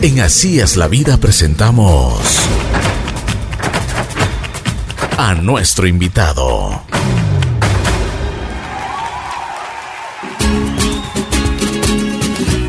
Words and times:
En 0.00 0.20
Así 0.20 0.60
es 0.60 0.76
la 0.76 0.86
vida 0.86 1.16
presentamos 1.16 2.20
a 5.16 5.34
nuestro 5.34 5.88
invitado. 5.88 6.84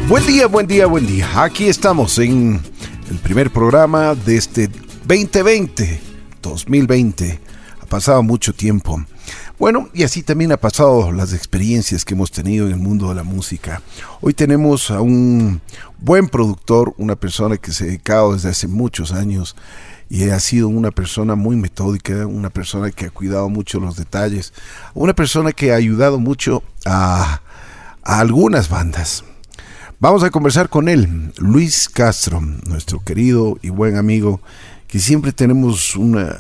Buen 0.07 0.26
día, 0.26 0.47
buen 0.47 0.65
día, 0.65 0.88
buen 0.88 1.05
día. 1.05 1.44
Aquí 1.44 1.68
estamos 1.68 2.18
en 2.18 2.60
el 3.12 3.18
primer 3.20 3.52
programa 3.52 4.16
de 4.16 4.36
este 4.36 4.68
2020, 5.05 6.02
2020. 6.41 7.39
Ha 7.80 7.86
pasado 7.86 8.23
mucho 8.23 8.54
tiempo. 8.55 9.05
Bueno, 9.60 9.89
y 9.94 10.04
así 10.04 10.23
también 10.23 10.54
ha 10.54 10.57
pasado 10.57 11.12
las 11.12 11.34
experiencias 11.34 12.05
que 12.05 12.14
hemos 12.14 12.32
tenido 12.32 12.66
en 12.68 12.71
el 12.71 12.80
mundo 12.80 13.10
de 13.10 13.16
la 13.16 13.23
música. 13.23 13.82
Hoy 14.21 14.34
tenemos 14.34 14.89
a 14.89 15.02
un 15.02 15.60
buen 15.98 16.30
productor, 16.30 16.93
una 16.98 17.18
persona 17.18 17.57
que 17.57 17.74
se 17.74 17.84
ha 17.84 17.88
dedicado 17.88 18.32
desde 18.32 18.52
hace 18.52 18.70
muchos 18.70 19.11
años 19.11 19.57
y 20.10 20.30
ha 20.30 20.39
sido 20.39 20.69
una 20.69 20.92
persona 20.92 21.36
muy 21.36 21.57
metódica, 21.57 22.25
una 22.25 22.50
persona 22.50 22.89
que 22.92 23.07
ha 23.07 23.10
cuidado 23.10 23.50
mucho 23.50 23.82
los 23.82 23.97
detalles, 23.97 24.54
una 24.93 25.14
persona 25.14 25.52
que 25.52 25.74
ha 25.74 25.75
ayudado 25.75 26.19
mucho 26.19 26.64
a, 26.86 27.41
a 28.02 28.19
algunas 28.19 28.69
bandas. 28.69 29.25
Vamos 30.00 30.24
a 30.24 30.30
conversar 30.30 30.69
con 30.69 30.88
él, 30.88 31.33
Luis 31.38 31.89
Castro, 31.89 32.39
nuestro 32.39 33.02
querido 33.02 33.58
y 33.61 33.72
buen 33.72 33.97
amigo, 33.97 34.39
que 34.88 35.00
siempre 35.00 35.33
tenemos 35.33 35.97
una 35.97 36.33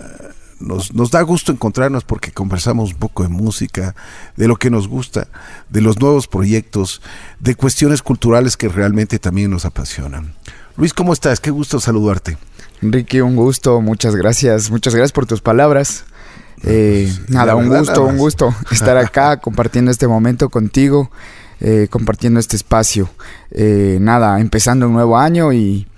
nos, 0.59 0.93
nos, 0.93 1.11
da 1.11 1.21
gusto 1.21 1.51
encontrarnos 1.51 2.03
porque 2.03 2.31
conversamos 2.31 2.93
un 2.93 2.99
poco 2.99 3.23
de 3.23 3.29
música, 3.29 3.95
de 4.35 4.47
lo 4.47 4.55
que 4.57 4.69
nos 4.69 4.87
gusta, 4.87 5.27
de 5.69 5.81
los 5.81 5.99
nuevos 5.99 6.27
proyectos, 6.27 7.01
de 7.39 7.55
cuestiones 7.55 8.01
culturales 8.01 8.57
que 8.57 8.69
realmente 8.69 9.19
también 9.19 9.51
nos 9.51 9.65
apasionan. 9.65 10.33
Luis, 10.77 10.93
¿cómo 10.93 11.11
estás? 11.11 11.39
Qué 11.39 11.51
gusto 11.51 11.79
saludarte. 11.79 12.37
Enrique, 12.81 13.21
un 13.21 13.35
gusto, 13.35 13.81
muchas 13.81 14.15
gracias, 14.15 14.71
muchas 14.71 14.95
gracias 14.95 15.11
por 15.11 15.25
tus 15.25 15.41
palabras. 15.41 16.05
Eh, 16.63 17.11
pues, 17.13 17.29
nada, 17.29 17.55
un 17.55 17.67
gusto, 17.67 18.05
un 18.05 18.17
gusto 18.17 18.55
estar 18.71 18.95
acá 18.95 19.37
compartiendo 19.37 19.91
este 19.91 20.07
momento 20.07 20.47
contigo, 20.47 21.11
eh, 21.59 21.87
compartiendo 21.89 22.39
este 22.39 22.55
espacio. 22.55 23.09
Eh, 23.51 23.97
nada, 23.99 24.39
empezando 24.39 24.87
un 24.87 24.93
nuevo 24.93 25.17
año 25.17 25.51
y 25.51 25.88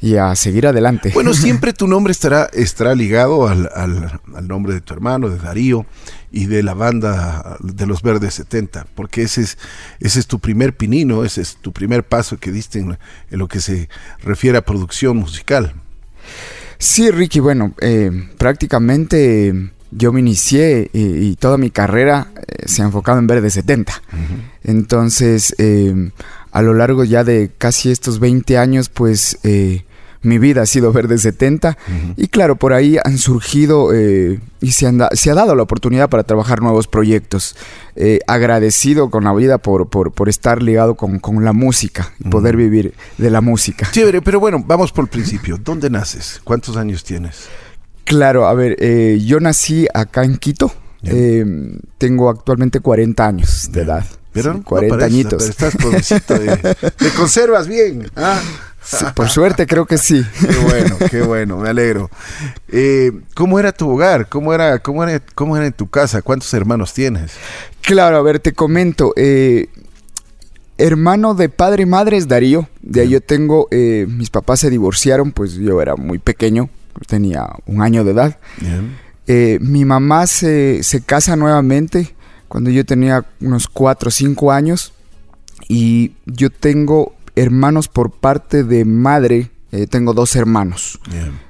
y 0.00 0.16
a 0.16 0.34
seguir 0.34 0.66
adelante. 0.66 1.10
Bueno, 1.14 1.34
siempre 1.34 1.72
tu 1.72 1.88
nombre 1.88 2.12
estará, 2.12 2.48
estará 2.52 2.94
ligado 2.94 3.48
al, 3.48 3.68
al, 3.74 4.20
nombre 4.46 4.74
de 4.74 4.80
tu 4.80 4.94
hermano, 4.94 5.28
de 5.28 5.38
Darío, 5.38 5.86
y 6.30 6.46
de 6.46 6.62
la 6.62 6.74
banda 6.74 7.56
de 7.60 7.86
los 7.86 8.02
Verdes 8.02 8.34
70, 8.34 8.86
porque 8.94 9.22
ese 9.22 9.42
es, 9.42 9.58
ese 10.00 10.20
es 10.20 10.26
tu 10.26 10.38
primer 10.38 10.76
pinino, 10.76 11.24
ese 11.24 11.40
es 11.40 11.56
tu 11.56 11.72
primer 11.72 12.04
paso 12.04 12.38
que 12.38 12.52
diste 12.52 12.78
en, 12.78 12.98
lo 13.30 13.48
que 13.48 13.60
se 13.60 13.88
refiere 14.22 14.58
a 14.58 14.64
producción 14.64 15.16
musical. 15.16 15.74
Sí, 16.78 17.10
Ricky, 17.10 17.40
bueno, 17.40 17.74
eh, 17.80 18.10
prácticamente 18.36 19.72
yo 19.90 20.12
me 20.12 20.20
inicié 20.20 20.90
y, 20.92 21.34
toda 21.36 21.56
mi 21.56 21.70
carrera 21.70 22.28
eh, 22.36 22.64
se 22.66 22.82
ha 22.82 22.84
enfocado 22.84 23.18
en 23.18 23.26
Verdes 23.26 23.54
70. 23.54 24.02
Entonces, 24.62 25.54
eh, 25.58 26.10
a 26.52 26.62
lo 26.62 26.74
largo 26.74 27.04
ya 27.04 27.24
de 27.24 27.50
casi 27.56 27.90
estos 27.90 28.20
20 28.20 28.58
años, 28.58 28.90
pues 28.90 29.38
mi 30.22 30.38
vida 30.38 30.62
ha 30.62 30.66
sido 30.66 30.92
Verde 30.92 31.18
70 31.18 31.76
y 32.16 32.28
claro, 32.28 32.56
por 32.56 32.72
ahí 32.72 32.98
han 33.02 33.18
surgido 33.18 33.94
eh, 33.94 34.40
y 34.60 34.72
se, 34.72 34.90
se, 35.12 35.30
ha 35.30 35.34
dado 35.34 35.54
la 35.54 35.62
oportunidad 35.62 36.08
para 36.08 36.24
trabajar 36.24 36.60
nuevos 36.60 36.88
proyectos. 36.88 37.56
Eh, 37.94 38.20
agradecido 38.26 39.10
con 39.10 39.24
la 39.24 39.32
vida 39.32 39.58
por, 39.58 39.88
por, 39.88 40.28
estar 40.28 40.62
ligado 40.62 40.94
con, 40.94 41.20
la 41.44 41.52
música 41.52 42.12
y 42.20 42.28
poder 42.28 42.56
vivir 42.56 42.94
de 43.16 43.30
la 43.30 43.40
música. 43.40 43.88
Chévere, 43.90 44.22
pero 44.22 44.40
bueno, 44.40 44.62
vamos 44.64 44.92
por 44.92 45.04
el 45.04 45.10
principio. 45.10 45.58
¿Dónde 45.58 45.90
naces? 45.90 46.40
¿Cuántos 46.44 46.76
años 46.76 47.04
tienes? 47.04 47.48
Claro, 48.04 48.46
a 48.46 48.54
ver, 48.54 48.76
eh, 48.78 49.20
yo 49.24 49.40
nací 49.40 49.86
acá 49.92 50.24
en 50.24 50.36
Quito. 50.36 50.72
tengo 51.98 52.30
actualmente 52.30 52.80
40 52.80 53.26
años 53.26 53.68
de 53.72 53.82
edad. 53.82 54.04
Pero 54.32 54.62
40 54.62 55.04
añitos. 55.04 55.48
estás 55.48 55.74
te 55.76 57.10
conservas 57.16 57.66
bien. 57.66 58.10
¿ah? 58.16 58.40
Por 59.14 59.28
suerte 59.28 59.66
creo 59.66 59.86
que 59.86 59.98
sí. 59.98 60.24
Qué 60.40 60.56
bueno, 60.58 60.96
qué 61.10 61.22
bueno, 61.22 61.56
me 61.58 61.68
alegro. 61.68 62.10
Eh, 62.68 63.12
¿Cómo 63.34 63.58
era 63.58 63.72
tu 63.72 63.90
hogar? 63.90 64.28
¿Cómo 64.28 64.52
era, 64.54 64.78
cómo, 64.78 65.04
era, 65.04 65.20
¿Cómo 65.34 65.56
era 65.56 65.66
en 65.66 65.72
tu 65.72 65.88
casa? 65.88 66.22
¿Cuántos 66.22 66.52
hermanos 66.54 66.94
tienes? 66.94 67.32
Claro, 67.82 68.16
a 68.16 68.22
ver, 68.22 68.40
te 68.40 68.52
comento. 68.52 69.12
Eh, 69.16 69.68
hermano 70.78 71.34
de 71.34 71.48
padre 71.48 71.82
y 71.82 71.86
madre 71.86 72.16
es 72.16 72.28
Darío. 72.28 72.68
De 72.80 73.02
ahí 73.02 73.10
yo 73.10 73.20
tengo, 73.20 73.68
eh, 73.70 74.06
mis 74.08 74.30
papás 74.30 74.60
se 74.60 74.70
divorciaron, 74.70 75.32
pues 75.32 75.54
yo 75.54 75.80
era 75.82 75.96
muy 75.96 76.18
pequeño, 76.18 76.70
tenía 77.06 77.48
un 77.66 77.82
año 77.82 78.04
de 78.04 78.12
edad. 78.12 78.38
mi 79.60 79.84
mamá 79.84 80.26
se, 80.26 80.82
se 80.82 81.02
casa 81.02 81.36
nuevamente 81.36 82.14
cuando 82.48 82.70
yo 82.70 82.84
tenía 82.84 83.26
unos 83.40 83.68
4 83.68 84.08
o 84.08 84.10
5 84.10 84.52
años. 84.52 84.92
Y 85.68 86.12
yo 86.24 86.48
tengo 86.50 87.14
hermanos 87.38 87.88
por 87.88 88.10
parte 88.10 88.64
de 88.64 88.84
madre, 88.84 89.50
eh, 89.72 89.86
tengo 89.86 90.12
dos 90.14 90.36
hermanos. 90.36 90.98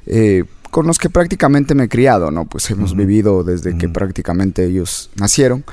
Eh, 0.07 0.45
con 0.71 0.87
los 0.87 0.99
que 0.99 1.09
prácticamente 1.09 1.75
me 1.75 1.85
he 1.85 1.89
criado, 1.89 2.31
¿no? 2.31 2.45
Pues 2.45 2.71
hemos 2.71 2.95
vivido 2.95 3.43
desde 3.43 3.77
que 3.79 3.89
prácticamente 3.89 4.67
ellos 4.67 5.11
nacieron. 5.17 5.65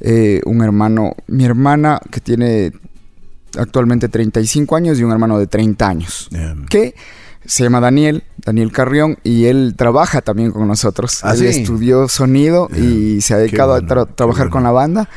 Eh, 0.00 0.40
un 0.44 0.62
hermano, 0.62 1.14
mi 1.28 1.44
hermana 1.44 2.00
que 2.10 2.20
tiene 2.20 2.72
actualmente 3.56 4.08
35 4.08 4.76
años 4.76 4.98
y 4.98 5.04
un 5.04 5.12
hermano 5.12 5.38
de 5.38 5.46
30 5.46 5.88
años. 5.88 6.28
Que 6.68 6.94
se 7.44 7.62
llama 7.62 7.80
Daniel, 7.80 8.24
Daniel 8.38 8.72
Carrión, 8.72 9.18
y 9.22 9.46
él 9.46 9.74
trabaja 9.76 10.20
también 10.20 10.50
con 10.50 10.66
nosotros. 10.68 11.20
¿Ah, 11.22 11.34
él 11.34 11.46
estudió 11.46 12.08
sonido 12.08 12.68
y 12.76 13.20
se 13.20 13.34
ha 13.34 13.38
dedicado 13.38 13.74
a 13.74 14.06
trabajar 14.06 14.50
con 14.50 14.64
la 14.64 14.72
banda. 14.72 15.08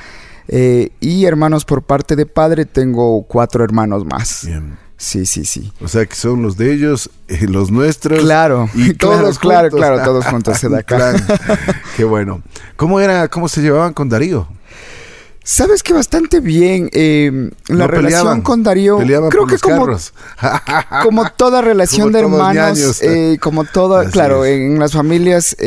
Eh, 0.47 0.91
y 0.99 1.25
hermanos 1.25 1.65
por 1.65 1.83
parte 1.83 2.15
de 2.15 2.25
padre, 2.25 2.65
tengo 2.65 3.23
cuatro 3.23 3.63
hermanos 3.63 4.05
más. 4.05 4.45
Bien. 4.45 4.77
Sí, 4.97 5.25
sí, 5.25 5.43
sí. 5.43 5.71
O 5.81 5.87
sea 5.87 6.05
que 6.05 6.15
son 6.15 6.41
los 6.41 6.55
de 6.55 6.73
ellos, 6.73 7.09
eh, 7.27 7.45
los 7.47 7.71
nuestros. 7.71 8.19
Claro, 8.19 8.69
y 8.73 8.93
todos 8.97 9.39
claro, 9.39 9.69
claro, 9.69 9.97
claro, 9.97 10.03
todos 10.03 10.25
juntos 10.25 10.61
de 10.61 10.77
acá. 10.79 11.13
Qué 11.97 12.03
bueno. 12.03 12.41
¿Cómo 12.75 12.99
era, 12.99 13.27
cómo 13.27 13.47
se 13.47 13.61
llevaban 13.61 13.93
con 13.93 14.09
Darío? 14.09 14.47
Sabes 15.45 15.83
que 15.83 15.91
bastante 15.91 16.39
bien. 16.39 16.89
Eh, 16.93 17.51
la 17.67 17.87
relación 17.87 18.41
con 18.41 18.63
Darío. 18.63 18.97
Creo 19.29 19.45
que 19.45 19.57
como, 19.57 19.87
como 21.03 21.29
toda 21.31 21.61
relación 21.61 22.13
de 22.13 22.19
hermanos, 22.19 23.01
como 23.41 23.65
toda, 23.65 24.09
claro, 24.09 24.45
en 24.45 24.79
las 24.79 24.93
familias 24.93 25.57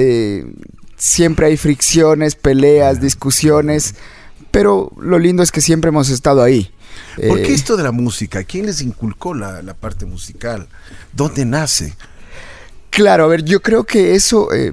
siempre 0.97 1.47
hay 1.47 1.57
fricciones, 1.59 2.37
peleas, 2.37 3.03
discusiones. 3.03 3.95
Pero 4.56 4.91
lo 4.99 5.19
lindo 5.19 5.43
es 5.43 5.53
que 5.53 5.61
siempre 5.61 5.91
hemos 5.91 6.09
estado 6.09 6.43
ahí. 6.43 6.71
¿Por 7.28 7.43
qué 7.43 7.49
eh, 7.49 7.55
esto 7.55 7.77
de 7.77 7.83
la 7.83 7.93
música? 7.93 8.43
¿Quién 8.43 8.65
les 8.65 8.81
inculcó 8.81 9.34
la, 9.34 9.62
parte 9.75 10.06
musical? 10.06 10.67
¿Dónde 11.12 11.44
nace? 11.44 11.94
Claro, 12.89 13.25
a 13.25 13.27
ver, 13.27 13.45
yo 13.45 13.61
creo 13.61 13.84
que 13.84 14.15
eso 14.15 14.50
eh, 14.55 14.72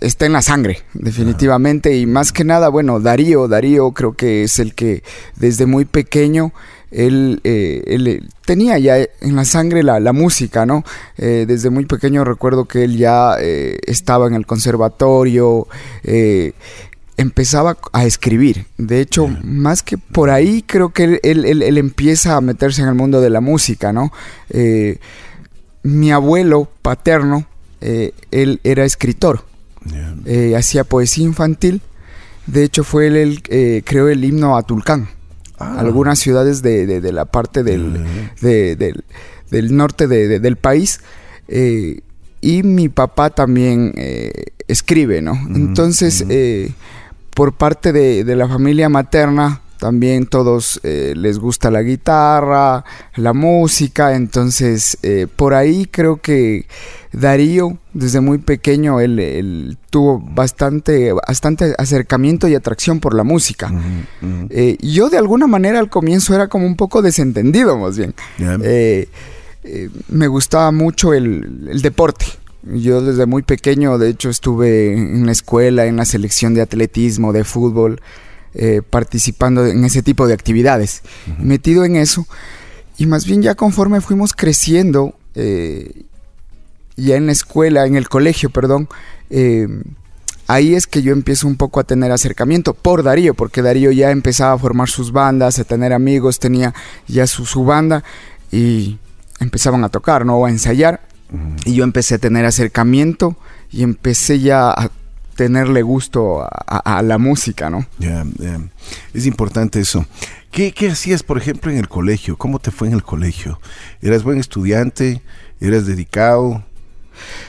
está 0.00 0.26
en 0.26 0.32
la 0.32 0.42
sangre, 0.42 0.82
definitivamente. 0.92 1.96
Y 1.96 2.04
más 2.04 2.32
que 2.32 2.42
nada, 2.42 2.68
bueno, 2.68 2.98
Darío, 2.98 3.46
Darío 3.46 3.92
creo 3.92 4.14
que 4.14 4.42
es 4.42 4.58
el 4.58 4.74
que 4.74 5.04
desde 5.36 5.66
muy 5.66 5.84
pequeño 5.84 6.52
él, 6.90 7.40
eh, 7.44 8.22
tenía 8.44 8.76
ya 8.78 8.96
en 8.96 9.36
la 9.36 9.44
sangre 9.44 9.84
la, 9.84 10.12
música, 10.12 10.66
¿no? 10.66 10.82
desde 11.16 11.70
muy 11.70 11.86
pequeño 11.86 12.24
recuerdo 12.24 12.64
que 12.64 12.82
él 12.82 12.98
ya 12.98 13.36
estaba 13.38 14.26
en 14.26 14.34
el 14.34 14.46
conservatorio, 14.46 15.68
empezaba 17.16 17.78
a 17.92 18.04
escribir. 18.04 18.66
De 18.78 19.00
hecho, 19.00 19.28
más 19.42 19.82
que 19.82 19.98
por 19.98 20.30
ahí, 20.30 20.62
creo 20.66 20.90
que 20.90 21.20
él, 21.22 21.78
empieza 21.78 22.36
a 22.36 22.40
meterse 22.40 22.82
en 22.82 22.88
el 22.88 22.94
mundo 22.94 23.20
de 23.20 23.30
la 23.30 23.40
música, 23.40 23.92
¿no? 23.92 24.12
Eh, 24.50 24.98
mi 25.82 26.12
abuelo 26.12 26.68
paterno, 26.82 27.46
eh, 27.80 28.12
él 28.30 28.60
era 28.64 28.84
escritor, 28.84 29.44
eh, 30.24 30.54
hacía 30.56 30.84
poesía 30.84 31.24
infantil. 31.24 31.82
De 32.46 32.64
hecho, 32.64 32.84
fue 32.84 33.06
él 33.08 33.16
el 33.16 33.42
que 33.42 33.82
creó 33.86 34.08
el 34.08 34.24
himno 34.24 34.56
a 34.56 34.62
Tulcán. 34.62 35.08
Ah. 35.58 35.78
Algunas 35.78 36.18
ciudades 36.18 36.62
de, 36.62 37.12
la 37.12 37.24
parte 37.24 37.62
del, 37.62 38.04
del, 38.40 39.76
norte 39.76 40.06
del 40.06 40.56
país. 40.56 41.00
y 41.48 42.62
mi 42.62 42.88
papá 42.88 43.30
también 43.30 43.92
escribe, 44.66 45.22
¿no? 45.22 45.34
Entonces, 45.54 46.24
por 47.34 47.54
parte 47.54 47.92
de, 47.92 48.36
la 48.36 48.48
familia 48.48 48.88
materna, 48.88 49.60
también 49.78 50.26
todos 50.26 50.80
eh, 50.84 51.14
les 51.16 51.38
gusta 51.38 51.70
la 51.70 51.82
guitarra, 51.82 52.84
la 53.16 53.32
música, 53.32 54.14
entonces 54.14 54.96
eh, 55.02 55.26
por 55.34 55.54
ahí 55.54 55.86
creo 55.86 56.18
que 56.18 56.66
Darío 57.12 57.78
desde 57.92 58.20
muy 58.20 58.38
pequeño 58.38 59.00
él, 59.00 59.76
tuvo 59.90 60.20
bastante, 60.20 61.12
bastante 61.12 61.74
acercamiento 61.78 62.48
y 62.48 62.54
atracción 62.54 63.00
por 63.00 63.14
la 63.14 63.24
música. 63.24 63.72
Eh, 64.50 64.78
yo 64.80 65.10
de 65.10 65.18
alguna 65.18 65.46
manera 65.46 65.78
al 65.78 65.90
comienzo 65.90 66.34
era 66.34 66.48
como 66.48 66.66
un 66.66 66.76
poco 66.76 67.02
desentendido 67.02 67.76
más 67.76 67.98
bien. 67.98 68.14
me 70.08 70.26
gustaba 70.28 70.70
mucho 70.70 71.12
el, 71.12 71.68
el 71.70 71.82
deporte. 71.82 72.26
Yo 72.64 73.02
desde 73.02 73.26
muy 73.26 73.42
pequeño, 73.42 73.98
de 73.98 74.10
hecho, 74.10 74.30
estuve 74.30 74.92
en 74.92 75.26
la 75.26 75.32
escuela, 75.32 75.86
en 75.86 75.96
la 75.96 76.04
selección 76.04 76.54
de 76.54 76.62
atletismo, 76.62 77.32
de 77.32 77.44
fútbol, 77.44 78.00
eh, 78.54 78.82
participando 78.88 79.66
en 79.66 79.84
ese 79.84 80.02
tipo 80.02 80.26
de 80.26 80.34
actividades, 80.34 81.02
metido 81.38 81.84
en 81.84 81.96
eso. 81.96 82.26
Y 82.98 83.06
más 83.06 83.26
bien 83.26 83.42
ya 83.42 83.54
conforme 83.54 84.00
fuimos 84.00 84.32
creciendo, 84.32 85.14
eh, 85.34 86.04
ya 86.96 87.16
en 87.16 87.26
la 87.26 87.32
escuela, 87.32 87.86
en 87.86 87.96
el 87.96 88.08
colegio, 88.08 88.50
perdón, 88.50 88.88
eh, 89.30 89.66
ahí 90.46 90.74
es 90.74 90.86
que 90.86 91.02
yo 91.02 91.12
empiezo 91.12 91.48
un 91.48 91.56
poco 91.56 91.80
a 91.80 91.84
tener 91.84 92.12
acercamiento 92.12 92.74
por 92.74 93.02
Darío, 93.02 93.34
porque 93.34 93.62
Darío 93.62 93.90
ya 93.90 94.10
empezaba 94.10 94.52
a 94.52 94.58
formar 94.58 94.88
sus 94.88 95.10
bandas, 95.10 95.58
a 95.58 95.64
tener 95.64 95.92
amigos, 95.92 96.38
tenía 96.38 96.74
ya 97.08 97.26
su, 97.26 97.46
su 97.46 97.64
banda 97.64 98.04
y 98.52 98.98
empezaban 99.40 99.82
a 99.82 99.88
tocar, 99.88 100.26
¿no? 100.26 100.36
O 100.36 100.46
a 100.46 100.50
ensayar. 100.50 101.00
Y 101.64 101.74
yo 101.74 101.84
empecé 101.84 102.16
a 102.16 102.18
tener 102.18 102.44
acercamiento 102.44 103.36
y 103.70 103.82
empecé 103.82 104.40
ya 104.40 104.70
a 104.70 104.90
tenerle 105.36 105.80
gusto 105.82 106.42
a, 106.42 106.48
a- 106.66 106.98
a 106.98 107.02
la 107.02 107.16
música, 107.18 107.70
¿no? 107.70 107.86
Es 109.14 109.24
importante 109.26 109.80
eso. 109.80 110.04
¿Qué, 110.50 110.72
¿Qué 110.72 110.90
hacías, 110.90 111.22
por 111.22 111.38
ejemplo, 111.38 111.70
en 111.72 111.78
el 111.78 111.88
colegio? 111.88 112.36
¿Cómo 112.36 112.58
te 112.58 112.70
fue 112.70 112.88
en 112.88 112.94
el 112.94 113.02
colegio? 113.02 113.58
¿Eras 114.02 114.22
buen 114.24 114.38
estudiante? 114.38 115.22
¿Eras 115.60 115.86
dedicado? 115.86 116.62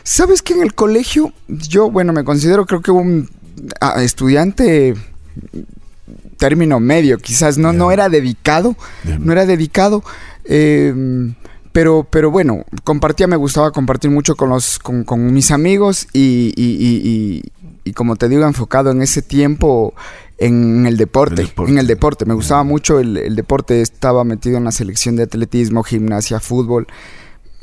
¿Sabes 0.03 0.41
que 0.41 0.53
en 0.53 0.62
el 0.62 0.74
colegio 0.74 1.33
yo, 1.50 1.91
bueno, 1.91 2.13
me 2.13 2.24
considero 2.24 2.65
creo 2.65 2.81
que 2.81 2.91
un 2.91 3.29
estudiante 4.01 4.94
término 6.38 6.79
medio, 6.79 7.18
quizás 7.18 7.57
no, 7.57 7.74
no 7.74 7.91
era 7.91 8.09
dedicado, 8.09 8.75
no 9.19 9.31
era 9.31 9.45
dedicado, 9.45 10.03
eh, 10.45 10.94
pero, 11.74 12.08
pero 12.10 12.31
bueno, 12.31 12.64
compartía, 12.86 13.28
me 13.28 13.36
gustaba 13.36 13.72
compartir 13.72 14.10
mucho 14.12 14.36
con 14.38 14.50
los, 14.50 14.80
con, 14.80 15.04
con 15.04 15.34
mis 15.34 15.52
amigos 15.52 16.08
y, 16.14 16.54
y- 16.56 16.78
y- 16.80 17.02
y- 17.10 17.44
y 17.84 17.92
como 17.94 18.16
te 18.16 18.30
digo, 18.30 18.46
enfocado 18.46 18.92
en 18.92 19.02
ese 19.02 19.22
tiempo 19.22 19.94
en 20.38 20.86
el 20.86 20.96
deporte, 20.98 21.42
El 21.42 21.48
deporte. 21.48 21.72
en 21.74 21.78
el 21.80 21.88
deporte, 21.88 22.25
me 22.25 22.34
gustaba 22.34 22.64
mucho 22.64 23.00
el, 23.00 23.18
el 23.18 23.36
deporte, 23.36 23.81
estaba 23.81 24.24
metido 24.24 24.58
en 24.58 24.64
la 24.64 24.72
selección 24.72 25.16
de 25.18 25.24
atletismo, 25.24 25.84
gimnasia, 25.84 26.40
fútbol, 26.40 26.88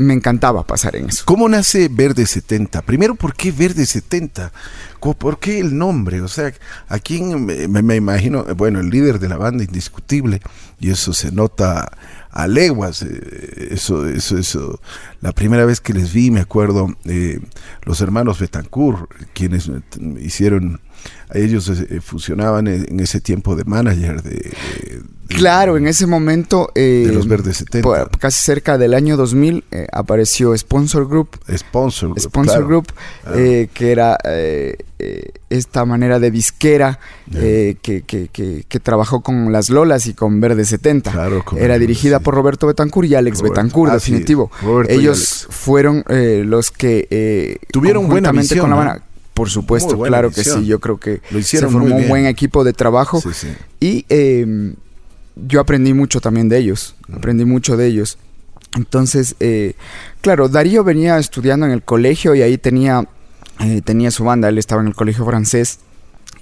me 0.07 0.15
encantaba 0.15 0.67
pasar 0.67 0.97
en 0.97 1.09
eso. 1.11 1.25
¿Cómo 1.27 1.49
nace 1.49 1.89
Verde 1.91 2.25
70? 2.25 2.81
Primero, 2.83 3.15
¿por 3.15 3.35
qué 3.35 3.53
Verde 3.53 3.85
70? 3.85 4.51
¿Cómo- 4.99 5.15
¿Por 5.15 5.39
qué 5.39 5.59
el 5.61 5.77
nombre? 5.77 6.23
O 6.23 6.29
sea, 6.29 6.53
¿a 6.89 6.99
quién 6.99 7.45
me, 7.45 7.69
me- 7.69 7.97
imagino? 7.97 8.45
Bueno, 8.57 8.81
el 8.81 8.89
líder 8.89 9.19
de 9.19 9.29
la 9.29 9.37
banda, 9.37 9.63
indiscutible, 9.63 10.41
y 10.79 10.91
eso 10.91 11.13
se 11.13 11.31
nota 11.33 11.91
a 12.31 12.47
leguas. 12.47 13.03
eh, 13.03 13.69
Eso, 13.73 14.07
eso, 14.09 14.39
eso. 14.39 14.81
La 15.21 15.33
primera 15.33 15.65
vez 15.67 15.81
que 15.81 15.93
les 15.93 16.13
vi, 16.13 16.31
me 16.31 16.41
acuerdo, 16.41 16.97
eh, 17.05 17.39
los 17.85 18.01
hermanos 18.01 18.39
Betancourt, 18.39 19.11
quienes 19.35 19.71
hicieron, 20.19 20.81
ellos 21.33 21.69
eh, 21.69 22.01
funcionaban 22.01 22.67
en 22.67 22.87
en 22.91 23.01
ese 23.01 23.21
tiempo 23.21 23.57
de 23.57 23.65
manager 23.65 24.23
de, 24.23 24.53
Claro, 25.29 25.77
en 25.77 25.87
ese 25.87 26.09
momento... 26.09 26.73
eh, 26.75 27.05
de 27.07 27.13
los 27.13 27.29
Verdes 27.29 27.59
70. 27.59 27.83
por- 27.87 28.11
casi 28.19 28.43
cerca 28.43 28.79
del 28.79 28.95
año 28.95 29.17
2000 29.17 29.63
eh, 29.71 29.87
apareció 29.93 30.57
Sponsor 30.59 31.07
Group. 31.09 31.39
Sponsor. 31.57 32.19
Sponsor 32.19 32.55
claro. 32.57 32.67
Group, 32.67 32.87
claro. 33.23 33.39
eh, 33.39 33.71
que 33.73 33.93
era 33.93 34.19
eh, 34.25 34.77
eh, 34.99 35.31
esta 35.49 35.85
manera 35.85 36.19
de 36.19 36.33
disquera 36.33 36.99
eh, 37.33 37.77
que, 37.81 38.03
que- 38.03 38.27
que- 38.27 38.65
que 38.69 38.81
trabajó 38.81 39.21
con 39.23 39.53
Las 39.53 39.71
Lolas 39.71 40.07
y 40.07 40.15
con 40.15 40.41
Verde 40.41 40.65
70. 40.65 41.13
Claro, 41.13 41.45
con 41.45 41.59
era 41.59 41.79
dirigida 41.79 42.19
sí. 42.19 42.25
por 42.25 42.35
Roberto 42.35 42.67
Betancourt 42.67 43.09
y 43.09 43.15
Alex 43.15 43.39
Roberto. 43.39 43.87
Es, 43.87 43.93
definitivo. 44.03 44.51
Ellos 44.89 45.47
fueron 45.49 46.03
eh, 46.09 46.43
los 46.45 46.73
que... 46.73 47.07
eh, 47.09 47.59
Tuvieron 47.73 48.09
buena 48.09 48.33
visión, 48.33 48.63
con 48.69 48.71
la 48.71 49.01
Por 49.41 49.49
supuesto, 49.49 49.99
claro 49.99 50.31
que 50.31 50.45
sí. 50.45 50.67
Yo 50.67 50.81
creo 50.81 50.99
que 50.99 51.23
Lo 51.31 51.39
hicieron 51.39 51.71
se 51.71 51.79
formó 51.79 51.97
un 51.97 52.09
buen 52.09 52.27
equipo 52.27 52.63
de 52.63 52.75
trabajo. 52.75 53.23
Sí, 53.23 53.31
sí. 53.33 53.49
Y 53.81 54.05
eh, 54.11 54.75
yo 55.35 55.61
aprendí 55.61 55.95
mucho 55.95 56.21
también 56.21 56.51
de 56.51 56.59
ellos, 56.59 56.95
aprendí 57.11 57.47
mucho 57.47 57.79
de 57.79 57.87
ellos. 57.87 58.19
Entonces, 58.77 59.37
eh, 59.41 59.77
claro, 60.21 60.51
Darío 60.51 60.85
venía 60.85 61.19
estudiando 61.19 61.65
en 61.65 61.73
el 61.73 61.83
colegio 61.83 62.35
y 62.35 62.43
ahí 62.43 62.59
tenía, 62.59 63.09
eh, 63.61 63.81
tenía 63.83 64.11
su 64.11 64.25
banda, 64.25 64.51
él 64.51 64.59
estaba 64.59 64.83
en 64.83 64.89
el 64.89 64.95
colegio 64.95 65.25
francés 65.25 65.79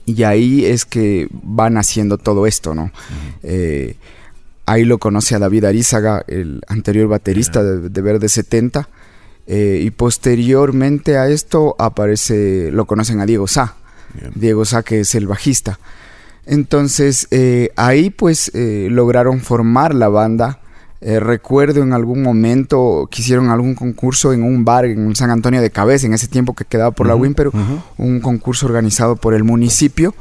y 0.04 0.24
ahí 0.24 0.64
es 0.64 0.84
que 0.84 1.28
van 1.30 1.76
haciendo 1.76 2.18
todo 2.18 2.48
esto, 2.48 2.74
¿no? 2.74 2.90
Eh, 3.44 3.94
ahí 4.66 4.84
lo 4.84 4.98
conoce 4.98 5.36
a 5.36 5.38
David 5.38 5.66
Arizaga, 5.66 6.24
el 6.26 6.62
anterior 6.66 7.06
baterista 7.06 7.62
de, 7.62 7.88
de 7.88 8.00
Verde 8.02 8.28
70. 8.28 8.88
Eh, 9.48 9.80
y 9.82 9.90
posteriormente 9.90 11.16
a 11.16 11.28
esto 11.28 11.74
aparece, 11.78 12.70
lo 12.70 12.84
conocen 12.84 13.18
a 13.20 13.26
Diego 13.26 13.48
Sá. 13.48 13.74
Bien. 14.14 14.30
Diego 14.34 14.64
Sá, 14.64 14.82
que 14.82 15.00
es 15.00 15.14
el 15.14 15.26
bajista. 15.26 15.78
Entonces, 16.46 17.28
eh, 17.30 17.70
ahí 17.76 18.10
pues 18.10 18.50
eh, 18.54 18.88
lograron 18.90 19.40
formar 19.40 19.94
la 19.94 20.08
banda. 20.08 20.60
Eh, 21.00 21.20
recuerdo 21.20 21.82
en 21.82 21.92
algún 21.92 22.22
momento 22.22 23.08
que 23.10 23.22
hicieron 23.22 23.50
algún 23.50 23.74
concurso 23.74 24.32
en 24.32 24.42
un 24.42 24.64
bar 24.64 24.84
en 24.84 25.14
San 25.14 25.30
Antonio 25.30 25.60
de 25.60 25.70
Cabeza, 25.70 26.06
en 26.06 26.14
ese 26.14 26.26
tiempo 26.26 26.54
que 26.54 26.64
quedaba 26.64 26.90
por 26.90 27.06
la 27.06 27.14
Ujú, 27.14 27.22
WIM, 27.22 27.34
pero 27.34 27.50
ujú. 27.50 27.82
un 27.98 28.20
concurso 28.20 28.66
organizado 28.66 29.16
por 29.16 29.34
el 29.34 29.44
municipio. 29.44 30.14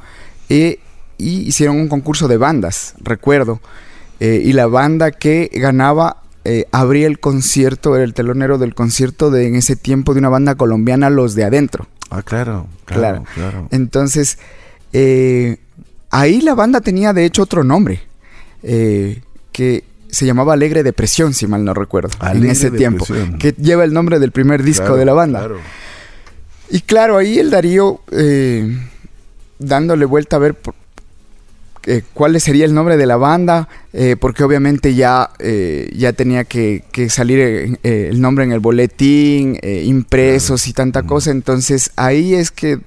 y 0.49 0.79
hicieron 1.17 1.77
un 1.77 1.87
concurso 1.87 2.27
de 2.27 2.37
bandas, 2.37 2.93
recuerdo. 3.01 3.59
Y 4.19 4.53
la 4.53 4.67
banda 4.67 5.11
que 5.11 5.49
ganaba 5.53 6.23
eh, 6.47 6.65
abría 6.71 7.07
el 7.07 7.19
concierto, 7.19 7.95
era 7.95 8.03
el 8.05 8.13
telonero 8.13 8.57
del 8.57 8.73
concierto 8.73 9.29
de 9.31 9.47
en 9.47 9.55
ese 9.55 9.75
tiempo 9.75 10.13
de 10.13 10.19
una 10.19 10.29
banda 10.29 10.55
colombiana, 10.55 11.09
Los 11.09 11.35
de 11.35 11.43
Adentro. 11.43 11.87
Ah, 12.09 12.21
claro, 12.21 12.67
claro, 12.85 13.23
Claro. 13.23 13.23
claro. 13.35 13.67
Entonces, 13.71 14.37
eh, 14.93 15.57
ahí 16.09 16.39
la 16.41 16.55
banda 16.55 16.79
tenía 16.81 17.11
de 17.13 17.25
hecho 17.25 17.43
otro 17.43 17.63
nombre, 17.63 17.99
eh, 18.63 19.21
que 19.51 19.83
se 20.09 20.25
llamaba 20.25 20.53
Alegre 20.53 20.83
Depresión, 20.83 21.33
si 21.33 21.47
mal 21.47 21.65
no 21.65 21.73
recuerdo, 21.73 22.09
en 22.33 22.45
ese 22.45 22.71
tiempo, 22.71 23.05
que 23.39 23.51
lleva 23.57 23.83
el 23.83 23.91
nombre 23.93 24.19
del 24.19 24.31
primer 24.31 24.63
disco 24.63 24.85
Claro, 24.85 24.97
de 24.97 25.05
la 25.05 25.13
banda. 25.13 25.39
claro. 25.39 25.57
Y 26.69 26.79
claro, 26.81 27.17
ahí 27.17 27.39
el 27.39 27.49
Darío 27.49 28.01
eh, 28.11 28.77
dándole 29.59 30.05
vuelta 30.05 30.37
a 30.37 30.39
ver 30.39 30.53
por- 30.53 30.75
eh, 31.87 32.03
cuál 32.13 32.39
sería 32.39 32.65
el 32.65 32.73
nombre 32.75 32.97
de 32.97 33.05
la 33.07 33.15
banda, 33.17 33.67
eh, 33.93 34.15
porque 34.19 34.43
obviamente 34.43 34.93
ya, 34.93 35.31
eh, 35.39 35.89
ya 35.95 36.13
tenía 36.13 36.43
que, 36.43 36.83
que 36.91 37.09
salir 37.09 37.39
eh, 37.39 38.09
el 38.11 38.21
nombre 38.21 38.43
en 38.43 38.51
el 38.51 38.59
boletín, 38.59 39.57
impresos 39.63 40.67
y 40.67 40.73
tanta 40.73 41.03
cosa. 41.03 41.31
Entonces 41.31 41.91
ahí 41.95 42.35
es 42.35 42.51
que 42.51 42.79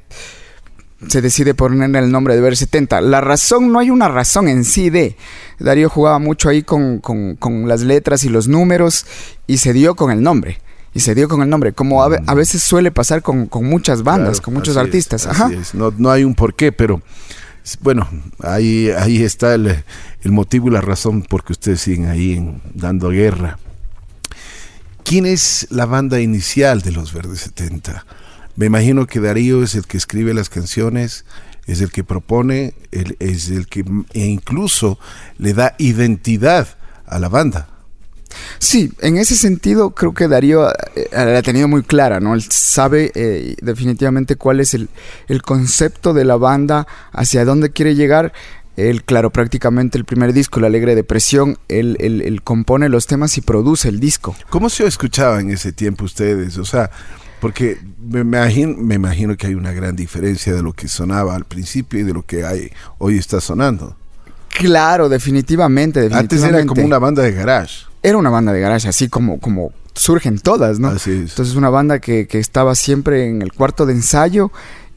se 1.08 1.22
decide 1.22 1.54
poner 1.54 1.96
el 1.96 2.12
nombre 2.12 2.34
de 2.34 2.42
Ver 2.42 2.56
70. 2.56 3.00
La 3.00 3.20
razón, 3.22 3.72
no 3.72 3.78
hay 3.78 3.88
una 3.90 4.08
razón 4.08 4.48
en 4.48 4.64
sí 4.64 4.90
de. 4.90 5.16
Darío 5.58 5.88
jugaba 5.88 6.18
mucho 6.18 6.48
ahí 6.50 6.62
con, 6.62 6.98
con- 6.98 7.36
con 7.36 7.66
las 7.68 7.80
letras 7.80 8.22
y 8.24 8.28
los 8.28 8.48
números 8.48 9.06
y 9.46 9.56
se 9.58 9.72
dio 9.72 9.94
con 9.94 10.10
el 10.10 10.22
nombre. 10.22 10.60
Y 10.92 11.00
se 11.00 11.14
dio 11.14 11.28
con 11.28 11.40
el 11.40 11.48
nombre, 11.48 11.72
como 11.72 12.02
a, 12.02 12.10
a 12.26 12.34
veces 12.34 12.62
suele 12.62 12.90
pasar 12.90 13.22
con, 13.22 13.46
con 13.46 13.64
muchas 13.64 14.02
bandas, 14.02 14.32
Claro, 14.40 14.44
con 14.44 14.54
muchos 14.54 14.74
es, 14.74 14.82
artistas. 14.82 15.26
Ajá. 15.26 15.48
es. 15.52 15.72
No, 15.74 15.90
no 15.96 16.10
hay 16.10 16.24
un 16.24 16.34
porqué, 16.34 16.72
pero 16.72 17.00
bueno, 17.80 18.08
ahí, 18.42 18.90
ahí 18.90 19.22
está 19.22 19.54
el, 19.54 19.84
el 20.22 20.32
motivo 20.32 20.68
y 20.68 20.72
la 20.72 20.80
razón 20.80 21.22
por 21.22 21.44
que 21.44 21.52
ustedes 21.52 21.80
siguen 21.80 22.08
ahí 22.08 22.34
en- 22.34 22.60
dando 22.74 23.10
guerra. 23.10 23.58
¿Quién 25.04 25.26
es 25.26 25.66
la 25.70 25.86
banda 25.86 26.20
inicial 26.20 26.82
de 26.82 26.92
los 26.92 27.12
Verdes 27.12 27.40
70? 27.40 28.04
Me 28.56 28.66
imagino 28.66 29.06
que 29.06 29.20
Darío 29.20 29.62
es 29.62 29.74
el 29.74 29.86
que 29.86 29.96
escribe 29.96 30.34
las 30.34 30.50
canciones, 30.50 31.24
es 31.66 31.80
el 31.80 31.90
que 31.90 32.04
propone, 32.04 32.74
es 32.90 33.48
el 33.48 33.66
que 33.66 33.84
e 34.12 34.26
incluso 34.26 34.98
le 35.38 35.54
da 35.54 35.74
identidad 35.78 36.68
a 37.06 37.18
la 37.18 37.28
banda. 37.28 37.68
Sí, 38.58 38.92
en 39.00 39.16
ese 39.16 39.36
sentido 39.36 39.90
creo 39.90 40.14
que 40.14 40.28
Darío 40.28 40.68
eh, 40.94 41.08
la 41.12 41.38
ha 41.38 41.42
tenido 41.42 41.68
muy 41.68 41.82
clara, 41.82 42.20
¿no? 42.20 42.34
Él 42.34 42.42
sabe 42.48 43.10
eh, 43.14 43.56
definitivamente 43.62 44.36
cuál 44.36 44.60
es 44.60 44.74
el, 44.74 44.88
el 45.28 45.42
concepto 45.42 46.12
de 46.14 46.24
la 46.24 46.36
banda, 46.36 46.86
hacia 47.12 47.44
dónde 47.44 47.70
quiere 47.70 47.94
llegar. 47.94 48.32
Él, 48.76 49.04
claro, 49.04 49.30
prácticamente 49.30 49.98
el 49.98 50.04
primer 50.04 50.32
disco, 50.32 50.58
La 50.60 50.68
Alegre 50.68 50.94
Depresión, 50.94 51.58
él, 51.68 51.96
él- 52.00 52.22
él 52.22 52.40
compone 52.42 52.88
los 52.88 53.06
temas 53.06 53.36
y 53.36 53.40
produce 53.42 53.88
el 53.88 54.00
disco. 54.00 54.34
¿Cómo 54.48 54.70
se 54.70 54.86
escuchaba 54.86 55.40
en 55.40 55.50
ese 55.50 55.72
tiempo 55.72 56.04
ustedes? 56.04 56.56
O 56.56 56.64
sea, 56.64 56.90
porque 57.40 57.78
me 58.00 58.20
imagino, 58.20 58.76
me 58.78 58.94
imagino 58.94 59.36
que 59.36 59.48
hay 59.48 59.54
una 59.54 59.72
gran 59.72 59.96
diferencia 59.96 60.54
de 60.54 60.62
lo 60.62 60.72
que 60.72 60.88
sonaba 60.88 61.34
al 61.34 61.44
principio 61.44 62.00
y 62.00 62.04
de 62.04 62.12
lo 62.14 62.24
que 62.24 62.44
hay 62.44 62.70
hoy 62.98 63.18
está 63.18 63.40
sonando. 63.40 63.96
Claro, 64.48 65.08
definitivamente, 65.08 66.00
definitivamente. 66.00 66.46
Antes 66.46 66.60
era 66.60 66.66
como 66.66 66.82
una 66.84 66.98
banda 66.98 67.22
de 67.22 67.32
garage. 67.32 67.86
Era 68.02 68.16
una 68.18 68.30
banda 68.30 68.52
de 68.52 68.60
garage, 68.60 68.88
así 68.88 69.08
como, 69.08 69.38
como 69.40 69.72
surgen 69.94 70.38
todas, 70.38 70.78
¿no? 70.78 70.88
Así 70.88 71.10
es. 71.10 71.30
Entonces 71.30 71.54
una 71.56 71.68
banda 71.70 71.98
que, 71.98 72.26
que 72.26 72.38
estaba 72.38 72.74
siempre 72.74 73.28
en 73.28 73.42
el 73.42 73.52
cuarto 73.52 73.84
de 73.86 73.92
ensayo 73.92 74.50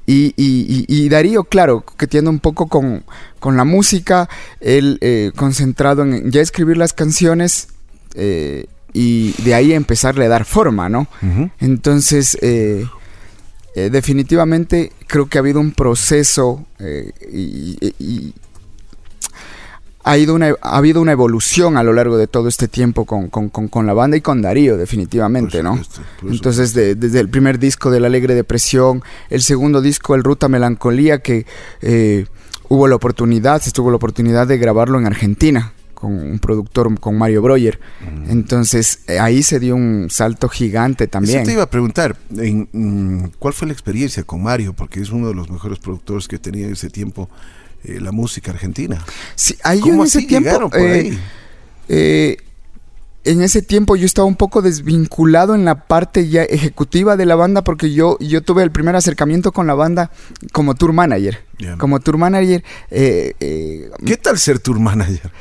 y, 0.05 0.33
y- 0.37 1.09
Darío, 1.09 1.45
claro, 1.45 1.83
que 1.97 2.07
tiene 2.07 2.29
un 2.29 2.39
poco 2.39 2.67
con, 2.67 3.03
con 3.39 3.55
la 3.57 3.63
música, 3.63 4.27
él 4.59 4.97
eh, 5.01 5.31
concentrado 5.35 6.03
en 6.03 6.29
ya 6.31 6.41
escribir 6.41 6.75
las 6.77 6.91
canciones, 6.93 7.69
eh, 8.15 8.65
y 8.91 9.31
de 9.43 9.55
ahí 9.55 9.73
empezarle 9.73 10.25
a 10.25 10.29
dar 10.29 10.45
forma, 10.45 10.87
¿no? 10.89 11.07
Entonces, 11.59 12.37
eh, 12.41 12.85
definitivamente 13.89 14.91
creo 15.07 15.27
que 15.27 15.37
ha 15.37 15.41
habido 15.41 15.59
un 15.59 15.71
proceso 15.71 16.65
y, 17.31 18.33
ha, 20.03 20.17
ido 20.17 20.35
una, 20.35 20.55
ha 20.61 20.77
habido 20.77 21.01
una 21.01 21.11
evolución 21.11 21.77
a 21.77 21.83
lo 21.83 21.93
largo 21.93 22.17
de 22.17 22.27
todo 22.27 22.47
este 22.47 22.67
tiempo 22.67 23.05
con, 23.05 23.29
con, 23.29 23.85
la 23.85 23.93
banda 23.93 24.17
y 24.17 24.21
con 24.21 24.41
Darío, 24.41 24.77
definitivamente, 24.77 25.63
¿no? 25.63 25.79
Entonces, 26.23 26.73
desde 26.73 27.19
el 27.19 27.29
primer 27.29 27.59
disco 27.59 27.91
de 27.91 27.99
La 27.99 28.07
Alegre 28.07 28.35
Depresión, 28.35 29.03
el 29.29 29.41
segundo 29.41 29.81
disco, 29.81 30.15
El 30.15 30.23
Ruta 30.23 30.49
Melancolía, 30.49 31.19
que 31.19 31.45
hubo 32.69 32.87
la 32.87 32.95
oportunidad, 32.95 33.61
se 33.61 33.71
tuvo 33.71 33.89
la 33.89 33.97
oportunidad 33.97 34.47
de 34.47 34.57
grabarlo 34.57 34.99
en 34.99 35.05
Argentina 35.05 35.73
con 36.03 36.19
un 36.19 36.37
productor, 36.37 36.99
con 36.99 37.17
Mario 37.17 37.41
Breuer. 37.41 37.79
Entonces 38.27 38.99
eh, 39.07 39.19
ahí 39.19 39.41
se 39.41 39.57
dio 39.57 39.73
un 39.73 40.09
salto 40.09 40.49
gigante 40.49 41.07
también. 41.07 41.37
Eso 41.37 41.45
te 41.45 41.53
iba 41.53 41.63
a 41.63 41.69
preguntar, 41.69 42.17
en, 42.37 42.67
mm, 42.73 43.31
¿cuál 43.39 43.53
fue 43.53 43.67
la 43.67 43.73
experiencia 43.73 44.21
con 44.23 44.43
Mario? 44.43 44.73
Porque 44.73 44.99
es 44.99 45.11
uno 45.11 45.29
de 45.29 45.33
los 45.33 45.49
mejores 45.49 45.79
productores 45.79 46.27
que 46.27 46.37
tenía 46.37 46.65
en 46.65 46.73
ese 46.73 46.89
tiempo 46.89 47.29
eh, 47.85 48.01
la 48.01 48.11
música 48.11 48.51
argentina. 48.51 49.01
Sí, 49.35 49.55
ahí 49.63 49.79
en 49.85 50.01
ese 50.01 50.23
tiempo... 50.23 50.69
Eh, 51.87 52.37
en 53.25 53.41
ese 53.41 53.61
tiempo 53.61 53.95
yo 53.95 54.05
estaba 54.05 54.27
un 54.27 54.35
poco 54.35 54.61
desvinculado 54.61 55.55
en 55.55 55.63
la 55.63 55.87
parte 55.87 56.27
ya 56.27 56.43
ejecutiva 56.43 57.15
de 57.15 57.25
la 57.25 57.35
banda 57.35 57.63
porque 57.63 57.93
yo, 57.93 58.17
yo 58.19 58.41
tuve 58.41 58.63
el 58.63 58.71
primer 58.71 58.97
acercamiento 58.97 59.53
con 59.53 59.67
la 59.67 59.73
banda 59.73 60.11
como 60.51 60.75
tour 60.75 60.91
manager. 60.91 61.45
Como 61.77 62.01
tour 62.01 62.17
manager. 62.17 62.61
¿Qué 62.89 64.19
tal 64.21 64.37
ser 64.37 64.59
tour 64.59 64.81
manager? 64.81 65.31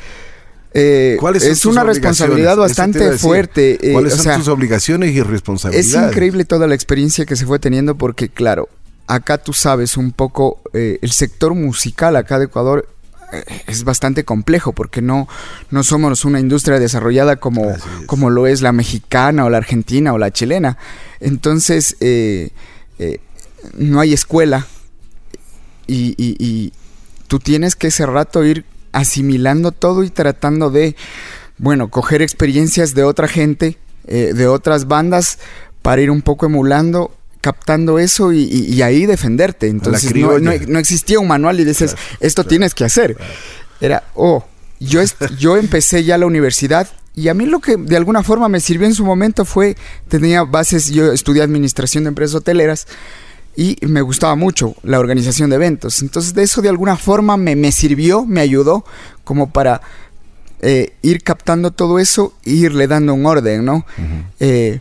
Eh, 0.74 1.18
es 1.34 1.66
una 1.66 1.84
responsabilidad 1.84 2.56
bastante 2.56 3.12
fuerte. 3.18 3.78
Eh, 3.82 3.92
¿Cuáles 3.92 4.14
son 4.14 4.38
tus 4.38 4.48
obligaciones 4.48 5.14
y 5.14 5.22
responsabilidades? 5.22 5.94
Es 5.94 6.10
increíble 6.10 6.44
toda 6.44 6.66
la 6.66 6.74
experiencia 6.74 7.26
que 7.26 7.36
se 7.36 7.46
fue 7.46 7.58
teniendo 7.58 7.96
porque, 7.96 8.28
claro, 8.28 8.68
acá 9.06 9.38
tú 9.38 9.52
sabes 9.52 9.96
un 9.96 10.12
poco, 10.12 10.62
eh, 10.72 10.98
el 11.02 11.12
sector 11.12 11.54
musical 11.54 12.16
acá 12.16 12.38
de 12.38 12.46
Ecuador 12.46 12.88
es 13.66 13.84
bastante 13.84 14.24
complejo 14.24 14.74
porque 14.74 15.00
no, 15.00 15.26
no 15.70 15.82
somos 15.84 16.26
una 16.26 16.38
industria 16.38 16.78
desarrollada 16.78 17.36
como, 17.36 17.74
como 18.04 18.28
lo 18.28 18.46
es 18.46 18.60
la 18.60 18.72
mexicana 18.72 19.46
o 19.46 19.50
la 19.50 19.56
argentina 19.56 20.12
o 20.12 20.18
la 20.18 20.30
chilena. 20.30 20.76
Entonces, 21.18 21.96
no 23.78 24.00
hay 24.00 24.12
escuela 24.12 24.66
y, 25.86 26.14
y, 26.18 26.72
tú 27.28 27.38
tienes 27.38 27.76
que 27.76 27.86
ese 27.86 28.04
rato 28.04 28.44
ir 28.44 28.66
asimilando 28.92 29.72
todo 29.72 30.04
y 30.04 30.10
tratando 30.10 30.70
de, 30.70 30.96
bueno, 31.58 31.88
coger 31.88 32.22
experiencias 32.22 32.94
de 32.94 33.04
otra 33.04 33.28
gente, 33.28 33.78
eh, 34.06 34.32
de 34.34 34.46
otras 34.46 34.86
bandas, 34.86 35.38
para 35.82 36.02
ir 36.02 36.10
un 36.10 36.22
poco 36.22 36.46
emulando 36.46 37.12
captando 37.42 37.98
eso 37.98 38.32
y, 38.32 38.80
ahí 38.82 39.04
defenderte. 39.04 39.66
Entonces 39.66 40.14
no, 40.14 40.78
existía 40.78 41.18
un 41.18 41.26
manual 41.26 41.58
y 41.58 41.64
dices, 41.64 41.96
esto 42.20 42.44
tienes 42.44 42.72
que 42.72 42.84
hacer. 42.84 43.16
Era, 43.80 44.04
oh, 44.14 44.44
yo, 44.78 45.00
yo 45.38 45.56
empecé 45.56 46.04
ya 46.04 46.16
la 46.16 46.26
universidad 46.26 46.88
y 47.14 47.28
a 47.28 47.34
mí 47.34 47.44
lo 47.44 47.60
que 47.60 47.76
de 47.76 47.96
alguna 47.96 48.22
forma 48.22 48.48
me 48.48 48.60
sirvió 48.60 48.86
en 48.86 48.94
su 48.94 49.04
momento 49.04 49.44
fue, 49.44 49.76
tenía 50.08 50.44
bases, 50.44 50.90
yo 50.90 51.12
estudié 51.12 51.42
administración 51.42 52.04
de 52.04 52.08
empresas 52.08 52.36
hoteleras 52.36 52.86
y 53.56 53.76
me 53.82 54.00
gustaba 54.00 54.34
mucho 54.34 54.74
la 54.82 54.98
organización 54.98 55.50
de 55.50 55.56
eventos. 55.56 56.02
Entonces 56.02 56.34
de 56.34 56.42
eso 56.42 56.62
de 56.62 56.68
alguna 56.68 56.96
forma 56.96 57.36
me, 57.36 57.56
me 57.56 57.72
sirvió, 57.72 58.24
me 58.24 58.40
ayudó 58.40 58.84
como 59.24 59.52
para 59.52 59.82
eh, 60.60 60.94
ir 61.02 61.22
captando 61.22 61.72
todo 61.72 61.98
eso 61.98 62.34
e 62.44 62.50
irle 62.50 62.86
dando 62.86 63.14
un 63.14 63.26
orden, 63.26 63.64
¿no? 63.64 63.84
Eh, 64.40 64.80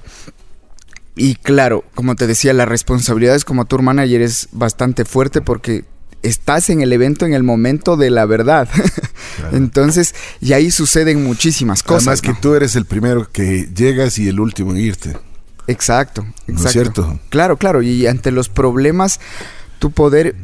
y 1.16 1.36
claro, 1.36 1.84
como 1.96 2.16
te 2.16 2.28
decía, 2.28 2.54
la 2.54 2.66
responsabilidad 2.66 3.36
es 3.36 3.46
como 3.46 3.66
tour 3.66 3.82
manager 3.82 4.22
es 4.22 4.48
bastante 4.52 5.06
fuerte 5.06 5.42
porque 5.42 5.84
estás 6.24 6.70
en 6.70 6.82
el 6.82 6.94
evento 6.94 7.26
en 7.26 7.34
el 7.34 7.44
momento 7.44 7.98
de 7.98 8.10
la 8.12 8.26
verdad. 8.26 8.70
Entonces, 9.52 10.16
y 10.40 10.54
ahí 10.54 10.72
suceden 10.72 11.24
muchísimas 11.24 11.84
cosas. 11.84 12.20
Además 12.20 12.22
que 12.22 12.42
tú 12.42 12.54
eres 12.54 12.76
el 12.76 12.86
primero 12.86 13.30
que 13.30 13.68
llegas 13.76 14.20
y 14.20 14.28
el 14.28 14.40
último 14.40 14.72
en 14.72 14.78
irte. 14.78 15.18
Exacto, 15.72 16.26
exacto. 16.48 16.68
es 16.68 16.72
cierto? 16.72 17.20
Claro, 17.30 17.58
claro. 17.58 17.82
Y 17.82 18.08
ante 18.08 18.32
los 18.32 18.50
problemas, 18.50 19.20
tu 19.80 19.92
poder. 19.92 20.36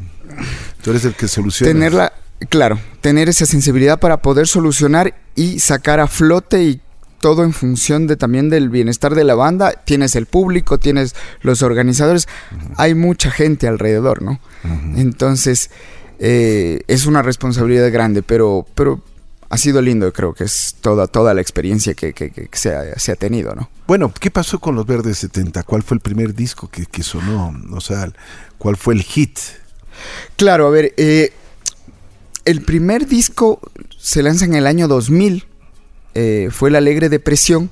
Tú 0.82 0.90
eres 0.90 1.04
el 1.04 1.14
que 1.14 1.28
soluciona. 1.28 1.72
Tenerla, 1.72 2.12
claro, 2.48 2.78
tener 3.00 3.28
esa 3.28 3.46
sensibilidad 3.46 3.98
para 3.98 4.22
poder 4.22 4.46
solucionar 4.46 5.14
y 5.34 5.60
sacar 5.60 6.00
a 6.00 6.06
flote 6.06 6.62
y 6.62 6.80
todo 7.20 7.44
en 7.44 7.52
función 7.52 8.06
de 8.06 8.16
también 8.16 8.48
del 8.48 8.68
bienestar 8.68 9.14
de 9.14 9.24
la 9.24 9.34
banda. 9.34 9.72
Tienes 9.84 10.16
el 10.16 10.26
público, 10.26 10.78
tienes 10.78 11.14
los 11.40 11.62
organizadores, 11.62 12.28
hay 12.76 12.94
mucha 12.94 13.30
gente 13.30 13.66
alrededor, 13.68 14.22
¿no? 14.22 14.40
Entonces, 14.96 15.70
eh, 16.18 16.80
es 16.88 17.06
una 17.06 17.22
responsabilidad 17.22 17.92
grande, 17.92 18.22
pero, 18.22 18.66
pero 18.74 19.02
ha 19.50 19.56
sido 19.56 19.80
lindo, 19.80 20.12
creo 20.12 20.34
que 20.34 20.44
es 20.44 20.76
toda, 20.80 21.06
toda 21.06 21.32
la 21.32 21.40
experiencia 21.40 21.94
que, 21.94 22.48
se, 22.52 23.12
ha, 23.12 23.16
tenido, 23.16 23.54
¿no? 23.54 23.70
Bueno, 23.86 24.12
¿qué 24.18 24.30
pasó 24.30 24.58
con 24.58 24.74
los 24.74 24.86
Verdes 24.86 25.18
70? 25.18 25.62
¿Cuál 25.62 25.82
fue 25.82 25.96
el 25.96 26.00
primer 26.00 26.34
disco 26.34 26.68
que, 26.70 27.02
sonó? 27.02 27.54
O 27.72 27.80
sea, 27.80 28.10
¿cuál 28.58 28.76
fue 28.76 28.94
el 28.94 29.02
hit? 29.02 29.38
Claro, 30.36 30.66
a 30.66 30.70
ver, 30.70 30.92
eh, 30.96 31.32
el 32.44 32.60
primer 32.62 33.06
disco 33.06 33.60
se 33.98 34.22
lanza 34.22 34.44
en 34.44 34.54
el 34.54 34.66
año 34.66 34.86
2000, 34.86 35.46
eh, 36.14 36.48
fue 36.52 36.70
La 36.70 36.78
Alegre 36.78 37.08
Depresión, 37.08 37.70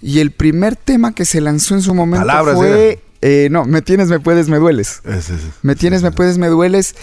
y 0.00 0.20
el 0.20 0.30
primer 0.30 0.76
tema 0.76 1.12
que 1.12 1.24
se 1.24 1.40
lanzó 1.40 1.74
en 1.74 1.82
su 1.82 1.94
momento 1.94 2.26
fue... 2.54 3.02
Eh, 3.22 3.48
no, 3.50 3.66
Me 3.66 3.82
Tienes, 3.82 4.08
Me 4.08 4.18
Puedes, 4.18 4.48
Me 4.48 4.58
Dueles. 4.58 5.02
me 5.62 5.74
Tienes, 5.74 6.02
Me 6.02 6.10
Puedes, 6.10 6.38
Me 6.38 6.46
Dueles. 6.46 6.94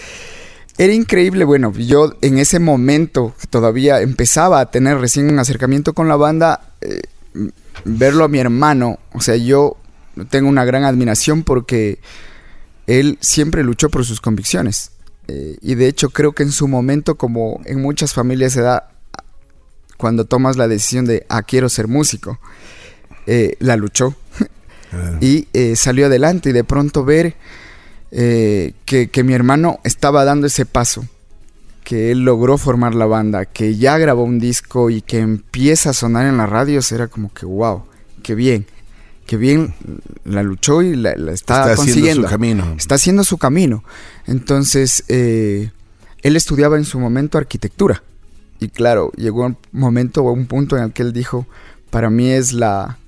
Era 0.78 0.92
increíble, 0.92 1.44
bueno, 1.44 1.72
yo 1.72 2.14
en 2.20 2.38
ese 2.38 2.60
momento 2.60 3.34
todavía 3.50 4.00
empezaba 4.00 4.60
a 4.60 4.70
tener 4.70 4.98
recién 4.98 5.28
un 5.28 5.40
acercamiento 5.40 5.92
con 5.92 6.06
la 6.06 6.14
banda, 6.14 6.72
eh, 6.80 7.02
verlo 7.84 8.22
a 8.22 8.28
mi 8.28 8.38
hermano, 8.38 9.00
o 9.12 9.20
sea, 9.20 9.34
yo 9.34 9.76
tengo 10.30 10.48
una 10.48 10.64
gran 10.64 10.84
admiración 10.84 11.42
porque 11.42 11.98
él 12.86 13.18
siempre 13.20 13.64
luchó 13.64 13.90
por 13.90 14.04
sus 14.04 14.20
convicciones. 14.20 14.92
Eh, 15.26 15.58
y 15.60 15.74
de 15.74 15.88
hecho 15.88 16.10
creo 16.10 16.32
que 16.32 16.44
en 16.44 16.52
su 16.52 16.68
momento, 16.68 17.16
como 17.16 17.60
en 17.64 17.82
muchas 17.82 18.14
familias 18.14 18.52
se 18.52 18.60
da, 18.60 18.92
cuando 19.96 20.26
tomas 20.26 20.56
la 20.56 20.68
decisión 20.68 21.06
de, 21.06 21.26
ah, 21.28 21.42
quiero 21.42 21.68
ser 21.68 21.88
músico, 21.88 22.38
eh, 23.26 23.56
la 23.58 23.76
luchó. 23.76 24.14
y 25.20 25.48
salió 25.74 26.06
adelante 26.06 26.50
y 26.50 26.52
de 26.52 26.62
pronto 26.62 27.04
ver 27.04 27.34
eh, 28.10 28.72
que, 28.84 29.22
mi 29.22 29.34
hermano 29.34 29.80
estaba 29.84 30.24
dando 30.24 30.46
ese 30.46 30.64
paso, 30.64 31.06
que 31.84 32.10
él 32.10 32.24
logró 32.24 32.58
formar 32.58 32.94
la 32.94 33.06
banda, 33.06 33.44
que 33.44 33.76
ya 33.76 33.98
grabó 33.98 34.24
un 34.24 34.38
disco 34.38 34.90
y 34.90 35.02
que 35.02 35.18
empieza 35.18 35.90
a 35.90 35.94
sonar 35.94 36.26
en 36.26 36.38
las 36.38 36.48
radios, 36.48 36.90
era 36.92 37.08
como 37.08 37.32
que 37.32 37.44
wow, 37.44 37.84
qué 38.22 38.34
bien, 38.34 38.66
qué 39.26 39.36
bien 39.36 39.74
la 40.24 40.42
luchó 40.42 40.82
y 40.82 40.96
la, 40.96 41.12
está, 41.32 41.74
consiguiendo. 41.74 42.22
su 42.22 42.30
camino. 42.30 42.74
Está 42.76 42.94
haciendo 42.94 43.24
su 43.24 43.36
camino. 43.36 43.84
Entonces, 44.26 45.04
eh, 45.08 45.70
él 46.22 46.36
estudiaba 46.36 46.76
en 46.76 46.84
su 46.84 46.98
momento 46.98 47.38
arquitectura. 47.38 48.02
Y 48.60 48.68
claro, 48.68 49.12
llegó 49.16 49.46
un 49.46 49.56
momento 49.72 50.22
o 50.22 50.32
un 50.32 50.46
punto 50.46 50.76
en 50.76 50.84
el 50.84 50.92
que 50.92 51.02
él 51.02 51.12
dijo, 51.12 51.46
para 51.90 52.10
mí 52.10 52.30
es 52.30 52.52
la, 52.52 52.98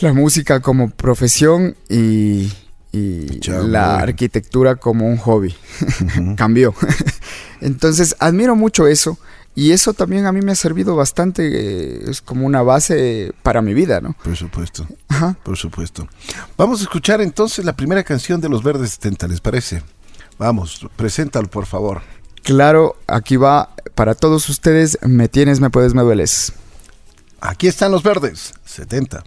la 0.00 0.12
música 0.12 0.60
como 0.60 0.90
profesión 0.90 1.76
y, 1.88 2.52
y 2.92 3.40
la 3.48 3.98
arquitectura 3.98 4.76
como 4.76 5.06
un 5.06 5.16
hobby. 5.18 5.54
Cambió. 6.36 6.74
Entonces, 7.60 8.16
admiro 8.18 8.56
mucho 8.56 8.86
eso. 8.86 9.18
Y 9.54 9.72
eso 9.72 9.92
también 9.92 10.24
a 10.26 10.30
mí 10.30 10.40
me 10.40 10.52
ha 10.52 10.54
servido 10.54 10.94
bastante, 10.94 11.48
eh, 11.48 12.04
es 12.08 12.22
como 12.22 12.46
una 12.46 12.62
base 12.62 13.32
para 13.42 13.60
mi 13.60 13.74
vida, 13.74 14.00
¿no? 14.00 14.14
Por 14.22 14.36
supuesto. 14.36 14.86
Por 15.42 15.56
supuesto. 15.56 16.06
Vamos 16.56 16.78
a 16.78 16.82
escuchar 16.84 17.20
entonces 17.20 17.64
la 17.64 17.74
primera 17.74 18.04
canción 18.04 18.40
de 18.40 18.48
Los 18.48 18.62
Verdes 18.62 18.92
70, 18.92 19.26
¿les 19.26 19.40
parece? 19.40 19.82
Vamos, 20.38 20.86
preséntalo, 20.94 21.48
por 21.48 21.66
favor. 21.66 22.02
Claro, 22.44 22.96
aquí 23.08 23.36
va 23.36 23.70
para 23.96 24.14
todos 24.14 24.48
ustedes, 24.48 24.96
me 25.02 25.28
tienes, 25.28 25.58
me 25.58 25.70
puedes, 25.70 25.92
me 25.92 26.02
dueles. 26.02 26.52
Aquí 27.40 27.66
están 27.66 27.90
Los 27.90 28.04
Verdes 28.04 28.54
70. 28.64 29.24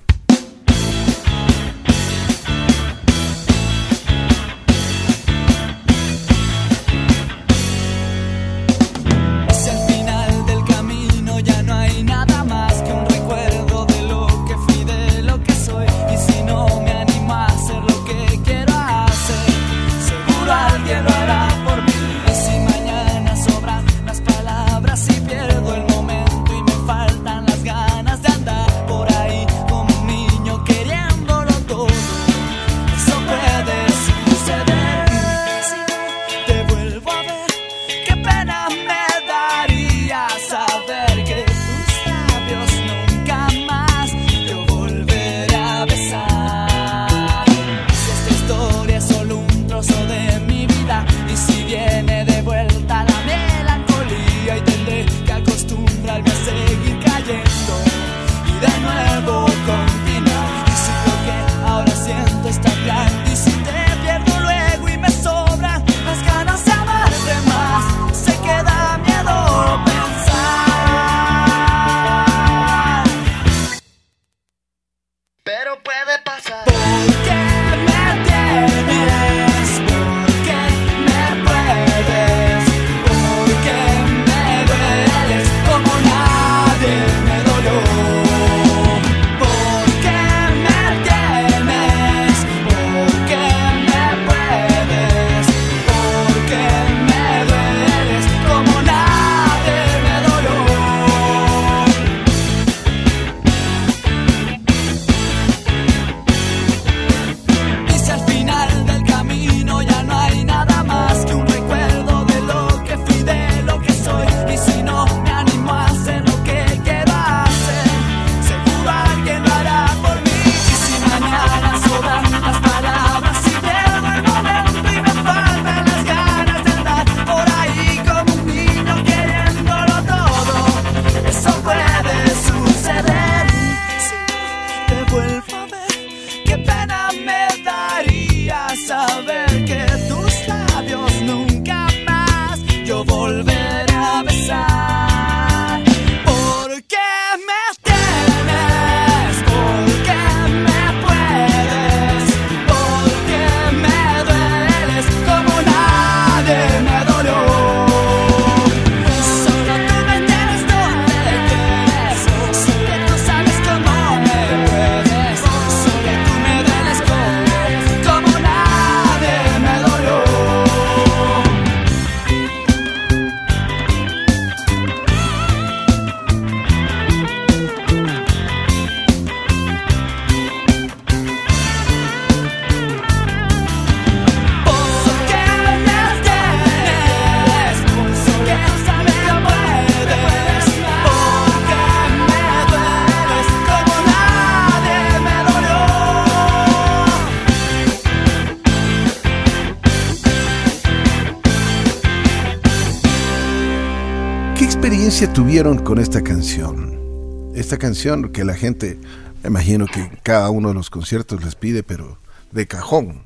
Experiencia 205.22 205.44
tuvieron 205.44 205.78
con 205.78 206.00
esta 206.00 206.24
canción? 206.24 207.52
Esta 207.54 207.78
canción 207.78 208.30
que 208.30 208.44
la 208.44 208.56
gente, 208.56 208.98
me 209.44 209.50
imagino 209.50 209.86
que 209.86 210.10
cada 210.24 210.50
uno 210.50 210.70
de 210.70 210.74
los 210.74 210.90
conciertos 210.90 211.44
les 211.44 211.54
pide, 211.54 211.84
pero 211.84 212.18
de 212.52 212.66
cajón. 212.66 213.22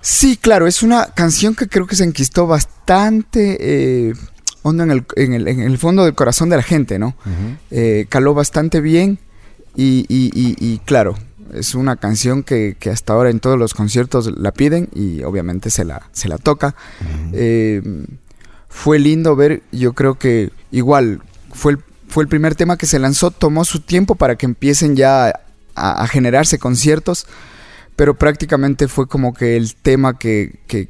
Sí, 0.00 0.36
claro, 0.36 0.66
es 0.66 0.82
una 0.82 1.06
canción 1.14 1.54
que 1.54 1.68
creo 1.68 1.86
que 1.86 1.94
se 1.94 2.02
enquistó 2.02 2.48
bastante 2.48 3.56
eh, 3.60 4.14
hondo 4.62 4.82
en 4.82 4.90
el, 4.90 5.06
en, 5.14 5.34
el, 5.34 5.46
en 5.46 5.60
el, 5.60 5.78
fondo 5.78 6.04
del 6.04 6.14
corazón 6.14 6.48
de 6.48 6.56
la 6.56 6.62
gente, 6.64 6.98
¿no? 6.98 7.14
eh, 7.70 8.06
caló 8.08 8.34
bastante 8.34 8.80
bien 8.80 9.20
y, 9.76 10.06
y, 10.08 10.32
y, 10.34 10.56
y, 10.58 10.78
claro, 10.78 11.14
es 11.54 11.76
una 11.76 11.96
canción 11.96 12.42
que, 12.42 12.76
que, 12.80 12.90
hasta 12.90 13.12
ahora 13.12 13.30
en 13.30 13.38
todos 13.38 13.58
los 13.58 13.74
conciertos 13.74 14.36
la 14.36 14.50
piden 14.50 14.88
y 14.92 15.22
obviamente 15.22 15.70
se 15.70 15.84
la, 15.84 16.08
se 16.10 16.26
la 16.26 16.38
toca. 16.38 16.74
eh, 17.32 17.80
fue 18.70 18.98
lindo 18.98 19.36
ver, 19.36 19.62
yo 19.72 19.92
creo 19.92 20.14
que 20.14 20.50
igual 20.70 21.20
fue 21.52 21.72
el, 21.72 21.78
fue 22.08 22.22
el 22.22 22.28
primer 22.28 22.54
tema 22.54 22.78
que 22.78 22.86
se 22.86 22.98
lanzó, 22.98 23.30
tomó 23.30 23.66
su 23.66 23.80
tiempo 23.80 24.14
para 24.14 24.36
que 24.36 24.46
empiecen 24.46 24.96
ya 24.96 25.34
a, 25.74 26.06
generarse 26.06 26.58
conciertos 26.58 27.26
pero 27.96 28.14
prácticamente 28.14 28.88
fue 28.88 29.06
como 29.06 29.34
que 29.34 29.56
el 29.56 29.74
tema 29.74 30.18
que, 30.18 30.58
que 30.66 30.88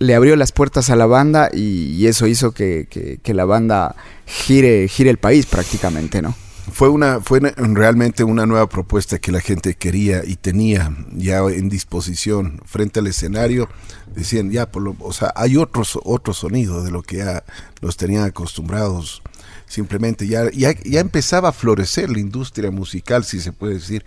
le 0.00 0.14
abrió 0.14 0.34
las 0.34 0.50
puertas 0.50 0.90
a 0.90 0.96
la 0.96 1.06
banda 1.06 1.50
y, 1.52 1.92
y 1.92 2.06
eso 2.06 2.26
hizo 2.26 2.52
que, 2.52 3.20
la 3.24 3.44
banda 3.44 3.94
gire, 4.26 4.88
gire 4.88 5.10
el 5.10 5.18
país 5.18 5.46
prácticamente, 5.46 6.22
¿no? 6.22 6.34
Fue, 6.72 6.88
una, 6.88 7.20
fue 7.20 7.40
realmente 7.40 8.24
una 8.24 8.46
nueva 8.46 8.68
propuesta 8.68 9.18
que 9.18 9.32
la 9.32 9.40
gente 9.40 9.74
quería 9.74 10.24
y 10.24 10.36
tenía 10.36 10.94
ya 11.12 11.40
en 11.40 11.68
disposición 11.68 12.60
frente 12.64 13.00
al 13.00 13.06
escenario. 13.06 13.68
Decían, 14.14 14.50
ya, 14.50 14.70
por 14.70 14.82
lo, 14.82 14.96
o 15.00 15.12
sea, 15.12 15.32
hay 15.36 15.56
otros, 15.56 15.98
otro 16.04 16.34
sonido 16.34 16.82
de 16.82 16.90
lo 16.90 17.02
que 17.02 17.18
ya 17.18 17.44
los 17.80 17.96
tenían 17.96 18.24
acostumbrados. 18.24 19.22
Simplemente 19.66 20.26
ya, 20.26 20.50
ya, 20.50 20.74
ya 20.84 21.00
empezaba 21.00 21.50
a 21.50 21.52
florecer 21.52 22.10
la 22.10 22.18
industria 22.18 22.70
musical, 22.70 23.24
si 23.24 23.40
se 23.40 23.52
puede 23.52 23.74
decir 23.74 24.04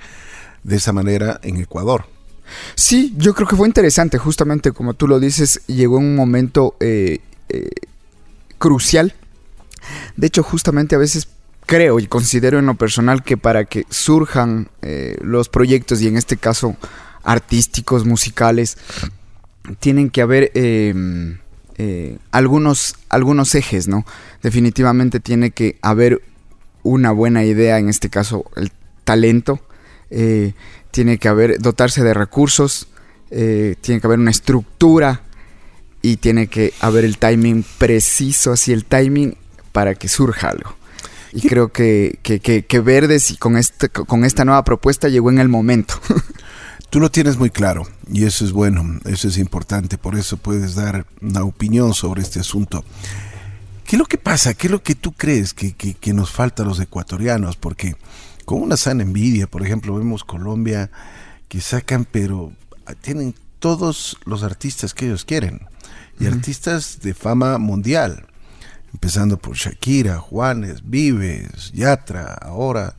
de 0.64 0.76
esa 0.76 0.94
manera, 0.94 1.40
en 1.44 1.58
Ecuador. 1.58 2.06
Sí, 2.76 3.14
yo 3.18 3.34
creo 3.34 3.48
que 3.48 3.56
fue 3.56 3.68
interesante, 3.68 4.18
justamente 4.18 4.72
como 4.72 4.94
tú 4.94 5.08
lo 5.08 5.20
dices, 5.20 5.62
llegó 5.68 5.98
un 5.98 6.16
momento 6.16 6.76
eh, 6.80 7.20
eh, 7.50 7.70
crucial. 8.58 9.14
De 10.16 10.28
hecho, 10.28 10.44
justamente 10.44 10.96
a 10.96 11.00
veces 11.00 11.28
creo 11.66 12.00
y 12.00 12.08
considero 12.08 12.60
en 12.60 12.66
lo 12.66 12.76
personal 12.76 13.24
que 13.24 13.38
para 13.38 13.66
que 13.66 13.86
surjan 13.90 14.70
eh, 14.82 15.18
los 15.22 15.50
proyectos, 15.50 16.02
y 16.02 16.08
en 16.08 16.18
este 16.18 16.38
caso 16.38 16.76
artísticos, 17.24 18.06
musicales, 18.06 18.78
tienen 19.80 20.10
que 20.10 20.22
haber 20.22 20.52
eh, 20.56 22.18
algunos, 22.32 22.96
algunos 23.10 23.56
ejes, 23.56 23.88
¿no? 23.88 24.06
Definitivamente 24.42 25.20
tiene 25.20 25.52
que 25.52 25.78
haber 25.82 26.22
una 26.84 27.12
buena 27.12 27.44
idea, 27.46 27.80
en 27.80 27.90
este 27.90 28.10
caso 28.10 28.46
el 28.56 28.72
talento, 29.04 29.60
eh, 30.10 30.54
tiene 30.92 31.18
que 31.18 31.28
haber, 31.28 31.60
dotarse 31.60 32.04
de 32.04 32.14
recursos, 32.14 32.88
eh, 33.32 33.76
tiene 33.82 34.00
que 34.00 34.08
haber 34.08 34.20
una 34.20 34.32
estructura 34.32 35.22
y 36.02 36.18
tiene 36.18 36.48
que 36.48 36.74
haber 36.82 37.06
el 37.06 37.18
timing 37.18 37.66
preciso, 37.78 38.52
así 38.52 38.74
el 38.74 38.86
timing 38.86 39.36
para 39.72 39.96
que 39.96 40.08
surja 40.08 40.50
algo. 40.50 40.76
Y 41.34 41.48
creo 41.48 41.72
que, 41.72 42.20
que, 42.22 42.40
que, 42.40 42.64
que 42.66 42.80
Verdes 42.80 43.32
y 43.32 43.38
con, 43.38 43.58
este, 43.58 43.90
con 43.90 44.24
esta 44.24 44.46
nueva 44.46 44.64
propuesta 44.64 45.10
llegó 45.10 45.32
en 45.32 45.40
el 45.40 45.50
momento. 45.50 45.96
Tú 46.90 47.00
lo 47.00 47.10
tienes 47.10 47.38
muy 47.38 47.50
claro 47.50 47.88
y 48.12 48.26
eso 48.26 48.46
es 48.46 48.52
bueno, 48.52 49.00
eso 49.06 49.28
es 49.28 49.40
importante, 49.40 49.98
por 49.98 50.16
eso 50.16 50.38
puedes 50.38 50.76
dar 50.76 51.08
una 51.22 51.44
opinión 51.44 51.96
sobre 51.96 52.22
este 52.22 52.40
asunto. 52.40 52.86
¿Qué 53.84 53.96
es 53.96 54.00
lo 54.00 54.06
que 54.06 54.20
pasa? 54.20 54.54
¿Qué 54.54 54.68
es 54.68 54.72
lo 54.72 54.84
que 54.84 54.94
tú 54.94 55.12
crees 55.12 55.56
que, 55.56 55.74
que, 55.74 55.96
que 55.96 56.14
nos 56.14 56.30
falta 56.30 56.62
a 56.62 56.66
los 56.68 56.80
ecuatorianos? 56.80 57.58
Porque 57.58 57.96
con 58.46 58.62
una 58.62 58.78
sana 58.78 59.02
envidia, 59.02 59.48
por 59.48 59.64
ejemplo, 59.64 59.96
vemos 59.96 60.24
Colombia 60.24 60.92
que 61.48 61.62
sacan, 61.62 62.06
pero 62.10 62.54
tienen 63.02 63.34
todos 63.60 64.18
los 64.26 64.44
artistas 64.44 64.94
que 64.94 65.06
ellos 65.06 65.26
quieren 65.26 65.62
y 66.20 66.26
uh 66.26 66.28
-huh. 66.28 66.34
artistas 66.34 67.00
de 67.02 67.14
fama 67.14 67.58
mundial, 67.58 68.28
empezando 68.94 69.38
por 69.38 69.56
Shakira, 69.56 70.20
Juanes, 70.20 70.82
Vives, 70.84 71.72
Yatra, 71.74 72.34
ahora 72.42 72.96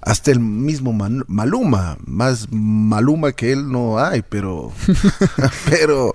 hasta 0.00 0.30
el 0.30 0.38
mismo 0.38 0.92
Maluma, 0.92 1.96
más 2.04 2.48
Maluma 2.50 3.32
que 3.32 3.52
él 3.52 3.72
no 3.72 3.98
hay, 3.98 4.22
pero 4.22 4.72
pero 5.70 6.12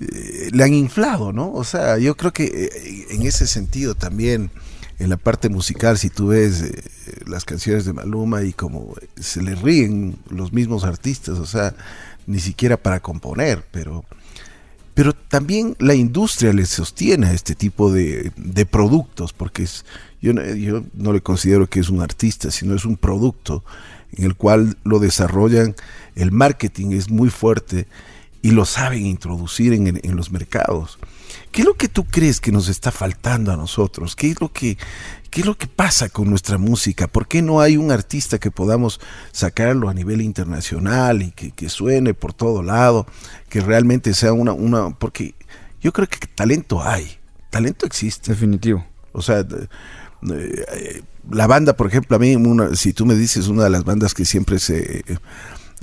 eh, 0.00 0.50
le 0.52 0.64
han 0.64 0.74
inflado, 0.74 1.32
¿no? 1.32 1.52
O 1.52 1.64
sea, 1.64 1.98
yo 1.98 2.16
creo 2.16 2.32
que 2.32 2.44
eh, 2.44 3.06
en 3.10 3.22
ese 3.22 3.46
sentido 3.46 3.94
también 3.94 4.50
en 4.98 5.10
la 5.10 5.16
parte 5.16 5.48
musical, 5.48 5.98
si 5.98 6.10
tú 6.10 6.28
ves 6.28 6.62
eh, 6.62 6.82
las 7.26 7.44
canciones 7.44 7.84
de 7.84 7.92
Maluma 7.92 8.42
y 8.42 8.52
como 8.52 8.94
se 9.18 9.42
le 9.42 9.54
ríen 9.54 10.16
los 10.28 10.52
mismos 10.52 10.84
artistas, 10.84 11.38
o 11.38 11.46
sea, 11.46 11.74
ni 12.26 12.38
siquiera 12.40 12.76
para 12.76 13.00
componer, 13.00 13.64
pero, 13.72 14.04
pero 14.94 15.12
también 15.14 15.76
la 15.78 15.94
industria 15.94 16.52
le 16.52 16.66
sostiene 16.66 17.28
a 17.28 17.32
este 17.32 17.54
tipo 17.54 17.92
de, 17.92 18.32
de 18.36 18.66
productos, 18.66 19.32
porque 19.32 19.62
es, 19.62 19.84
yo, 20.20 20.32
yo 20.32 20.84
no 20.94 21.12
le 21.12 21.20
considero 21.20 21.68
que 21.68 21.80
es 21.80 21.88
un 21.88 22.02
artista, 22.02 22.50
sino 22.50 22.74
es 22.74 22.84
un 22.84 22.96
producto 22.96 23.64
en 24.12 24.24
el 24.24 24.34
cual 24.34 24.76
lo 24.84 24.98
desarrollan, 24.98 25.74
el 26.14 26.32
marketing 26.32 26.92
es 26.92 27.10
muy 27.10 27.30
fuerte 27.30 27.86
y 28.42 28.50
lo 28.50 28.66
saben 28.66 29.06
introducir 29.06 29.72
en, 29.72 30.00
en 30.02 30.16
los 30.16 30.30
mercados. 30.30 30.98
¿Qué 31.52 31.60
es 31.60 31.66
lo 31.66 31.74
que 31.74 31.88
tú 31.88 32.04
crees 32.04 32.40
que 32.40 32.50
nos 32.50 32.68
está 32.68 32.90
faltando 32.90 33.52
a 33.52 33.56
nosotros? 33.58 34.16
¿Qué 34.16 34.30
es 34.30 34.40
lo 34.40 34.50
que, 34.50 34.78
qué 35.30 35.42
es 35.42 35.46
lo 35.46 35.58
que 35.58 35.66
pasa 35.66 36.08
con 36.08 36.30
nuestra 36.30 36.56
música? 36.56 37.08
¿Por 37.08 37.28
qué 37.28 37.42
no 37.42 37.60
hay 37.60 37.76
un 37.76 37.92
artista 37.92 38.38
que 38.38 38.50
podamos 38.50 39.00
sacarlo 39.32 39.90
a 39.90 39.94
nivel 39.94 40.22
internacional 40.22 41.20
y 41.20 41.30
que, 41.30 41.50
que 41.50 41.68
suene 41.68 42.14
por 42.14 42.32
todo 42.32 42.62
lado? 42.62 43.06
Que 43.50 43.60
realmente 43.60 44.14
sea 44.14 44.32
una, 44.32 44.54
una... 44.54 44.98
Porque 44.98 45.34
yo 45.82 45.92
creo 45.92 46.08
que 46.08 46.26
talento 46.26 46.82
hay, 46.82 47.18
talento 47.50 47.84
existe. 47.84 48.32
Definitivo. 48.32 48.86
O 49.12 49.20
sea, 49.20 49.46
eh, 50.30 51.02
la 51.30 51.46
banda, 51.46 51.76
por 51.76 51.86
ejemplo, 51.86 52.16
a 52.16 52.18
mí, 52.18 52.34
una, 52.34 52.74
si 52.74 52.94
tú 52.94 53.04
me 53.04 53.14
dices 53.14 53.48
una 53.48 53.64
de 53.64 53.70
las 53.70 53.84
bandas 53.84 54.14
que 54.14 54.24
siempre 54.24 54.58
se... 54.58 55.04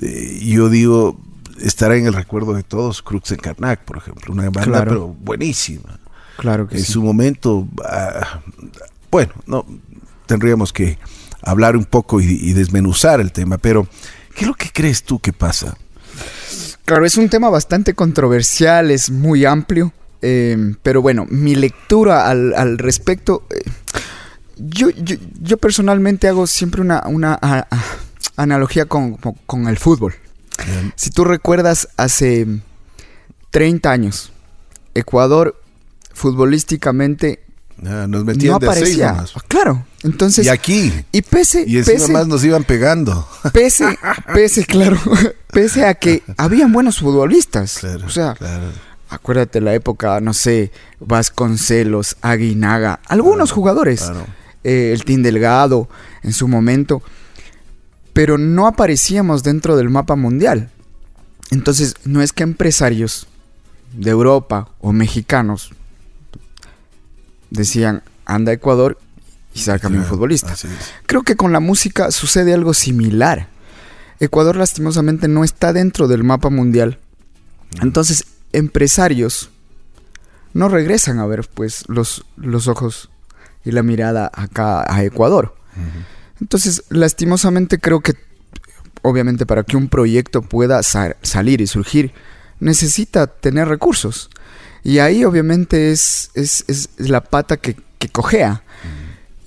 Eh, 0.02 0.40
yo 0.42 0.70
digo, 0.70 1.20
estará 1.62 1.96
en 1.96 2.06
el 2.06 2.14
recuerdo 2.14 2.54
de 2.54 2.64
todos, 2.64 3.02
Crux 3.02 3.32
en 3.32 3.38
Karnak, 3.38 3.84
por 3.84 3.98
ejemplo, 3.98 4.34
una 4.34 4.44
banda 4.44 4.64
claro. 4.64 4.86
pero 4.90 5.08
buenísima. 5.08 6.00
Claro 6.38 6.68
que 6.68 6.78
en 6.78 6.84
sí. 6.84 6.92
su 6.94 7.04
momento, 7.04 7.58
uh, 7.58 7.68
bueno, 9.12 9.34
no 9.46 9.66
tendríamos 10.26 10.72
que 10.72 10.98
hablar 11.42 11.76
un 11.76 11.86
poco 11.86 12.22
y, 12.22 12.26
y, 12.26 12.54
desmenuzar 12.54 13.20
el 13.20 13.32
tema, 13.32 13.58
pero 13.58 13.88
¿qué 14.36 14.42
es 14.42 14.48
lo 14.48 14.54
que 14.54 14.70
crees 14.72 15.04
tú 15.04 15.20
que 15.20 15.34
pasa? 15.34 15.78
Claro, 16.86 17.06
es 17.06 17.18
un 17.18 17.30
tema 17.30 17.50
bastante 17.50 17.94
controversial, 17.94 18.92
es 18.92 19.10
muy 19.10 19.46
amplio, 19.46 19.94
eh, 20.22 20.76
pero 20.82 21.02
bueno, 21.02 21.26
mi 21.30 21.56
lectura 21.56 22.30
al, 22.30 22.54
al 22.56 22.78
respecto, 22.78 23.44
eh, 23.50 23.70
yo, 24.58 24.90
yo, 24.90 25.16
yo, 25.42 25.58
personalmente 25.58 26.28
hago 26.28 26.48
siempre 26.48 26.82
una, 26.82 27.04
una 27.08 27.38
a, 27.42 27.68
a, 27.70 27.84
analogía 28.36 28.86
con, 28.86 29.16
con 29.16 29.68
el 29.68 29.78
fútbol. 29.78 30.16
Bien. 30.66 30.94
Si 30.96 31.10
tú 31.10 31.24
recuerdas, 31.24 31.90
hace 31.98 32.48
30 33.52 33.92
años, 33.92 34.32
Ecuador 34.94 35.60
futbolísticamente 36.14 37.40
ah, 37.86 38.06
nos 38.08 38.26
metían 38.26 38.54
no 38.54 38.60
de 38.60 38.68
aparecía. 38.68 39.16
Seis 39.20 39.44
claro, 39.48 39.86
entonces 40.04 40.46
y 40.46 40.50
aquí 40.50 40.94
y 41.12 41.22
pese 41.22 41.64
y 41.66 41.78
encima 41.78 42.00
pese, 42.00 42.12
más 42.12 42.28
nos 42.28 42.44
iban 42.44 42.64
pegando. 42.64 43.28
Pese, 43.54 43.98
pese, 44.34 44.66
claro, 44.66 45.00
pese 45.54 45.86
a 45.86 45.94
que 45.94 46.24
habían 46.38 46.74
buenos 46.74 47.00
futbolistas, 47.00 47.80
claro, 47.80 48.06
o 48.06 48.10
sea. 48.10 48.34
Claro. 48.34 48.90
Acuérdate 49.12 49.60
la 49.60 49.74
época, 49.74 50.20
no 50.22 50.36
sé, 50.36 50.72
Vasconcelos, 51.00 52.16
Aguinaga, 52.22 53.00
algunos 53.08 53.50
claro, 53.50 53.56
jugadores, 53.56 54.12
eh, 54.64 54.92
el 54.94 55.04
Team 55.04 55.24
Delgado 55.24 55.90
en 56.22 56.32
su 56.32 56.48
momento, 56.48 57.02
pero 58.20 58.38
no 58.38 58.68
aparecíamos 58.68 59.44
dentro 59.44 59.78
del 59.78 59.90
mapa 59.90 60.18
mundial. 60.18 60.70
Entonces, 61.52 61.96
no 62.04 62.22
es 62.22 62.34
que 62.34 62.44
empresarios 62.44 63.28
de 63.94 64.12
Europa 64.12 64.68
o 64.82 64.92
mexicanos 64.92 65.72
decían, 67.50 68.04
anda 68.26 68.52
a 68.52 68.56
Ecuador 68.56 69.00
y 69.54 69.60
sácame 69.60 70.00
un 70.00 70.04
futbolista. 70.04 70.54
Creo 71.06 71.24
que 71.24 71.38
con 71.38 71.54
la 71.54 71.62
música 71.62 72.12
sucede 72.12 72.54
algo 72.54 72.74
similar. 72.74 73.48
Ecuador 74.20 74.58
lastimosamente 74.58 75.30
no 75.30 75.46
está 75.46 75.72
dentro 75.72 76.10
del 76.10 76.26
mapa 76.26 76.50
mundial. 76.50 77.00
Entonces, 77.82 78.26
empresarios 78.52 79.50
no 80.54 80.68
regresan 80.68 81.20
a 81.20 81.26
ver 81.26 81.48
pues 81.54 81.86
los, 81.88 82.26
los 82.36 82.68
ojos 82.68 83.12
y 83.64 83.72
la 83.72 83.82
mirada 83.82 84.30
acá 84.34 84.84
a 84.94 85.06
Ecuador. 85.06 85.56
Uh 85.78 85.80
-huh. 85.80 86.19
Entonces, 86.42 86.84
lastimosamente 86.90 87.80
creo 87.80 88.02
que, 88.02 88.14
obviamente, 89.02 89.46
para 89.46 89.64
que 89.64 89.78
un 89.78 89.90
proyecto 89.90 90.42
pueda 90.42 90.82
sa 90.84 91.16
salir 91.22 91.62
y 91.62 91.68
surgir, 91.68 92.12
necesita 92.60 93.28
tener 93.28 93.68
recursos. 93.68 94.30
Y 94.84 95.00
ahí, 95.00 95.26
obviamente, 95.26 95.92
es, 95.92 96.32
es, 96.34 96.64
es 96.68 96.90
la 96.98 97.22
pata 97.22 97.58
que, 97.58 97.76
que 97.98 98.10
cojea. 98.10 98.64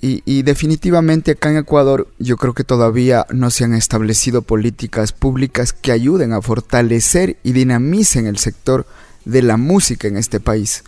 Y, 0.05 0.41
definitivamente 0.41 1.31
acá 1.31 1.49
en 1.49 1.55
Ecuador 1.55 2.09
yo 2.19 2.35
creo 2.35 2.53
que 2.53 2.65
todavía 2.65 3.25
no 3.29 3.49
se 3.49 3.63
han 3.63 3.73
establecido 3.73 4.41
políticas 4.41 5.13
públicas 5.13 5.71
que 5.71 5.93
ayuden 5.93 6.33
a 6.33 6.41
fortalecer 6.41 7.37
y 7.41 7.53
dinamicen 7.53 8.27
el 8.27 8.37
sector 8.37 8.85
de 9.23 9.41
la 9.41 9.55
música 9.55 10.09
en 10.09 10.17
este 10.17 10.41
país. 10.41 10.83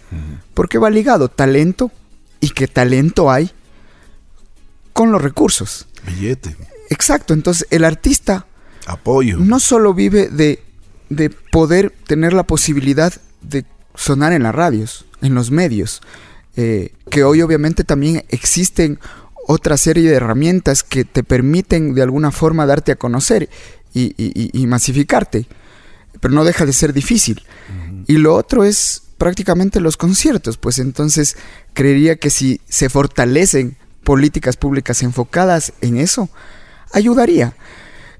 Porque 0.53 0.79
va 0.79 0.89
ligado 0.89 1.29
talento 1.29 1.93
y 2.41 2.49
que 2.49 2.67
talento 2.67 3.31
hay 3.31 3.51
con 4.95 5.11
los 5.11 5.21
recursos. 5.21 5.87
Billete. 6.07 6.55
Exacto, 6.89 7.33
entonces 7.33 7.67
el 7.69 7.83
artista 7.83 8.47
apoyo. 8.87 9.37
No 9.39 9.59
solo 9.59 9.93
vive 9.93 10.29
de, 10.29 10.63
de 11.09 11.29
poder 11.29 11.93
tener 12.07 12.31
la 12.31 12.43
posibilidad 12.43 13.13
de 13.41 13.65
sonar 13.93 14.31
en 14.31 14.43
las 14.43 14.55
radios, 14.55 15.03
en 15.21 15.35
los 15.35 15.51
medios, 15.51 16.01
eh, 16.55 16.93
que 17.11 17.25
hoy 17.25 17.41
obviamente 17.41 17.83
también 17.83 18.23
existen 18.29 18.97
otra 19.45 19.75
serie 19.75 20.09
de 20.09 20.15
herramientas 20.15 20.81
que 20.81 21.03
te 21.03 21.23
permiten 21.23 21.93
de 21.93 22.01
alguna 22.01 22.31
forma 22.31 22.65
darte 22.65 22.93
a 22.93 22.95
conocer 22.95 23.49
y, 23.93 24.65
masificarte, 24.65 25.45
pero 26.21 26.33
no 26.33 26.45
deja 26.45 26.65
de 26.65 26.71
ser 26.71 26.93
difícil. 26.93 27.43
Y 28.07 28.13
lo 28.13 28.33
otro 28.33 28.63
es 28.63 29.03
prácticamente 29.17 29.81
los 29.81 29.97
conciertos, 29.97 30.55
pues 30.55 30.79
entonces 30.79 31.35
creería 31.73 32.15
que 32.15 32.29
si 32.29 32.61
se 32.69 32.87
fortalecen 32.87 33.75
políticas 34.05 34.55
públicas 34.55 35.03
enfocadas 35.03 35.73
en 35.81 35.97
eso, 35.97 36.29
ayudaría. 36.93 37.57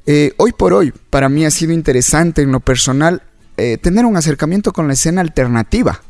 Eh, 0.05 0.33
hoy 0.37 0.51
por 0.51 0.73
hoy, 0.73 0.91
para 1.09 1.29
mí 1.29 1.45
ha 1.45 1.51
sido 1.51 1.71
interesante 1.71 2.41
en 2.41 2.51
lo 2.51 2.59
personal 2.59 3.23
eh, 3.55 3.77
tener 3.77 4.05
un 4.05 4.17
acercamiento 4.17 4.73
con 4.73 4.87
la 4.87 4.93
escena 4.93 5.21
alternativa. 5.21 6.01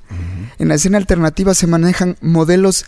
En 0.58 0.70
la 0.70 0.76
escena 0.76 0.98
alternativa 0.98 1.54
se 1.54 1.68
manejan 1.68 2.18
modelos 2.22 2.86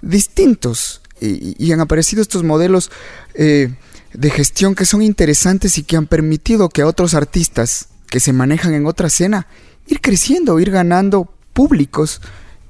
distintos 0.00 1.02
y, 1.20 1.70
han 1.70 1.80
aparecido 1.80 2.22
estos 2.22 2.42
modelos 2.42 2.90
eh, 3.34 3.74
de 4.12 4.30
gestión 4.30 4.74
que 4.74 4.86
son 4.86 5.02
interesantes 5.02 5.78
y 5.78 5.84
que 5.84 5.96
han 5.96 6.06
permitido 6.06 6.68
que 6.68 6.82
a 6.82 6.86
otros 6.86 7.14
artistas 7.14 7.88
que 8.08 8.18
se 8.18 8.32
manejan 8.32 8.74
en 8.74 8.86
otra 8.86 9.08
escena 9.08 9.46
ir 9.86 10.00
creciendo, 10.00 10.58
ir 10.58 10.70
ganando 10.70 11.32
públicos 11.52 12.20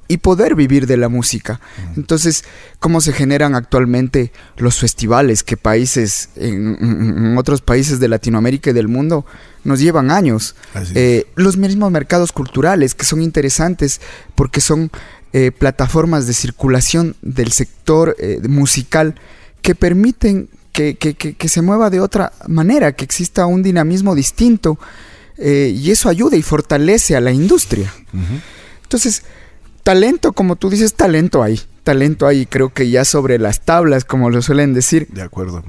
y 0.08 0.18
poder 0.18 0.54
vivir 0.54 0.86
de 0.86 0.96
la 0.96 1.08
música. 1.08 1.60
Entonces, 1.96 2.44
¿cómo 2.80 3.00
se 3.00 3.12
generan 3.12 3.54
actualmente 3.54 4.32
los 4.56 4.78
festivales 4.78 5.42
que 5.42 5.56
países, 5.56 6.30
en, 6.36 7.36
otros 7.38 7.62
países 7.62 8.00
de 8.00 8.08
Latinoamérica 8.08 8.70
y 8.70 8.72
del 8.72 8.88
mundo, 8.88 9.24
nos 9.64 9.80
llevan 9.80 10.10
años? 10.10 10.54
Eh, 10.94 11.26
los 11.34 11.56
mismos 11.56 11.90
mercados 11.90 12.32
culturales 12.32 12.94
que 12.94 13.04
son 13.04 13.22
interesantes 13.22 14.00
porque 14.34 14.60
son 14.60 14.90
eh, 15.32 15.50
plataformas 15.50 16.26
de 16.26 16.34
circulación 16.34 17.16
del 17.22 17.52
sector 17.52 18.14
eh, 18.18 18.40
musical 18.46 19.14
que 19.62 19.74
permiten 19.74 20.50
que, 20.72 21.36
se 21.48 21.62
mueva 21.62 21.90
de 21.90 22.00
otra 22.00 22.32
manera, 22.48 22.92
que 22.92 23.04
exista 23.04 23.46
un 23.46 23.62
dinamismo 23.62 24.14
distinto 24.14 24.78
y 25.38 25.90
eso 25.90 26.08
ayuda 26.08 26.36
y 26.36 26.42
fortalece 26.42 27.16
a 27.16 27.20
la 27.20 27.32
industria. 27.32 27.92
Entonces, 28.82 29.22
talento, 29.82 30.32
como 30.32 30.56
tú 30.56 30.70
dices, 30.70 30.94
talento 30.94 31.42
hay. 31.42 31.60
Talento 31.84 32.26
hay, 32.26 32.46
creo 32.46 32.72
que 32.72 32.90
ya 32.90 33.04
sobre 33.04 33.38
las 33.38 33.60
tablas, 33.60 34.04
como 34.04 34.30
lo 34.30 34.42
suelen 34.42 34.74
decir. 34.74 35.08
De 35.08 35.22
acuerdo. 35.22 35.62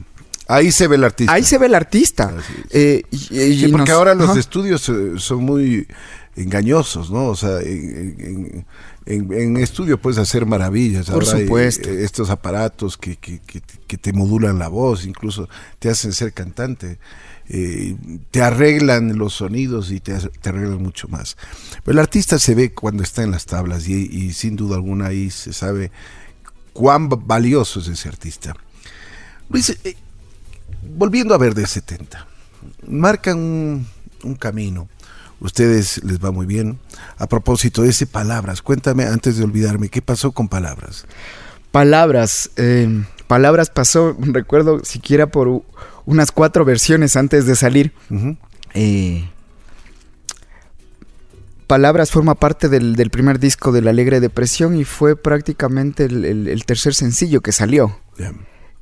Ahí 0.47 0.71
se 0.71 0.87
ve 0.87 0.97
el 0.97 1.03
artista. 1.03 1.33
Ahí 1.33 1.43
se 1.43 1.57
ve 1.57 1.67
el 1.67 1.75
artista. 1.75 2.33
Eh, 2.69 3.03
y, 3.11 3.67
porque 3.69 3.91
ahora 3.91 4.13
los 4.13 4.37
estudios 4.37 4.87
eh, 4.89 5.13
son 5.17 5.43
muy 5.43 5.87
engañosos, 6.35 7.11
¿no? 7.11 7.27
O 7.27 7.35
sea, 7.35 7.59
en, 7.61 9.57
estudio 9.57 9.97
puedes 9.99 10.19
hacer 10.19 10.45
maravillas. 10.45 11.09
Por 11.09 11.25
supuesto. 11.25 11.89
Eh, 11.89 12.03
estos 12.03 12.29
aparatos 12.29 12.97
que, 12.97 13.15
que, 13.15 13.39
que, 13.39 13.97
te 13.97 14.13
modulan 14.13 14.59
la 14.59 14.67
voz, 14.67 15.05
incluso 15.05 15.47
te 15.79 15.89
hacen 15.89 16.11
ser 16.13 16.33
cantante. 16.33 16.99
Eh, 17.49 17.95
te 18.31 18.41
arreglan 18.41 19.17
los 19.17 19.33
sonidos 19.33 19.91
y 19.91 19.99
te, 19.99 20.13
arreglan 20.13 20.81
mucho 20.81 21.07
más. 21.07 21.37
Pero 21.83 21.93
el 21.93 21.99
artista 21.99 22.39
se 22.39 22.55
ve 22.55 22.73
cuando 22.73 23.03
está 23.03 23.23
en 23.23 23.31
las 23.31 23.45
tablas 23.45 23.87
y, 23.87 24.33
sin 24.33 24.55
duda 24.55 24.75
alguna 24.75 25.07
ahí 25.07 25.29
se 25.29 25.53
sabe 25.53 25.91
cuán 26.71 27.09
valioso 27.09 27.79
es 27.79 27.87
ese 27.87 28.09
artista. 28.09 28.55
Luis, 29.49 29.69
eh, 29.83 29.95
volviendo 30.97 31.33
a 31.33 31.37
ver 31.37 31.53
de 31.53 31.67
70, 31.67 32.27
marcan 32.87 33.37
un, 33.37 33.87
un 34.23 34.35
camino 34.35 34.87
ustedes 35.43 36.03
les 36.03 36.23
va 36.23 36.31
muy 36.31 36.45
bien. 36.45 36.79
A 37.17 37.27
propósito 37.27 37.83
de 37.83 37.89
ese 37.89 38.07
Palabras, 38.07 38.61
cuéntame 38.61 39.05
antes 39.05 39.37
de 39.37 39.43
olvidarme, 39.43 39.89
¿qué 39.89 40.01
pasó 40.01 40.31
con 40.31 40.47
Palabras? 40.47 41.05
Palabras, 41.71 42.49
eh, 42.55 43.03
Palabras 43.33 43.71
pasó, 43.71 44.15
recuerdo 44.19 44.85
siquiera 44.85 45.25
por 45.25 45.63
unas 46.05 46.31
cuatro 46.31 46.65
versiones 46.65 47.15
antes 47.15 47.47
de 47.47 47.55
salir. 47.55 47.91
Eh, 48.75 49.27
Palabras 51.65 52.11
forma 52.11 52.35
parte 52.35 52.69
del, 52.69 52.95
primer 53.09 53.39
disco 53.39 53.71
de 53.71 53.81
La 53.81 53.89
Alegre 53.89 54.19
Depresión 54.19 54.75
y 54.75 54.83
fue 54.83 55.15
prácticamente 55.15 56.03
el, 56.05 56.63
tercer 56.67 56.93
sencillo 56.93 57.41
que 57.41 57.51
salió. 57.51 57.97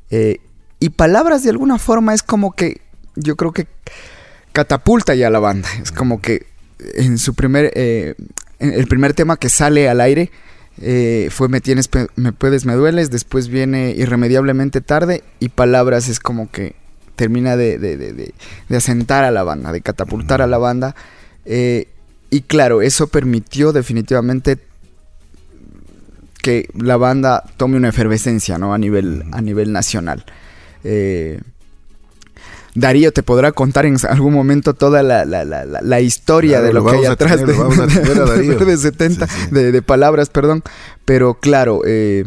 Eh, 0.09 0.41
y 0.81 0.89
Palabras 0.89 1.43
de 1.43 1.51
alguna 1.51 1.77
forma 1.79 2.13
es 2.13 2.21
como 2.21 2.51
que, 2.51 2.81
yo 3.15 3.37
creo 3.37 3.53
que 3.53 3.67
catapulta 4.51 5.15
ya 5.15 5.27
a 5.27 5.31
la 5.31 5.39
banda. 5.39 5.69
Es 5.81 5.93
como 5.93 6.19
que 6.19 6.45
en 6.95 7.19
su 7.19 7.35
primer, 7.35 7.71
eh, 7.73 8.15
el 8.59 8.87
primer 8.87 9.13
tema 9.13 9.37
que 9.37 9.47
sale 9.47 9.87
al 9.87 10.01
aire 10.01 10.29
fue 11.30 11.48
Me 11.50 11.62
tienes, 11.62 11.89
me 12.15 12.32
puedes, 12.32 12.65
me 12.65 12.74
dueles, 12.74 13.12
después 13.12 13.48
viene 13.48 13.91
Irremediablemente 13.91 14.82
tarde 14.82 15.24
y 15.39 15.50
Palabras 15.50 16.08
es 16.08 16.20
como 16.20 16.50
que 16.50 16.76
termina 17.15 17.56
de, 17.56 17.78
de, 17.78 18.34
asentar 18.76 19.24
a 19.24 19.30
la 19.30 19.44
banda, 19.44 19.72
de 19.72 19.82
catapultar 19.82 20.41
a 20.41 20.48
la 20.48 20.58
banda. 20.58 20.96
Eh, 21.46 21.88
y 22.32 22.41
claro, 22.41 22.82
eso 22.82 23.08
permitió 23.08 23.74
definitivamente 23.74 24.58
que 26.41 26.67
la 26.76 26.98
banda 26.98 27.44
tome 27.58 27.78
una 27.78 27.89
efervescencia 27.89 28.58
¿no? 28.58 28.74
a, 28.74 28.78
nivel, 28.78 29.24
a 29.32 29.41
nivel 29.41 29.72
nacional. 29.72 30.26
Eh, 30.84 31.39
Darío 32.75 33.12
te 33.12 33.23
podrá 33.23 33.51
contar 33.51 33.86
en 33.86 33.97
algún 34.07 34.34
momento 34.34 34.73
toda 34.73 35.03
la, 35.03 36.01
historia 36.01 36.62
de 36.62 36.73
lo, 36.73 36.86
que 36.86 36.97
hay 36.97 37.05
atrás 37.05 37.39
de, 37.39 37.45
de, 38.65 38.77
70, 38.77 39.27
De, 39.51 39.81
palabras, 39.81 40.29
perdón. 40.29 40.63
Pero 41.05 41.36
claro, 41.36 41.81
eh, 41.86 42.25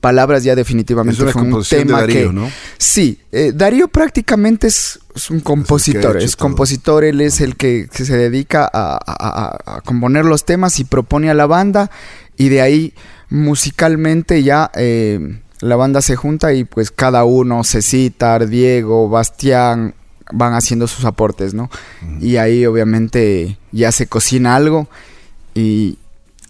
palabras 0.00 0.44
ya 0.44 0.54
definitivamente 0.54 1.24
es 1.24 1.32
fue 1.32 1.42
un 1.42 1.64
tema 1.64 2.00
Darío, 2.00 2.28
que 2.28 2.32
¿no? 2.32 2.50
sí 2.78 3.18
eh, 3.32 3.52
Darío 3.52 3.88
prácticamente 3.88 4.68
es, 4.68 5.00
un 5.30 5.40
compositor 5.40 6.16
es, 6.18 6.36
compositor 6.36 7.02
él 7.02 7.20
es 7.20 7.40
el 7.40 7.56
que, 7.56 7.88
se 7.90 8.16
dedica 8.16 8.70
a, 8.72 9.80
componer 9.84 10.24
los 10.24 10.44
temas 10.44 10.78
y 10.78 10.84
propone 10.84 11.28
a 11.28 11.34
la 11.34 11.46
banda 11.46 11.90
y 12.36 12.50
de 12.50 12.60
ahí 12.60 12.94
musicalmente 13.30 14.44
ya 14.44 14.70
eh, 14.76 15.40
la 15.60 15.76
banda 15.76 16.02
se 16.02 16.16
junta 16.16 16.52
y 16.52 16.64
pues 16.64 16.90
cada 16.90 17.24
uno 17.24 17.64
cita 17.64 18.38
Diego 18.38 19.08
Bastián 19.08 19.94
van 20.32 20.54
haciendo 20.54 20.86
sus 20.86 21.04
aportes 21.04 21.54
no 21.54 21.70
y 22.20 22.36
ahí 22.36 22.66
obviamente 22.66 23.58
ya 23.72 23.92
se 23.92 24.06
cocina 24.06 24.56
algo 24.56 24.88
y, 25.54 25.98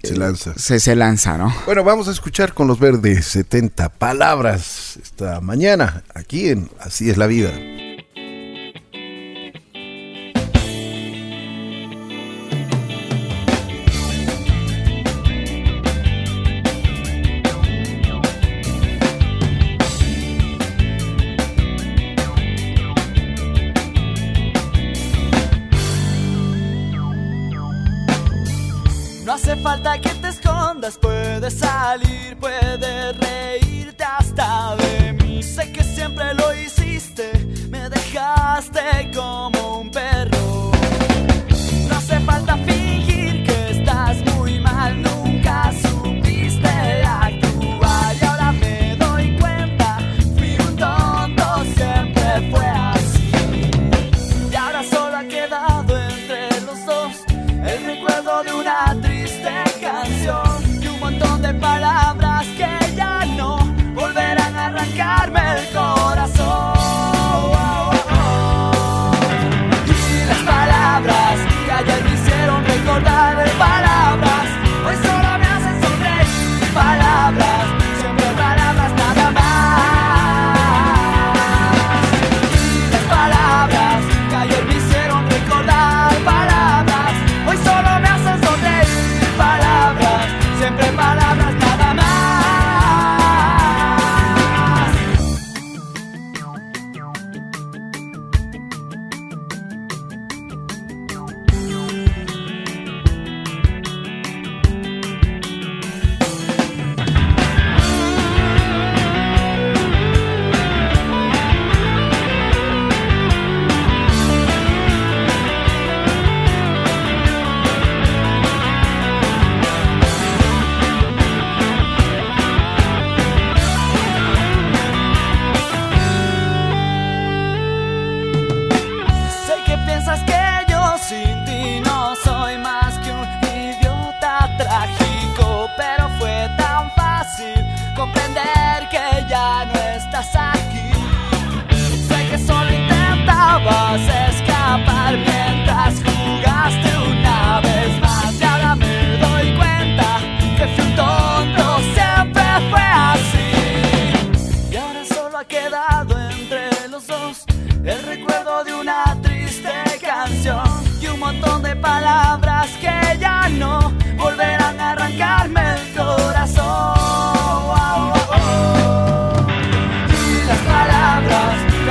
se 0.03 0.17
lanza. 0.17 0.55
Se, 0.57 0.79
se 0.79 0.95
lanza, 0.95 1.37
¿no? 1.37 1.53
Bueno, 1.65 1.83
vamos 1.83 2.07
a 2.07 2.13
escuchar 2.13 2.55
con 2.55 2.69
los 2.69 2.79
verdes 2.79 3.27
70 3.27 3.89
palabras 3.89 4.99
esta 5.03 5.41
mañana 5.41 6.05
aquí 6.15 6.49
en 6.49 6.71
Así 6.79 7.11
es 7.11 7.17
la 7.17 7.27
vida. 7.27 7.53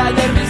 Palabras 0.05 0.44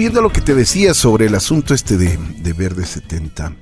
Volviendo 0.00 0.20
a 0.20 0.22
lo 0.22 0.32
que 0.32 0.40
te 0.40 0.54
decía 0.54 0.94
sobre 0.94 1.26
el 1.26 1.34
asunto 1.34 1.74
este 1.74 1.98
de, 1.98 2.16
de 2.16 2.52
Verde 2.54 2.86
70, 2.86 3.52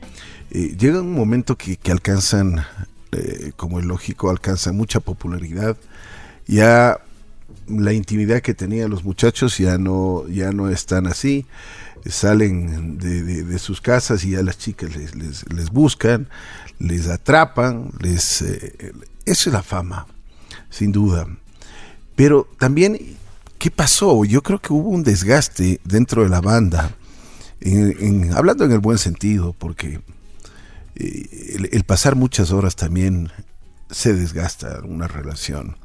eh, 0.53 0.77
llega 0.79 1.01
un 1.01 1.13
momento 1.13 1.57
que, 1.57 1.77
alcanzan, 1.91 2.65
eh, 3.11 3.51
como 3.57 3.81
es 3.81 3.85
lógico, 3.85 4.31
alcanzan 4.31 4.77
mucha 4.77 5.01
popularidad. 5.01 5.77
Ya 6.47 7.01
la 7.67 7.93
intimidad 7.93 8.41
que 8.41 8.55
tenían 8.55 8.89
los 8.89 9.03
muchachos 9.03 9.59
ya 9.59 9.79
no, 9.79 10.29
ya 10.29 10.53
no 10.53 10.69
están 10.69 11.09
así. 11.09 11.45
Salen 12.07 12.99
de, 12.99 13.59
sus 13.59 13.81
casas 13.81 14.23
y 14.25 14.31
ya 14.31 14.43
las 14.45 14.59
chicas 14.59 14.95
les, 14.95 15.17
les- 15.17 15.53
les 15.53 15.71
buscan, 15.71 16.29
les 16.79 17.09
atrapan, 17.09 17.91
les, 17.99 18.43
eh, 18.43 18.93
eso 19.25 19.51
es 19.51 19.53
la 19.53 19.65
fama, 19.65 20.07
sin 20.71 20.93
duda. 20.93 21.27
Pero 22.15 22.47
también, 22.61 22.97
¿qué 23.59 23.71
pasó? 23.71 24.25
Yo 24.25 24.43
creo 24.43 24.61
que 24.61 24.73
hubo 24.73 24.91
un 24.91 25.03
desgaste 25.03 25.81
dentro 25.85 26.23
de 26.23 26.29
la 26.29 26.41
banda, 26.41 26.95
hablando 28.35 28.65
en 28.65 28.73
el 28.73 28.79
buen 28.79 28.99
sentido, 28.99 29.55
porque 29.59 30.01
eh, 30.95 31.69
el, 31.73 31.85
pasar 31.85 32.17
muchas 32.17 32.51
horas 32.51 32.77
también 32.77 33.31
se 33.91 34.15
desgasta 34.15 34.81
una 34.85 35.09
relación. 35.09 35.77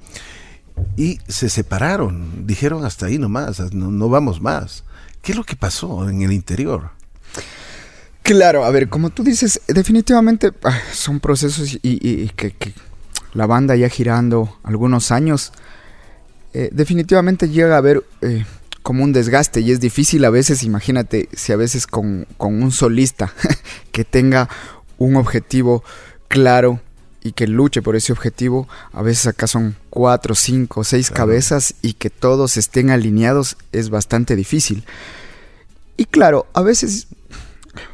Y 0.98 1.20
se 1.28 1.50
separaron, 1.50 2.48
dijeron 2.48 2.84
hasta 2.84 3.06
ahí 3.06 3.18
nomás, 3.18 3.60
no, 3.74 4.10
vamos 4.10 4.42
más. 4.42 4.84
¿Qué 5.22 5.32
es 5.32 5.38
lo 5.38 5.44
que 5.44 5.56
pasó 5.56 6.10
en 6.10 6.22
el 6.24 6.32
interior? 6.32 6.92
Claro, 8.24 8.66
a 8.66 8.72
ver, 8.72 8.90
como 8.90 9.10
tú 9.10 9.24
dices, 9.24 9.62
definitivamente 9.68 10.52
ah, 10.64 10.80
son 10.94 11.20
procesos 11.20 11.78
y, 11.82 12.30
que 12.30 12.74
la 13.34 13.46
banda 13.46 13.76
ya 13.76 13.90
girando 13.90 14.58
algunos 14.64 15.12
años, 15.12 15.52
eh, 16.54 16.70
definitivamente 16.72 17.50
llega 17.50 17.76
a 17.76 17.78
haber 17.80 18.04
eh, 18.22 18.46
como 18.82 19.04
un 19.04 19.14
desgaste 19.14 19.62
y 19.62 19.72
es 19.72 19.80
difícil 19.80 20.24
a 20.26 20.30
veces, 20.30 20.64
imagínate, 20.64 21.30
si 21.34 21.52
a 21.52 21.56
veces 21.56 21.88
con, 21.88 22.28
con 22.38 22.62
un 22.62 22.72
solista 22.72 23.34
que 23.92 24.04
tenga 24.04 24.50
un 24.98 25.16
objetivo 25.16 25.84
claro 26.28 26.80
y 27.24 27.32
que 27.32 27.48
luche 27.48 27.82
por 27.82 27.96
ese 27.96 28.12
objetivo, 28.12 28.68
a 28.92 29.02
veces 29.02 29.28
acá 29.28 29.48
son 29.48 29.76
cuatro, 29.90 30.36
cinco, 30.36 30.84
seis 30.84 31.08
Claro. 31.10 31.28
cabezas 31.28 31.76
y 31.82 31.94
que 31.94 32.10
todos 32.10 32.58
estén 32.58 32.90
alineados 32.90 33.56
es 33.72 33.90
bastante 33.90 34.36
difícil. 34.36 34.84
Y 35.96 36.06
claro, 36.06 36.48
a 36.54 36.62
veces 36.62 37.08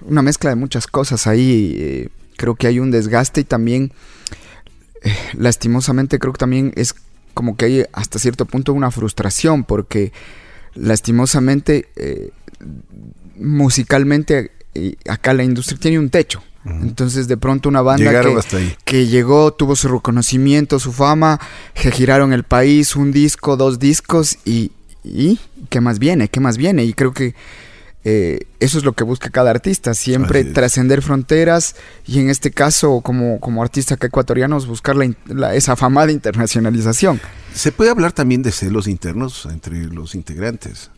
una 0.01 0.21
mezcla 0.21 0.49
de 0.49 0.55
muchas 0.55 0.87
cosas 0.87 1.27
ahí. 1.27 1.75
eh, 1.77 2.09
creo 2.37 2.55
que 2.55 2.67
hay 2.67 2.79
un 2.79 2.89
desgaste 2.89 3.41
y 3.41 3.43
también, 3.43 3.91
eh, 5.03 5.13
lastimosamente, 5.33 6.17
creo 6.19 6.33
que 6.33 6.37
también 6.39 6.71
es 6.75 6.95
como 7.33 7.55
que 7.55 7.65
hay 7.65 7.85
hasta 7.93 8.19
cierto 8.19 8.45
punto 8.45 8.73
una 8.73 8.91
frustración 8.91 9.63
porque 9.63 10.11
lastimosamente, 10.75 11.87
eh, 11.95 12.31
musicalmente, 13.37 14.51
eh, 14.75 14.95
acá 15.07 15.33
la 15.33 15.43
industria 15.43 15.79
tiene 15.79 15.99
un 15.99 16.09
techo. 16.09 16.43
Entonces 16.65 17.27
de 17.27 17.37
pronto 17.37 17.67
una 17.67 17.81
banda 17.81 18.21
que, 18.21 18.75
que 18.83 19.07
llegó, 19.07 19.53
tuvo 19.53 19.75
su 19.75 19.87
reconocimiento, 19.87 20.77
su 20.77 20.91
fama, 20.91 21.39
que 21.73 21.89
giraron 21.89 22.31
el 22.31 22.43
país, 22.43 22.95
un 22.95 23.11
disco, 23.11 23.57
dos 23.57 23.79
discos 23.79 24.37
y, 24.45 24.71
y 25.03 25.39
¿qué 25.69 25.81
más 25.81 25.97
viene? 25.97 26.27
¿Qué 26.27 26.39
más 26.39 26.57
viene? 26.57 26.83
Y 26.83 26.93
creo 26.93 27.13
que 27.13 27.33
eh, 28.05 28.39
eso 28.59 28.77
es 28.77 28.85
lo 28.85 28.93
que 28.93 29.03
busca 29.03 29.29
cada 29.29 29.49
artista, 29.51 29.93
siempre 29.93 30.43
trascender 30.53 31.01
fronteras 31.01 31.75
y 32.07 32.19
en 32.19 32.29
este 32.29 32.51
caso 32.51 33.01
como, 33.01 33.39
como 33.39 33.61
artista 33.61 33.95
ecuatorianos 33.99 34.67
buscar 34.67 34.95
la 34.95 35.05
in- 35.05 35.17
la- 35.27 35.53
esa 35.55 35.73
afamada 35.73 36.11
internacionalización. 36.11 37.19
¿Se 37.53 37.71
puede 37.71 37.89
hablar 37.91 38.11
también 38.13 38.41
de 38.41 38.51
celos 38.51 38.87
internos 38.87 39.45
entre 39.51 39.83
los 39.85 40.15
integrantes? 40.15 40.91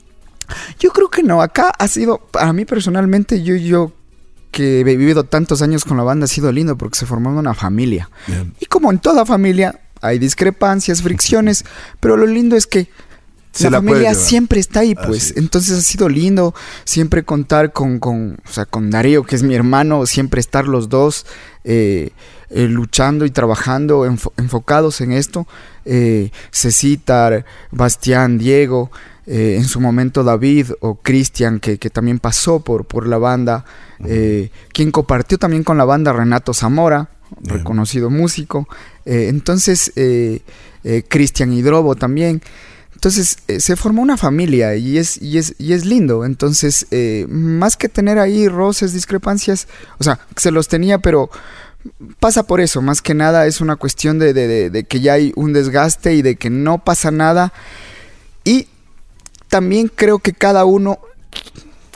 Yo 0.80 0.92
creo 0.92 1.10
que 1.10 1.24
no, 1.24 1.42
acá 1.42 1.70
ha 1.78 1.88
sido, 1.88 2.20
para 2.20 2.52
mí 2.54 2.66
personalmente, 2.66 3.42
yo, 3.42 3.56
yo 3.56 3.94
que 4.52 4.82
he 4.82 4.84
vivido 4.84 5.24
tantos 5.24 5.62
años 5.62 5.86
con 5.86 5.96
la 5.98 6.04
banda, 6.04 6.26
ha 6.26 6.28
sido 6.28 6.52
lindo 6.52 6.78
porque 6.78 7.00
se 7.00 7.06
formó 7.06 7.30
una 7.30 7.54
familia. 7.54 8.10
Bien. 8.28 8.54
Y 8.60 8.66
como 8.66 8.92
en 8.92 9.00
toda 9.00 9.26
familia, 9.26 9.80
hay 10.02 10.20
discrepancias, 10.20 11.02
fricciones, 11.02 11.64
pero 12.02 12.18
lo 12.18 12.26
lindo 12.26 12.58
es 12.58 12.68
que 12.68 12.90
Se 13.52 13.70
la, 13.70 13.78
familia 13.78 14.14
siempre 14.16 14.60
está 14.60 14.80
ahí, 14.82 14.96
pues. 14.96 15.32
es. 15.32 15.38
Entonces 15.38 15.78
ha 15.78 15.82
sido 15.82 16.08
lindo 16.08 16.54
siempre 16.86 17.24
contar 17.24 17.74
con, 17.74 18.00
con, 18.00 18.38
o 18.48 18.52
sea, 18.52 18.66
con 18.66 18.90
Darío, 18.90 19.24
que 19.24 19.36
es 19.36 19.44
mi 19.44 19.56
hermano, 19.56 20.06
siempre 20.06 20.40
estar 20.40 20.68
los 20.68 20.88
dos 20.88 21.26
eh, 21.64 22.12
eh, 22.50 22.68
luchando 22.68 23.26
y 23.26 23.30
trabajando, 23.32 24.06
enfo- 24.06 24.32
enfocados 24.38 25.02
en 25.02 25.12
esto. 25.12 25.48
Eh, 25.84 26.32
Cecitar, 26.52 27.44
Bastián, 27.72 28.38
Diego, 28.38 28.90
eh, 29.26 29.56
en 29.58 29.66
su 29.66 29.82
momento 29.82 30.24
David 30.24 30.68
o 30.80 30.96
Cristian, 30.96 31.60
que, 31.60 31.78
que 31.78 31.90
también 31.90 32.20
pasó 32.20 32.62
por, 32.62 32.86
por 32.86 33.06
la 33.08 33.18
banda, 33.18 33.66
eh, 34.06 34.50
quien 34.74 34.92
compartió 34.92 35.38
también 35.38 35.64
con 35.64 35.78
la 35.78 35.86
banda 35.86 36.14
Renato 36.14 36.54
Zamora, 36.54 37.10
Bien. 37.40 37.58
reconocido 37.60 38.10
músico. 38.10 38.68
Entonces, 39.06 39.92
Cristian 41.08 41.54
Hidrobo 41.54 41.96
también. 41.96 42.42
Entonces 43.02 43.40
eh, 43.48 43.60
se 43.60 43.76
formó 43.76 44.04
una 44.04 44.16
familia 44.16 44.76
y 44.76 45.00
es, 45.00 45.20
y 45.20 45.40
es, 45.40 45.56
y 45.58 45.74
es 45.74 45.86
lindo. 45.86 46.24
Entonces, 46.24 46.86
eh, 46.92 47.26
más 47.30 47.76
que 47.76 47.90
tener 47.90 48.20
ahí 48.20 48.48
roces, 48.48 48.94
discrepancias, 48.94 49.68
o 49.98 50.04
sea, 50.04 50.20
se 50.38 50.52
los 50.52 50.68
tenía, 50.68 51.00
pero 51.00 51.32
pasa 52.20 52.44
por 52.44 52.62
eso. 52.62 52.80
Más 52.84 53.02
que 53.02 53.16
nada 53.16 53.48
es 53.48 53.60
una 53.60 53.76
cuestión 53.76 54.20
de, 54.20 54.34
de- 54.34 54.48
de- 54.48 54.70
de 54.70 54.84
que 54.84 55.00
ya 55.02 55.14
hay 55.14 55.34
un 55.36 55.52
desgaste 55.52 56.14
y 56.14 56.22
de 56.22 56.36
que 56.36 56.52
no 56.52 56.78
pasa 56.84 57.10
nada. 57.10 57.54
Y 58.44 58.68
también 59.48 59.88
creo 59.94 60.20
que 60.20 60.34
cada 60.34 60.64
uno, 60.66 61.00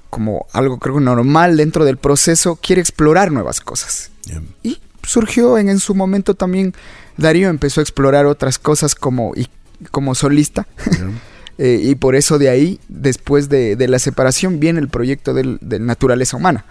como 0.09 0.47
algo 0.53 0.79
creo 0.79 0.99
normal 0.99 1.55
dentro 1.55 1.85
del 1.85 1.97
proceso, 1.97 2.55
quiere 2.55 2.81
explorar 2.81 3.31
nuevas 3.31 3.61
cosas. 3.61 4.09
Y 4.63 4.79
surgió 5.03 5.59
en, 5.59 5.69
en 5.69 5.79
su 5.79 5.93
momento 5.93 6.33
también, 6.33 6.73
Darío 7.15 7.49
empezó 7.49 7.79
a 7.79 7.83
explorar 7.83 8.25
otras 8.25 8.57
cosas 8.57 8.95
como, 8.95 9.33
y, 9.35 9.47
como 9.91 10.15
solista. 10.15 10.67
Eh, 11.57 11.79
y 11.83 11.95
por 11.95 12.17
eso 12.17 12.37
de 12.37 12.49
ahí, 12.49 12.81
después 12.89 13.47
de, 13.47 13.77
de 13.77 13.87
la 13.87 13.97
separación, 13.97 14.59
viene 14.59 14.81
el 14.81 14.89
proyecto 14.89 15.33
del, 15.33 15.57
del 15.61 15.85
Naturaleza 15.85 16.35
Humana. 16.35 16.65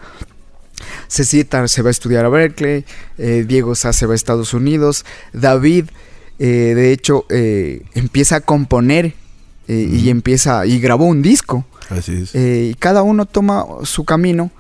Cecita 1.09 1.67
se 1.69 1.81
va 1.81 1.89
a 1.89 1.91
estudiar 1.91 2.27
a 2.27 2.29
Berkeley, 2.29 2.85
eh, 3.17 3.45
Diego 3.49 3.75
Sá 3.77 3.95
se 3.95 4.05
va 4.05 4.13
a 4.13 4.15
Estados 4.15 4.53
Unidos, 4.53 5.07
David 5.33 5.87
Eh, 6.39 6.75
de 6.75 6.93
hecho, 6.93 7.25
empieza 7.95 8.37
a 8.37 8.41
componer 8.41 9.15
y 9.69 10.11
empieza 10.11 10.67
y 10.67 10.81
grabó 10.81 11.07
un 11.07 11.23
disco. 11.23 11.65
Así 11.89 12.13
es. 12.23 12.35
Y 12.35 12.75
cada 12.75 13.03
uno 13.03 13.25
toma 13.25 13.65
su 13.85 14.05
camino. 14.05 14.51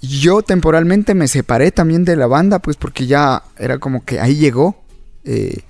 Yo 0.00 0.42
temporalmente 0.42 1.14
me 1.14 1.26
separé 1.26 1.72
también 1.72 2.04
de 2.04 2.14
la 2.14 2.28
banda, 2.28 2.60
pues 2.60 2.76
porque 2.76 3.06
ya 3.06 3.42
era 3.58 3.78
como 3.78 4.04
que 4.04 4.20
ahí 4.20 4.36
llegó. 4.36 4.76
eh, 5.26 5.62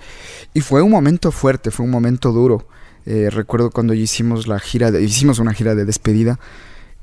y 0.57 0.61
fue 0.63 0.81
un 0.81 0.91
momento 0.91 1.31
fuerte, 1.33 1.71
fue 1.71 1.85
un 1.85 1.91
momento 1.93 2.33
duro. 2.33 2.67
Eh, 3.05 3.29
recuerdo 3.31 3.71
cuando 3.71 3.93
hicimos 3.93 4.47
la 4.47 4.59
gira, 4.59 4.89
hicimos 4.99 5.39
una 5.39 5.53
gira 5.53 5.75
de 5.75 5.85
despedida 5.85 6.39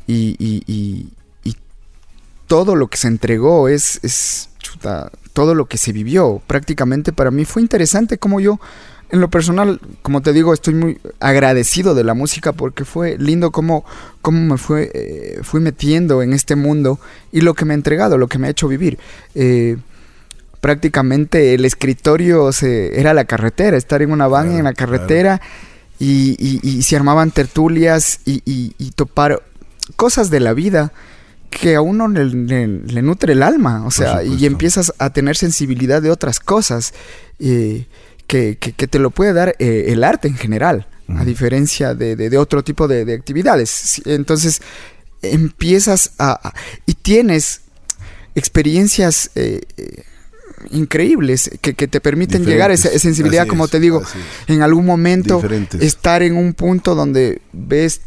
y, 0.07 0.35
y- 0.39 0.63
y- 0.67 1.09
todo 2.47 2.75
lo 2.75 2.87
que 2.87 2.97
se 2.97 3.07
entregó 3.07 3.67
es, 3.67 3.99
es 4.03 4.49
todo 5.33 5.55
lo 5.55 5.65
que 5.65 5.77
se 5.77 5.91
vivió. 5.91 6.41
Prácticamente 6.45 7.11
para 7.13 7.31
mí 7.31 7.45
fue 7.45 7.61
interesante 7.61 8.17
como 8.17 8.39
yo, 8.39 8.59
en 9.09 9.21
lo 9.21 9.29
personal, 9.29 9.79
como 10.01 10.21
te 10.21 10.33
digo, 10.33 10.53
estoy 10.53 10.73
muy 10.73 10.99
agradecido 11.19 11.95
de 11.95 12.03
la 12.03 12.13
música 12.13 12.53
porque 12.53 12.85
fue 12.85 13.17
lindo 13.17 13.51
como, 13.51 13.85
como 14.21 14.39
me 14.53 14.57
fue, 14.57 14.91
eh, 14.93 15.39
fui 15.43 15.61
metiendo 15.61 16.21
en 16.21 16.33
este 16.33 16.55
mundo 16.55 16.99
y 17.31 17.41
lo 17.41 17.53
que 17.53 17.65
me 17.65 17.73
ha 17.73 17.75
entregado, 17.75 18.17
lo 18.17 18.27
que 18.27 18.37
me 18.39 18.47
ha 18.47 18.51
hecho 18.51 18.67
vivir. 18.67 18.97
Eh, 19.35 19.77
prácticamente 20.63 21.53
el 21.55 21.65
escritorio 21.65 22.53
se, 22.53 22.97
era 22.97 23.13
la 23.13 23.25
carretera, 23.25 23.75
estar 23.75 24.01
en 24.01 24.11
una 24.13 24.27
van 24.27 24.45
Claro, 24.45 24.59
en 24.59 24.63
la 24.63 24.73
carretera 24.73 25.41
y, 25.99 26.37
y- 26.39 26.61
y 26.63 26.81
se 26.83 26.95
armaban 26.95 27.31
tertulias 27.31 28.21
y, 28.25 28.41
topar 28.95 29.43
cosas 29.97 30.29
de 30.29 30.39
la 30.39 30.53
vida 30.53 30.93
que 31.49 31.75
a 31.75 31.81
uno 31.81 32.07
le, 32.07 32.23
le- 32.25 32.67
le 32.67 33.01
nutre 33.01 33.33
el 33.33 33.43
alma, 33.43 33.85
o 33.85 33.91
sea, 33.91 34.23
y 34.23 34.45
empiezas 34.45 34.93
a 34.99 35.09
tener 35.11 35.35
sensibilidad 35.35 36.01
de 36.01 36.11
otras 36.11 36.39
cosas 36.39 36.93
eh, 37.39 37.85
que, 38.25 38.57
que- 38.57 38.71
que 38.71 38.87
te 38.87 38.99
lo 38.99 39.09
puede 39.11 39.33
dar 39.33 39.55
eh, 39.59 39.87
el 39.89 40.05
arte 40.05 40.29
en 40.29 40.35
general, 40.37 40.87
a 41.09 41.25
diferencia 41.25 41.93
de, 41.93 42.15
de- 42.15 42.29
de 42.29 42.37
otro 42.37 42.63
tipo 42.63 42.87
de, 42.87 43.03
de 43.03 43.13
actividades. 43.15 44.01
Entonces 44.05 44.61
empiezas 45.21 46.11
a... 46.19 46.53
y 46.85 46.93
tienes 46.93 47.59
experiencias 48.35 49.29
eh, 49.35 49.61
increíbles 50.71 51.49
que, 51.61 51.73
que 51.73 51.87
te 51.87 51.99
permiten 52.01 52.45
llegar 52.45 52.71
a 52.71 52.73
esa 52.73 52.89
sensibilidad, 52.99 53.43
Así 53.43 53.49
como 53.49 53.65
es, 53.65 53.71
te 53.71 53.79
digo, 53.79 54.01
en 54.47 54.61
algún 54.61 54.85
momento 54.85 55.35
Diferentes. 55.35 55.81
estar 55.81 56.21
en 56.23 56.35
un 56.37 56.53
punto 56.53 56.95
donde 56.95 57.41
ves 57.51 58.01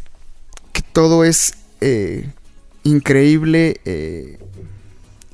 que 0.73 0.81
todo 0.81 1.23
es 1.23 1.53
eh, 1.81 2.29
increíble 2.83 3.79
eh, 3.85 4.39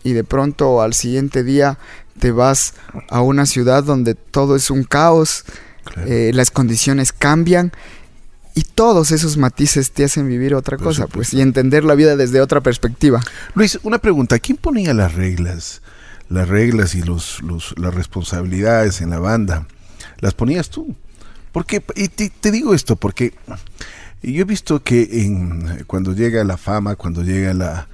y 0.03 0.13
de 0.13 0.23
pronto 0.23 0.81
al 0.81 0.93
siguiente 0.93 1.43
día 1.43 1.77
te 2.19 2.31
vas 2.31 2.73
a 3.09 3.21
una 3.21 3.45
ciudad 3.45 3.83
donde 3.83 4.15
todo 4.15 4.55
es 4.55 4.69
un 4.69 4.83
caos, 4.83 5.45
Claro. 5.83 6.07
eh, 6.09 6.31
las 6.33 6.49
condiciones 6.49 7.11
cambian 7.11 7.73
y 8.55 8.61
todos 8.61 9.11
esos 9.11 9.35
matices 9.35 9.91
te 9.91 10.05
hacen 10.05 10.29
vivir 10.29 10.55
otra 10.55 10.77
Por 10.77 10.85
cosa, 10.87 11.01
supuesto. 11.03 11.15
pues, 11.17 11.33
y 11.33 11.41
entender 11.41 11.83
la 11.83 11.93
vida 11.95 12.15
desde 12.15 12.39
otra 12.39 12.61
perspectiva. 12.61 13.21
Luis, 13.53 13.77
una 13.83 13.97
pregunta. 13.97 14.39
¿Quién 14.39 14.57
ponía 14.57 14.93
las 14.93 15.13
reglas? 15.13 15.81
Las 16.29 16.47
reglas 16.47 16.95
y 16.95 17.01
los, 17.03 17.41
los- 17.41 17.73
las 17.77 17.93
responsabilidades 17.93 19.01
en 19.01 19.09
la 19.11 19.19
banda. 19.19 19.67
¿Las 20.19 20.33
ponías 20.33 20.69
tú? 20.69 20.95
Porque, 21.51 21.83
y 21.95 22.07
te, 22.07 22.29
te 22.29 22.51
digo 22.51 22.73
esto 22.73 22.95
porque 22.95 23.33
yo 24.23 24.41
he 24.41 24.45
visto 24.45 24.81
que 24.83 25.07
en, 25.25 25.83
cuando 25.85 26.13
llega 26.13 26.43
la 26.43 26.57
fama, 26.57 26.95
cuando 26.95 27.23
llega 27.23 27.53
la... 27.53 27.87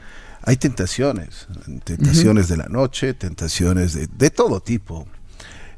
Hay 0.44 0.56
tentaciones, 0.58 1.48
tentaciones 1.84 2.48
de 2.48 2.58
la 2.58 2.68
noche, 2.68 3.14
tentaciones 3.14 3.94
de, 3.94 4.08
de 4.08 4.30
todo 4.30 4.62
tipo. 4.62 5.06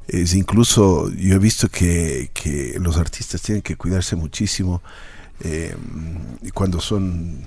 Es 0.08 0.36
incluso, 0.36 1.10
yo 1.12 1.36
he 1.36 1.39
visto 1.39 1.68
que, 1.70 2.30
que 2.34 2.78
los 2.80 2.97
artistas 2.97 3.41
tienen 3.41 3.62
que 3.64 3.76
cuidarse 3.76 4.16
muchísimo 4.16 4.82
eh, 5.43 5.76
cuando 6.54 6.80
son 6.80 7.39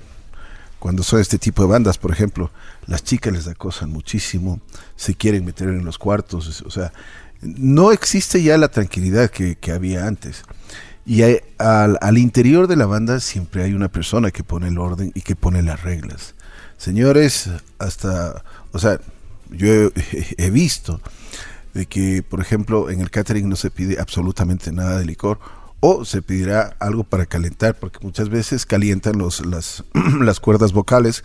cuando 0.79 1.03
son 1.03 1.19
este 1.19 1.37
tipo 1.37 1.63
de 1.63 1.69
bandas, 1.69 1.97
por 1.97 2.11
ejemplo, 2.11 2.51
las 2.87 3.03
chicas 3.03 3.33
les 3.33 3.47
acosan 3.47 3.89
muchísimo, 3.89 4.59
se 4.95 5.15
quieren 5.15 5.45
meter 5.45 5.69
en 5.69 5.85
los 5.85 5.97
cuartos, 5.97 6.61
o 6.61 6.71
sea, 6.71 6.91
no 7.41 7.91
existe 7.91 8.41
ya 8.43 8.57
la 8.57 8.69
tranquilidad 8.69 9.29
que, 9.29 9.55
que 9.55 9.71
había 9.71 10.07
antes. 10.07 10.43
Y 11.05 11.21
al, 11.21 11.97
al 12.01 12.17
interior 12.17 12.67
de 12.67 12.75
la 12.75 12.87
banda 12.87 13.19
siempre 13.19 13.63
hay 13.63 13.73
una 13.73 13.89
persona 13.89 14.31
que 14.31 14.43
pone 14.43 14.69
el 14.69 14.79
orden 14.79 15.11
y 15.13 15.21
que 15.21 15.35
pone 15.35 15.61
las 15.61 15.83
reglas. 15.83 16.33
Señores, 16.77 17.49
hasta, 17.77 18.43
o 18.71 18.79
sea, 18.79 18.99
yo 19.51 19.67
he, 19.67 19.91
he 20.37 20.49
visto 20.49 20.99
de 21.73 21.85
que, 21.85 22.23
por 22.23 22.41
ejemplo, 22.41 22.89
en 22.89 23.01
el 23.01 23.11
catering 23.11 23.49
no 23.49 23.55
se 23.55 23.69
pide 23.69 23.99
absolutamente 23.99 24.71
nada 24.71 24.97
de 24.97 25.05
licor 25.05 25.39
o 25.87 26.03
se 26.03 26.23
pedirá 26.23 26.75
algo 26.79 27.03
para 27.03 27.27
calentar, 27.27 27.75
porque 27.75 27.99
muchas 28.01 28.29
veces 28.29 28.65
calientan 28.65 29.19
los, 29.19 29.45
las, 29.45 29.83
las 30.19 30.39
cuerdas 30.39 30.73
vocales 30.73 31.23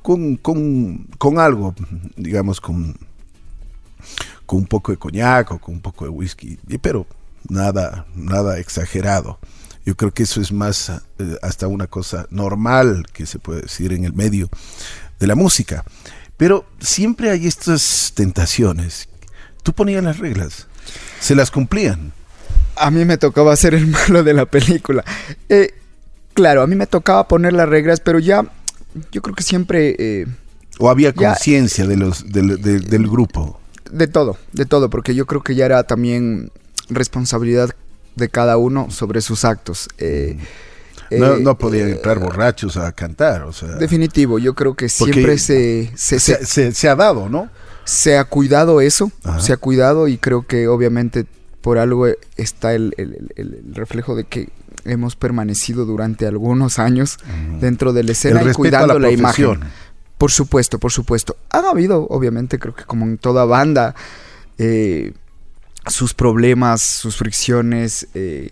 con, 0.00 0.36
con, 0.36 1.04
con 1.18 1.38
algo, 1.38 1.74
digamos, 2.16 2.62
con, 2.62 2.96
con 4.46 4.60
un 4.60 4.66
poco 4.66 4.90
de 4.90 4.96
coñac 4.96 5.50
o 5.50 5.58
con 5.58 5.74
un 5.74 5.80
poco 5.82 6.06
de 6.06 6.10
whisky, 6.10 6.58
pero 6.80 7.06
nada, 7.46 8.06
nada 8.14 8.58
exagerado. 8.58 9.38
Yo 9.84 9.94
creo 9.94 10.14
que 10.14 10.22
eso 10.22 10.40
es 10.40 10.50
más 10.50 10.88
eh, 11.18 11.36
hasta 11.42 11.68
una 11.68 11.86
cosa 11.86 12.26
normal 12.30 13.04
que 13.12 13.26
se 13.26 13.38
puede 13.38 13.62
decir 13.62 13.92
en 13.92 14.04
el 14.06 14.14
medio 14.14 14.48
de 15.18 15.26
la 15.26 15.34
música. 15.34 15.84
Pero 16.38 16.64
siempre 16.78 17.28
hay 17.28 17.46
estas 17.46 18.12
tentaciones. 18.14 19.10
Tú 19.62 19.74
ponías 19.74 20.02
las 20.02 20.18
reglas, 20.20 20.68
se 21.20 21.34
las 21.34 21.50
cumplían. 21.50 22.14
A 22.80 22.90
mí 22.90 23.04
me 23.04 23.16
tocaba 23.18 23.54
ser 23.56 23.74
el 23.74 23.86
malo 23.88 24.22
de 24.22 24.34
la 24.34 24.46
película. 24.46 25.04
Eh, 25.48 25.74
claro, 26.34 26.62
a 26.62 26.66
mí 26.66 26.74
me 26.76 26.86
tocaba 26.86 27.28
poner 27.28 27.52
las 27.52 27.68
reglas, 27.68 28.00
pero 28.00 28.18
ya 28.18 28.44
yo 29.12 29.22
creo 29.22 29.34
que 29.34 29.42
siempre 29.42 29.94
eh, 29.98 30.26
¿O 30.78 30.90
había 30.90 31.12
conciencia 31.12 31.86
de 31.86 31.96
los, 31.96 32.30
del, 32.32 33.08
grupo? 33.08 33.60
de 33.90 34.06
todo, 34.08 34.36
de 34.52 34.66
todo, 34.66 34.88
porque 34.90 35.14
yo 35.14 35.26
creo 35.26 35.42
que 35.42 35.54
ya 35.54 35.66
era 35.66 35.82
también 35.84 36.50
responsabilidad 36.88 37.70
de 38.16 38.28
cada 38.28 38.56
uno 38.56 38.90
sobre 38.90 39.20
sus 39.20 39.44
actos. 39.44 39.88
Eh, 39.98 40.38
No, 41.10 41.34
eh, 41.34 41.40
no 41.40 41.58
podían 41.58 41.88
entrar 41.90 42.18
borrachos 42.20 42.76
a 42.76 42.92
cantar, 42.92 43.42
o 43.42 43.52
sea, 43.52 43.68
Definitivo, 43.76 44.38
yo 44.38 44.54
creo 44.54 44.74
que 44.74 44.88
siempre 44.88 45.38
se, 45.38 45.90
se, 45.96 46.20
se- 46.20 46.36
se, 46.38 46.46
se- 46.46 46.72
se 46.72 46.88
ha 46.88 46.94
dado, 46.96 47.28
¿no? 47.28 47.48
se 47.84 48.16
ha 48.16 48.24
cuidado 48.24 48.80
eso, 48.80 49.10
Ajá. 49.24 49.40
se 49.40 49.52
ha 49.52 49.56
cuidado 49.56 50.06
y 50.06 50.18
creo 50.18 50.46
que 50.46 50.68
obviamente 50.68 51.26
por 51.60 51.78
algo 51.78 52.06
está 52.36 52.74
el, 52.74 52.94
el- 52.96 53.32
el- 53.36 53.62
el 53.66 53.74
reflejo 53.74 54.14
de 54.16 54.24
que 54.24 54.48
hemos 54.84 55.14
permanecido 55.16 55.84
durante 55.84 56.26
algunos 56.26 56.78
años 56.78 57.18
dentro 57.60 57.92
de 57.92 58.02
la 58.04 58.12
escena 58.12 58.40
y 58.40 58.44
cuidando 58.54 58.94
la, 58.98 59.08
la, 59.08 59.12
imagen. 59.12 59.60
Por 60.16 60.30
supuesto, 60.30 60.78
por 60.78 60.92
supuesto. 60.92 61.36
Han 61.50 61.64
habido, 61.66 62.06
obviamente, 62.08 62.58
creo 62.58 62.74
que 62.74 62.84
como 62.84 63.04
en 63.06 63.18
toda 63.18 63.44
banda, 63.44 63.94
eh, 64.58 65.12
sus 65.86 66.12
problemas, 66.14 66.82
sus 66.82 67.16
fricciones, 67.16 68.06
eh, 68.14 68.50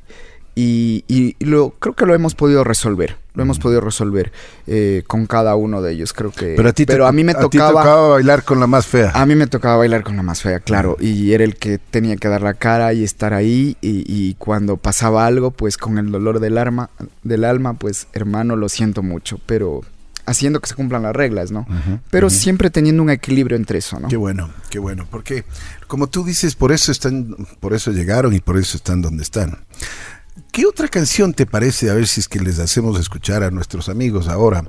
y, 0.61 1.05
y- 1.07 1.37
lo, 1.45 1.71
creo 1.79 1.95
que 1.95 2.05
lo 2.05 2.15
hemos 2.15 2.35
podido 2.35 2.65
resolver. 2.65 3.17
Lo 3.35 3.45
hemos 3.45 3.61
podido 3.61 3.81
resolver 3.81 4.33
eh, 4.67 5.05
con 5.07 5.27
cada 5.27 5.55
uno 5.55 5.81
de 5.81 5.93
ellos. 5.93 6.13
Creo 6.13 6.33
que. 6.33 6.55
Pero 6.57 6.69
a 6.71 6.73
ti, 6.73 6.85
te, 6.85 7.01
a 7.01 7.13
mí 7.13 7.23
me 7.23 7.35
ti 7.35 7.41
tocaba. 7.43 7.83
tocaba 7.83 8.09
bailar 8.09 8.43
con 8.43 8.59
la 8.59 8.67
más 8.67 8.87
fea. 8.87 9.13
A 9.15 9.25
mí 9.27 9.37
me 9.37 9.47
tocaba 9.47 9.77
bailar 9.77 10.03
con 10.03 10.17
la 10.17 10.25
más 10.25 10.43
fea, 10.43 10.59
claro, 10.59 10.97
y 10.99 11.33
era 11.33 11.45
el 11.45 11.55
que 11.55 11.79
tenía 11.79 12.17
que 12.17 12.27
dar 12.27 12.43
la 12.43 12.55
cara 12.55 12.93
y 12.93 13.05
estar 13.05 13.35
ahí, 13.35 13.77
y, 13.81 14.03
y 14.13 14.35
cuando 14.35 14.77
pasaba 14.77 15.25
algo, 15.27 15.53
pues 15.53 15.77
con 15.77 15.99
el 15.99 16.11
dolor 16.11 16.41
del 16.41 16.59
alma, 16.59 16.91
del 17.23 17.45
alma, 17.45 17.75
pues 17.75 18.09
hermano, 18.13 18.57
lo 18.57 18.69
siento 18.69 19.05
mucho, 19.05 19.39
pero 19.47 19.83
haciendo 20.27 20.61
que 20.61 20.69
se 20.69 20.75
cumplan 20.75 21.03
las 21.05 21.15
reglas, 21.15 21.53
¿no? 21.53 21.65
Pero 22.11 22.29
siempre 22.31 22.69
teniendo 22.71 23.03
un 23.05 23.11
equilibrio 23.11 23.57
entre 23.57 23.79
eso, 23.79 24.01
¿no? 24.01 24.09
Qué 24.09 24.17
bueno, 24.17 24.51
qué 24.69 24.81
bueno, 24.81 25.07
porque 25.11 25.45
como 25.87 26.09
tú 26.09 26.25
dices, 26.25 26.57
por 26.57 26.73
eso 26.73 26.91
están, 26.91 27.37
por 27.61 27.73
eso 27.73 27.93
llegaron 27.93 28.35
y 28.35 28.41
por 28.41 28.59
eso 28.59 28.77
están 28.77 29.01
donde 29.01 29.23
están. 29.23 29.59
¿Qué 30.59 30.67
otra 30.67 30.89
canción 30.89 31.35
te 31.35 31.47
parece? 31.47 31.89
A 31.89 31.95
ver 31.95 32.09
si 32.09 32.19
es 32.19 32.27
que 32.27 32.41
les 32.41 32.59
hacemos 32.59 32.99
escuchar 32.99 33.45
a 33.45 33.53
nuestros 33.53 33.89
amigos 33.89 34.27
ahora 34.27 34.65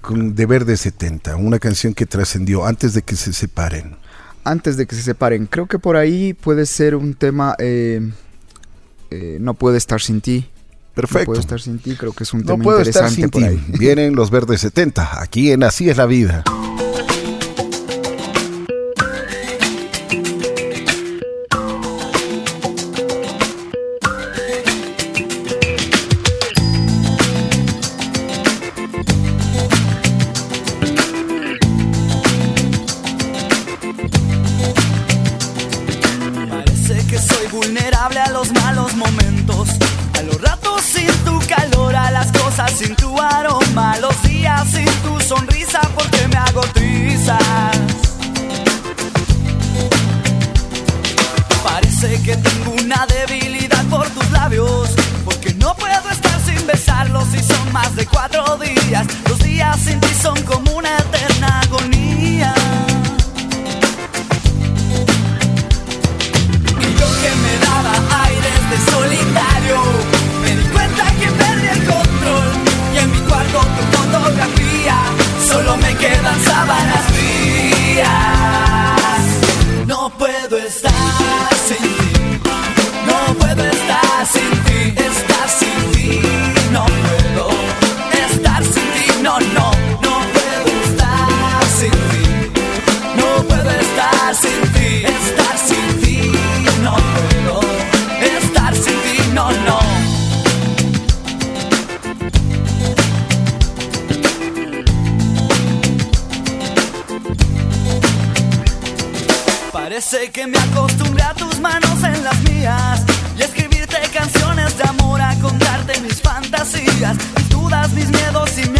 con 0.00 0.36
De 0.36 0.46
Verde 0.46 0.76
70, 0.76 1.34
una 1.34 1.58
canción 1.58 1.94
que 1.94 2.06
trascendió 2.06 2.64
antes 2.64 2.94
de 2.94 3.02
que 3.02 3.16
se 3.16 3.32
separen. 3.32 3.96
Antes 4.44 4.76
de 4.76 4.86
que 4.86 4.94
se 4.94 5.02
separen, 5.02 5.46
creo 5.46 5.66
que 5.66 5.80
por 5.80 5.96
ahí 5.96 6.32
puede 6.32 6.64
ser 6.64 6.94
un 6.94 7.14
tema, 7.14 7.56
eh, 7.58 8.08
eh, 9.10 9.38
no 9.40 9.54
puede 9.54 9.78
estar 9.78 10.00
sin 10.00 10.20
ti. 10.20 10.46
No 10.46 10.94
Perfecto. 10.94 11.26
puedo 11.26 11.40
estar 11.40 11.60
sin 11.60 11.80
ti, 11.80 11.96
creo 11.96 12.12
que 12.12 12.22
es 12.22 12.32
un 12.32 12.42
No 12.42 12.52
tema 12.52 12.62
puedo 12.62 12.78
estar 12.82 13.10
interesante 13.10 13.48
sin 13.48 13.64
por 13.64 13.72
ti. 13.72 13.78
Vienen 13.80 14.14
los 14.14 14.30
Verdes 14.30 14.60
70, 14.60 15.20
aquí 15.20 15.50
en 15.50 15.64
Así 15.64 15.90
es 15.90 15.96
la 15.96 16.06
vida. 16.06 16.44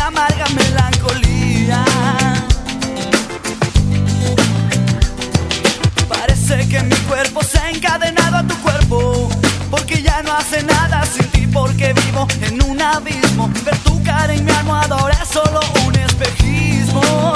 amarga 0.07 0.45
melancolía. 0.55 1.85
Parece 6.09 6.69
que 6.69 6.81
mi 6.83 6.97
cuerpo 7.09 7.43
se 7.43 7.59
ha 7.59 7.71
encadenado 7.71 8.37
a 8.37 8.43
tu 8.45 8.57
cuerpo, 8.59 9.29
porque 9.71 10.03
ya 10.03 10.23
no 10.23 10.33
hace 10.33 10.63
nada 10.63 11.05
sin 11.05 11.27
ti, 11.33 11.47
porque 11.49 11.93
vivo 11.93 12.27
en 12.43 12.63
un 12.63 12.81
abismo. 12.81 13.51
Ver 13.65 13.77
tu 13.79 14.01
cara 14.05 14.33
en 14.33 14.45
mi 14.45 14.53
almohadora 14.53 15.19
es 15.21 15.29
solo 15.29 15.61
un 15.85 15.95
espejismo. 15.97 17.36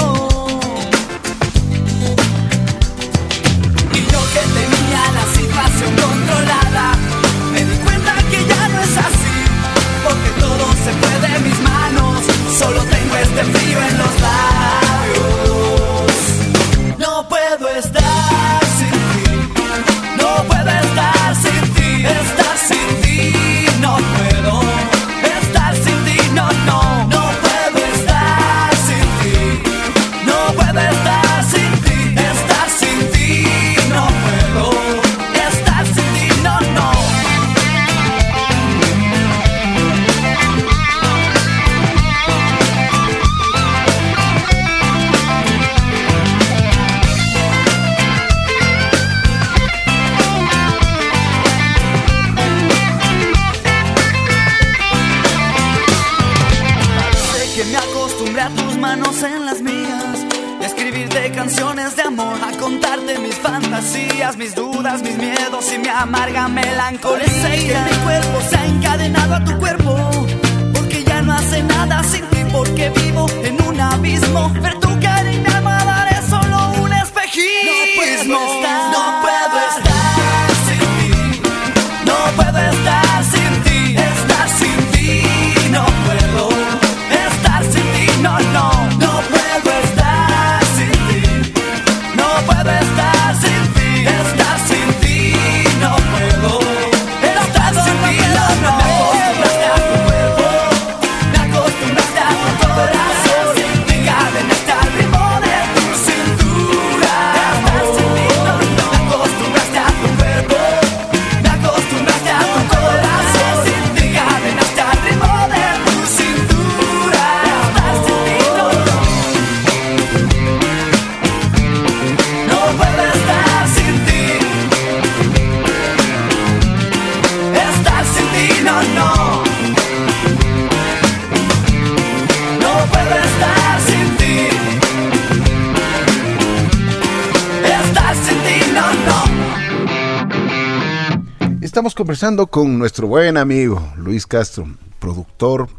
estamos 141.81 141.95
conversando 141.95 142.47
con 142.47 142.79
nuestro 142.79 143.07
buen 143.07 143.39
amigo 143.39 143.95
Luis 143.97 144.27
Castro, 144.27 144.69
productor. 144.99 145.71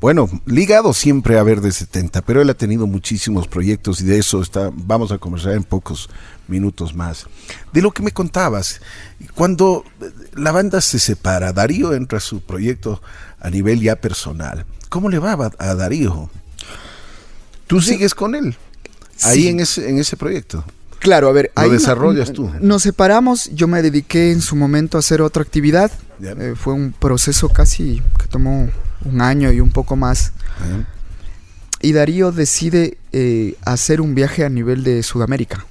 Bueno, 0.00 0.26
ligado 0.46 0.94
siempre 0.94 1.38
a 1.38 1.42
Verde 1.42 1.72
70, 1.72 2.22
pero 2.22 2.40
él 2.40 2.48
ha 2.48 2.54
tenido 2.54 2.86
muchísimos 2.86 3.48
proyectos 3.48 4.00
y 4.00 4.04
de 4.04 4.18
eso 4.18 4.40
está, 4.40 4.70
vamos 4.72 5.12
a 5.12 5.18
conversar 5.18 5.52
en 5.52 5.62
pocos 5.62 6.08
minutos 6.48 6.94
más. 6.94 7.26
De 7.70 7.82
lo 7.82 7.90
que 7.90 8.02
me 8.02 8.12
contabas, 8.12 8.80
cuando 9.34 9.84
la 10.32 10.52
banda 10.52 10.80
se 10.80 10.98
separa, 10.98 11.52
Darío 11.52 11.92
entra 11.92 12.16
a 12.16 12.22
su 12.22 12.40
proyecto 12.40 13.02
a 13.38 13.50
nivel 13.50 13.82
ya 13.82 13.96
personal. 13.96 14.64
¿Cómo 14.88 15.10
le 15.10 15.18
va 15.18 15.52
a 15.58 15.74
Darío? 15.74 16.30
¿Tú 17.66 17.82
sí. 17.82 17.90
sigues 17.90 18.14
con 18.14 18.34
él? 18.34 18.56
Ahí 19.20 19.48
en, 19.48 19.60
ese, 19.60 19.90
en 19.90 19.98
ese 19.98 20.16
proyecto. 20.16 20.64
Claro, 21.02 21.28
a 21.28 21.32
ver, 21.32 21.50
lo 21.56 21.68
desarrollas 21.68 22.32
tú. 22.32 22.48
Nos 22.60 22.82
separamos, 22.82 23.50
yo 23.52 23.66
me 23.66 23.82
dediqué 23.82 24.30
en 24.30 24.40
su 24.40 24.54
momento 24.54 24.96
a 24.96 25.00
hacer 25.00 25.20
otra 25.20 25.42
actividad. 25.42 25.90
Eh, 26.22 26.54
fue 26.56 26.74
un 26.74 26.92
proceso 26.92 27.48
casi 27.48 28.00
que 28.20 28.28
tomó 28.28 28.70
un 29.04 29.20
año 29.20 29.50
y 29.50 29.60
un 29.60 29.70
poco 29.70 29.96
más. 29.96 30.32
Y 31.80 31.92
Darío 31.92 32.30
decide 32.30 32.98
eh, 33.10 33.56
hacer 33.64 34.00
un 34.00 34.14
viaje 34.14 34.44
a 34.44 34.48
nivel 34.48 34.84
de 34.84 35.02
Sudamérica. 35.02 35.66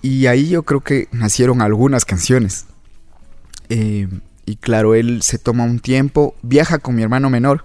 Y 0.00 0.26
ahí 0.26 0.48
yo 0.48 0.62
creo 0.62 0.80
que 0.80 1.08
nacieron 1.12 1.60
algunas 1.60 2.06
canciones. 2.06 2.64
Em, 3.68 4.20
y 4.46 4.56
claro, 4.56 4.94
él 4.94 5.20
se 5.22 5.36
toma 5.36 5.64
un 5.64 5.80
tiempo, 5.80 6.34
viaja 6.40 6.78
con 6.78 6.94
mi 6.94 7.02
hermano 7.02 7.28
menor. 7.28 7.64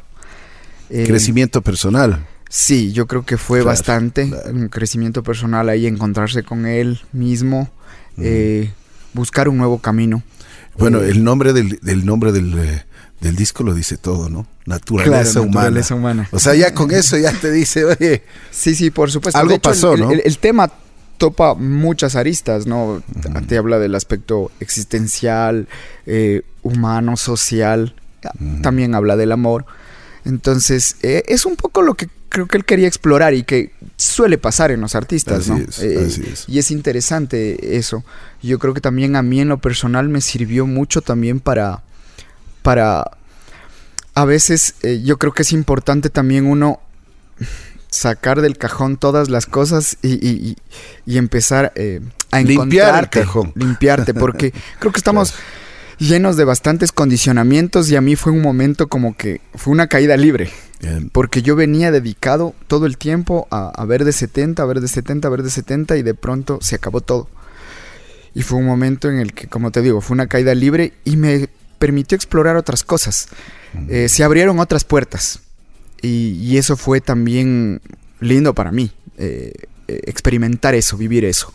Em, 0.90 1.08
Crecimiento 1.08 1.62
personal. 1.62 2.26
Sí, 2.50 2.94
yo 2.94 3.08
creo 3.08 3.26
que 3.26 3.38
fue 3.38 3.64
bastante 3.64 4.32
un 4.52 4.70
crecimiento 4.70 5.24
personal 5.24 5.68
ahí, 5.70 5.88
encontrarse 5.88 6.44
con 6.44 6.66
él 6.66 7.02
mismo, 7.12 7.70
eh, 8.18 8.72
buscar 9.14 9.50
un 9.50 9.58
nuevo 9.58 9.80
camino. 9.80 10.24
Bueno, 10.78 11.02
eh, 11.02 11.10
el 11.10 11.24
nombre 11.24 11.54
del, 11.54 12.06
nombre 12.06 12.32
del, 12.32 12.58
eh, 12.58 12.86
del, 13.20 13.36
disco 13.36 13.64
lo 13.64 13.74
dice 13.74 13.98
todo, 13.98 14.30
¿no? 14.30 14.46
Naturaleza, 14.66 15.42
humana. 15.42 15.56
naturaleza 15.56 15.96
humana. 15.96 16.30
O 16.32 16.40
sea, 16.40 16.54
ya 16.54 16.74
con 16.74 16.92
eso 16.92 17.18
ya 17.18 17.32
te 17.32 17.52
dice, 17.52 17.86
oye. 17.86 18.24
Sí, 18.52 18.76
sí, 18.76 18.92
por 18.92 19.10
supuesto. 19.12 19.40
Algo 19.40 19.60
pasó, 19.60 19.94
el, 19.94 20.00
¿no? 20.02 20.12
El, 20.12 20.38
tema 20.38 20.72
topa 21.18 21.56
muchas 21.56 22.16
aristas, 22.16 22.68
¿no? 22.68 23.02
Te 23.48 23.58
habla 23.58 23.80
del 23.80 23.96
aspecto 23.96 24.52
existencial, 24.60 25.68
humano, 26.62 27.18
social. 27.18 27.96
También 28.62 28.96
habla 28.96 29.16
del 29.16 29.32
amor. 29.32 29.66
Entonces, 30.26 30.98
es 31.02 31.46
un 31.46 31.56
poco 31.56 31.82
lo 31.82 31.96
que 31.96 32.08
creo 32.36 32.48
que 32.48 32.58
él 32.58 32.66
quería 32.66 32.88
explorar 32.88 33.34
y 33.34 33.44
que 33.44 33.72
suele 33.96 34.38
pasar 34.38 34.70
en 34.72 34.82
los 34.82 34.94
artistas, 34.94 35.40
Así 35.50 35.52
¿no? 35.52 35.58
es, 35.58 35.80
Eh, 35.80 36.04
así 36.06 36.22
es. 36.32 36.44
Y 36.50 36.60
es 36.60 36.70
interesante 36.70 37.78
eso. 37.78 38.04
Yo 38.44 38.60
creo 38.60 38.74
que 38.74 38.82
también 38.82 39.16
a 39.16 39.22
mí 39.22 39.40
en 39.40 39.48
lo 39.48 39.58
personal 39.60 40.10
me 40.10 40.20
sirvió 40.20 40.68
mucho 40.68 41.02
también 41.02 41.40
para, 41.40 41.82
para, 42.62 43.12
a 44.14 44.26
veces 44.26 44.76
eh, 44.84 45.02
yo 45.04 45.18
creo 45.18 45.32
que 45.34 45.44
es 45.44 45.54
importante 45.54 46.10
también 46.10 46.46
uno 46.46 46.82
sacar 47.90 48.42
del 48.42 48.58
cajón 48.58 48.98
todas 48.98 49.30
las 49.30 49.46
cosas 49.46 49.98
y, 50.02 50.14
y- 50.16 50.50
y- 50.50 50.58
y 51.06 51.18
empezar 51.18 51.72
eh, 51.76 52.02
a 52.32 52.42
Limpiar 52.42 53.04
el 53.06 53.10
cajón. 53.10 53.54
limpiarte, 53.56 54.14
porque 54.14 54.52
creo 54.80 54.92
que 54.92 54.98
estamos 55.00 55.34
llenos 55.98 56.36
de 56.36 56.44
bastantes 56.44 56.92
condicionamientos 56.92 57.90
y 57.90 57.96
a 57.96 58.02
mí 58.02 58.18
fue 58.18 58.34
un 58.34 58.42
momento 58.42 58.88
como 58.90 59.16
que 59.16 59.40
fue 59.54 59.72
una 59.72 59.88
caída 59.88 60.18
libre. 60.18 60.52
Porque 61.12 61.42
yo 61.42 61.56
venía 61.56 61.92
dedicado 61.92 62.54
todo 62.68 62.86
el 62.86 62.98
tiempo 62.98 63.48
a, 63.50 63.70
a 63.70 63.86
ver 63.86 64.04
de 64.04 64.12
70, 64.12 64.62
a 64.62 64.66
ver 64.66 64.82
de 64.82 64.88
70, 64.88 65.28
a 65.28 65.32
ver 65.32 65.42
de 65.42 65.50
70 65.50 65.98
y 65.98 66.04
de 66.04 66.14
pronto 66.14 66.60
se 66.62 66.76
acabó 66.76 67.02
todo. 67.02 67.28
Y 68.36 68.44
fue 68.44 68.60
un 68.60 68.66
momento 68.66 69.10
en 69.10 69.20
el 69.20 69.34
que, 69.34 69.48
como 69.48 69.72
te 69.72 69.82
digo, 69.82 70.02
fue 70.02 70.14
una 70.14 70.28
caída 70.28 70.54
libre 70.54 70.94
y 71.06 71.16
me 71.16 71.50
permitió 71.80 72.16
explorar 72.16 72.58
otras 72.58 72.84
cosas. 72.84 73.30
Eh, 73.90 74.10
se 74.10 74.24
abrieron 74.24 74.60
otras 74.60 74.84
puertas. 74.84 75.40
Y, 76.02 76.38
y 76.42 76.58
eso 76.58 76.78
fue 76.78 77.02
también 77.02 77.82
lindo 78.20 78.54
para 78.54 78.72
mí, 78.72 78.92
eh, 79.18 79.54
eh, 79.88 80.02
experimentar 80.06 80.76
eso, 80.76 80.98
vivir 80.98 81.26
eso. 81.26 81.54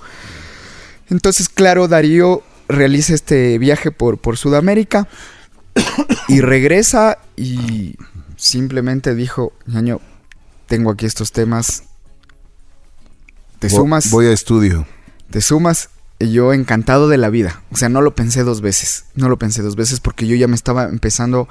Entonces, 1.11 1.49
claro, 1.49 1.89
Darío 1.89 2.43
realiza 2.69 3.15
este 3.15 3.59
viaje 3.59 3.91
por, 3.91 4.19
por 4.19 4.37
Sudamérica 4.37 5.09
y 6.29 6.41
regresa 6.41 7.19
y 7.37 7.97
simplemente 8.41 9.15
dijo, 9.15 9.53
ñaño, 9.67 10.01
tengo 10.67 10.91
aquí 10.91 11.07
estos 11.07 11.31
temas, 11.33 11.85
te 13.59 13.69
sumas, 13.69 14.11
Voy 14.11 14.27
a 14.27 14.33
estudio. 14.33 14.87
te 15.31 15.41
sumas, 15.43 15.91
y 16.19 16.33
yo 16.33 16.53
encantado 16.53 17.09
de 17.09 17.19
la 17.19 17.29
vida. 17.29 17.63
O 17.71 17.77
sea, 17.77 17.89
no 17.89 18.01
lo 18.01 18.15
pensé 18.15 18.43
dos 18.43 18.63
veces, 18.63 19.05
no 19.15 19.29
lo 19.29 19.39
pensé 19.39 19.63
dos 19.63 19.77
veces 19.77 20.01
porque 20.01 20.27
yo 20.27 20.37
ya 20.37 20.49
me 20.49 20.57
estaba 20.57 20.85
empezando 20.85 21.49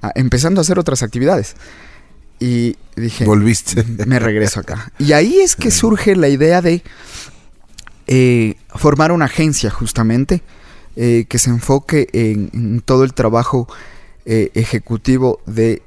a, 0.00 0.10
empezando 0.16 0.60
a 0.60 0.62
hacer 0.62 0.78
otras 0.78 1.02
actividades. 1.02 1.54
Y 2.40 2.76
dije, 2.96 3.24
Volviste. 3.24 3.84
me 4.06 4.18
regreso 4.18 4.60
acá. 4.60 4.92
Y 4.98 5.12
ahí 5.12 5.38
es 5.40 5.54
que 5.54 5.70
surge 5.70 6.16
la 6.16 6.28
idea 6.28 6.60
de 6.60 6.82
eh, 8.08 8.56
formar 8.74 9.12
una 9.12 9.26
agencia 9.26 9.70
justamente 9.70 10.42
eh, 10.96 11.26
que 11.28 11.38
se 11.38 11.50
enfoque 11.50 12.08
en, 12.12 12.50
en 12.52 12.80
todo 12.80 13.04
el 13.04 13.14
trabajo 13.14 13.68
eh, 14.24 14.50
ejecutivo 14.54 15.40
de, 15.46 15.82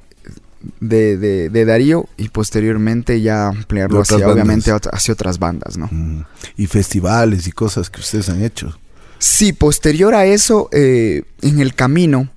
de, 0.79 1.17
de- 1.17 1.49
de 1.49 1.65
Darío 1.65 2.07
y 2.17 2.29
posteriormente 2.29 3.21
ya 3.21 3.47
ampliarlo 3.47 4.01
hacia, 4.01 4.27
obviamente 4.29 4.71
bandas. 4.71 4.93
hacia 4.93 5.13
otras 5.13 5.39
bandas, 5.39 5.77
¿no? 5.77 5.87
Mm, 5.91 6.23
y 6.57 6.67
festivales 6.67 7.47
y 7.47 7.51
cosas 7.51 7.89
que 7.89 8.01
ustedes 8.01 8.29
han 8.29 8.43
hecho. 8.43 8.77
Sí, 9.19 9.53
posterior 9.53 10.13
a 10.13 10.25
eso, 10.25 10.69
eh, 10.71 11.23
en 11.41 11.59
el 11.59 11.73
camino, 11.73 12.29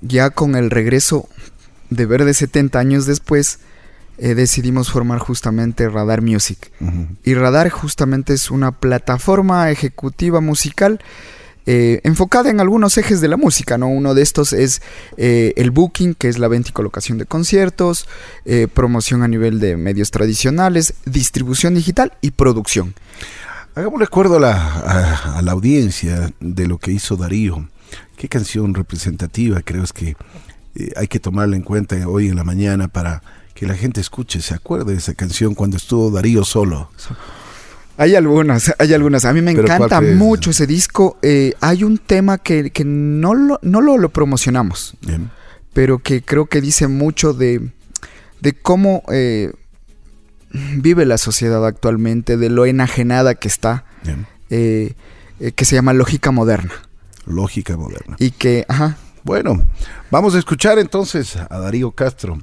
ya 0.00 0.30
con 0.30 0.54
el 0.56 0.70
regreso 0.70 1.28
de 1.90 2.06
Verde 2.06 2.32
70 2.34 2.78
años 2.78 3.04
después, 3.06 3.58
eh, 4.18 4.34
decidimos 4.34 4.90
formar 4.90 5.18
justamente 5.18 5.88
Radar 5.88 6.22
Music. 6.22 6.70
Y 7.24 7.34
Radar 7.34 7.70
justamente 7.70 8.34
es 8.34 8.50
una 8.50 8.70
plataforma 8.72 9.70
ejecutiva 9.70 10.40
musical 10.40 11.00
eh, 11.66 12.00
enfocada 12.04 12.50
en 12.50 12.60
algunos 12.60 12.96
ejes 12.98 13.20
de 13.20 13.28
la 13.28 13.36
música, 13.36 13.78
¿no? 13.78 13.88
Uno 13.88 14.14
de 14.14 14.22
estos 14.22 14.52
es 14.52 14.82
eh, 15.16 15.52
el 15.56 15.70
booking, 15.70 16.14
que 16.14 16.28
es 16.28 16.38
la 16.38 16.48
venta 16.48 16.70
y 16.70 16.72
colocación 16.72 17.18
de 17.18 17.26
conciertos, 17.26 18.06
eh, 18.44 18.68
promoción 18.72 19.22
a 19.22 19.28
nivel 19.28 19.60
de 19.60 19.76
medios 19.76 20.10
tradicionales, 20.10 20.94
distribución 21.04 21.74
digital 21.74 22.12
y 22.20 22.32
producción. 22.32 22.94
Hagamos 23.74 24.00
recuerdo 24.00 24.36
a 24.36 24.40
la, 24.40 24.54
a, 24.54 25.38
a 25.38 25.42
la 25.42 25.52
audiencia 25.52 26.32
de 26.40 26.66
lo 26.66 26.78
que 26.78 26.92
hizo 26.92 27.16
Darío. 27.16 27.68
¿Qué 28.16 28.28
canción 28.28 28.74
representativa 28.74 29.62
crees 29.62 29.92
que 29.92 30.16
eh, 30.74 30.92
hay 30.96 31.08
que 31.08 31.20
tomarla 31.20 31.56
en 31.56 31.62
cuenta 31.62 31.96
hoy 32.06 32.28
en 32.28 32.36
la 32.36 32.44
mañana 32.44 32.88
para 32.88 33.22
que 33.54 33.66
la 33.66 33.74
gente 33.74 34.00
escuche, 34.00 34.40
se 34.40 34.54
acuerde 34.54 34.92
de 34.92 34.98
esa 34.98 35.14
canción 35.14 35.54
cuando 35.54 35.76
estuvo 35.76 36.10
Darío 36.10 36.44
solo? 36.44 36.90
Hay 38.00 38.14
algunas, 38.14 38.74
hay 38.78 38.94
algunas. 38.94 39.26
A 39.26 39.34
mí 39.34 39.42
me 39.42 39.52
¿Pero 39.52 39.66
cuál 39.66 39.82
encanta 39.82 40.00
mucho 40.00 40.50
ese 40.52 40.66
disco. 40.66 41.18
Eh, 41.20 41.52
hay 41.60 41.84
un 41.84 41.98
tema 41.98 42.38
que, 42.38 42.70
que 42.70 42.82
no, 42.82 43.34
lo, 43.34 43.58
no 43.60 43.82
lo, 43.82 43.98
lo 43.98 44.08
promocionamos, 44.08 44.94
Bien. 45.02 45.30
pero 45.74 45.98
que 45.98 46.22
creo 46.22 46.46
que 46.46 46.62
dice 46.62 46.88
mucho 46.88 47.34
de, 47.34 47.68
de 48.40 48.52
cómo 48.54 49.02
eh, 49.12 49.52
vive 50.50 51.04
la 51.04 51.18
sociedad 51.18 51.66
actualmente, 51.66 52.38
de 52.38 52.48
lo 52.48 52.64
enajenada 52.64 53.34
que 53.34 53.48
está, 53.48 53.84
eh, 54.48 54.94
eh, 55.38 55.52
que 55.52 55.64
se 55.66 55.74
llama 55.74 55.92
Lógica 55.92 56.30
Moderna. 56.30 56.72
Lógica 57.26 57.76
moderna. 57.76 58.16
Y 58.18 58.30
que, 58.30 58.64
ajá, 58.66 58.96
Bueno, 59.24 59.62
vamos 60.10 60.34
a 60.34 60.38
escuchar 60.38 60.78
entonces 60.78 61.36
a 61.36 61.58
Darío 61.58 61.90
Castro. 61.90 62.38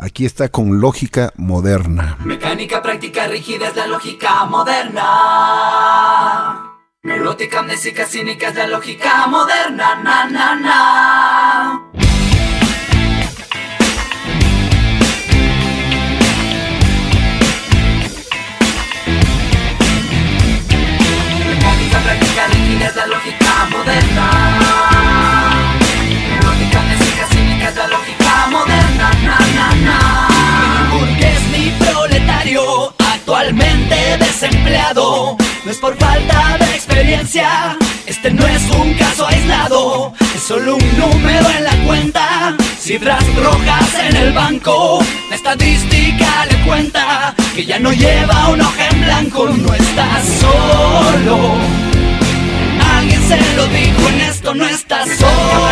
Aquí 0.00 0.24
está 0.24 0.48
con 0.48 0.80
Lógica 0.80 1.32
Moderna. 1.36 2.16
Mecánica 2.24 2.80
práctica 2.80 3.26
rígida 3.26 3.66
es 3.66 3.74
la 3.74 3.88
lógica 3.88 4.44
moderna. 4.44 5.04
Neurótica, 7.02 7.58
amnésica, 7.58 8.06
cínica 8.06 8.50
es 8.50 8.54
la 8.54 8.68
lógica 8.68 9.26
moderna. 9.26 9.96
Na, 9.96 10.24
na, 10.26 10.54
na. 10.54 11.82
Mecánica 21.44 21.98
práctica 22.04 22.46
rígida 22.52 22.86
es 22.86 22.94
la 22.94 23.06
lógica 23.08 23.68
moderna. 23.72 24.97
Actualmente 32.56 34.16
desempleado. 34.18 35.36
No 35.64 35.70
es 35.70 35.76
por 35.78 35.96
falta 35.98 36.56
de 36.58 36.64
experiencia, 36.74 37.76
este 38.06 38.30
no 38.30 38.46
es 38.46 38.62
un 38.70 38.94
caso 38.94 39.26
aislado, 39.26 40.14
es 40.34 40.42
solo 40.42 40.76
un 40.76 40.98
número 40.98 41.50
en 41.50 41.64
la 41.64 41.76
cuenta. 41.84 42.56
Cifras 42.80 43.22
rojas 43.36 43.94
en 44.08 44.16
el 44.16 44.32
banco, 44.32 45.04
la 45.28 45.36
estadística 45.36 46.46
le 46.46 46.64
cuenta 46.64 47.34
que 47.54 47.66
ya 47.66 47.78
no 47.78 47.92
lleva 47.92 48.48
un 48.48 48.62
hoja 48.62 48.88
en 48.92 49.00
blanco, 49.02 49.48
no 49.48 49.74
está 49.74 50.22
solo. 50.40 51.54
Alguien 52.96 53.28
se 53.28 53.56
lo 53.56 53.66
dijo, 53.66 54.08
en 54.08 54.20
esto 54.22 54.54
no 54.54 54.66
está 54.66 55.04
solo. 55.04 55.68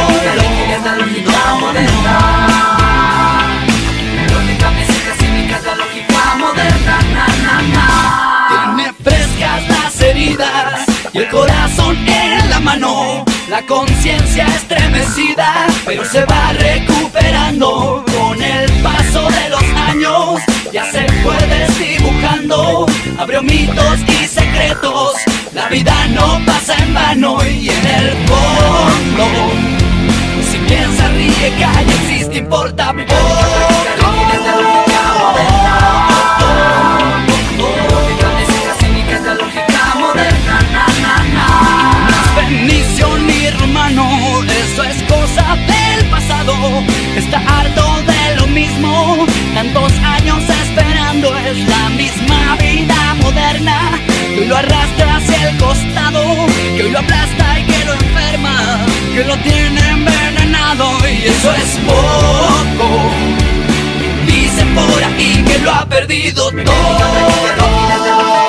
Tiene 8.48 8.92
frescas 9.02 9.68
las 9.68 10.00
heridas 10.00 10.86
y 11.12 11.18
el 11.18 11.28
corazón 11.28 11.96
en 12.08 12.50
la 12.50 12.60
mano. 12.60 13.24
La 13.48 13.64
conciencia 13.64 14.46
estremecida, 14.46 15.66
pero 15.84 16.04
se 16.04 16.24
va 16.24 16.52
recuperando 16.52 18.04
con 18.16 18.42
el 18.42 18.70
paso 18.82 19.28
de 19.30 19.48
los 19.50 19.62
años. 19.88 20.40
Ya 20.72 20.84
se 20.90 21.06
fue 21.22 21.36
desdibujando, 21.46 22.86
abrió 23.18 23.42
mitos 23.42 24.00
y 24.08 24.26
secretos. 24.26 25.14
La 25.54 25.68
vida 25.68 25.94
no 26.08 26.40
pasa 26.44 26.74
en 26.82 26.92
vano 26.92 27.38
y 27.46 27.70
en 27.70 27.86
el 27.86 28.10
fondo. 28.26 29.26
Si 30.50 30.58
piensa, 30.58 31.08
ríe, 31.08 31.52
calla, 31.58 31.94
existe, 31.94 32.38
importa 32.38 32.92
No 32.92 34.85
Está 47.26 47.38
harto 47.38 48.02
de 48.02 48.36
lo 48.36 48.46
mismo, 48.46 49.26
tantos 49.52 49.92
años 49.98 50.38
esperando, 50.48 51.36
es 51.38 51.58
la 51.68 51.88
misma 51.88 52.56
vida 52.60 53.14
moderna. 53.20 53.78
Que 54.32 54.42
hoy 54.42 54.46
lo 54.46 54.56
arrastra 54.56 55.16
hacia 55.16 55.50
el 55.50 55.56
costado, 55.58 56.22
que 56.76 56.84
hoy 56.84 56.90
lo 56.92 57.00
aplasta 57.00 57.58
y 57.58 57.64
que 57.64 57.84
lo 57.84 57.94
enferma. 57.94 58.86
que 59.12 59.24
lo 59.24 59.36
tiene 59.38 59.80
envenenado 59.90 60.86
y 61.08 61.26
eso 61.26 61.52
es 61.52 61.78
poco. 61.84 63.10
Dicen 64.28 64.72
por 64.76 65.02
ahí 65.02 65.44
que 65.48 65.58
lo 65.58 65.72
ha 65.72 65.84
perdido 65.84 66.52
todo. 66.52 68.45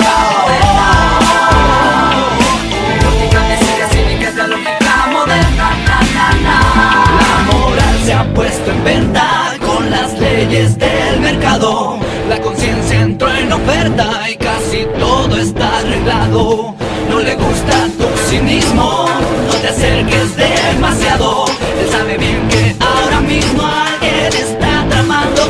Ha 8.18 8.24
puesto 8.34 8.72
en 8.72 8.82
venta 8.82 9.54
con 9.64 9.90
las 9.90 10.18
leyes 10.18 10.76
del 10.76 11.20
mercado. 11.20 11.98
La 12.28 12.40
conciencia 12.40 13.00
entró 13.00 13.32
en 13.32 13.52
oferta 13.52 14.28
y 14.28 14.36
casi 14.36 14.86
todo 14.98 15.36
está 15.36 15.78
arreglado. 15.78 16.74
No 17.08 17.20
le 17.20 17.34
gusta 17.36 17.76
tu 17.96 18.08
cinismo, 18.28 19.06
no 19.46 19.54
te 19.62 19.68
acerques 19.68 20.36
demasiado. 20.36 21.44
Él 21.80 21.88
sabe 21.90 22.18
bien 22.18 22.48
que 22.48 22.74
ahora 22.80 23.20
mismo 23.20 23.62
alguien 23.62 24.32
está 24.46 24.84
tramando 24.90 25.42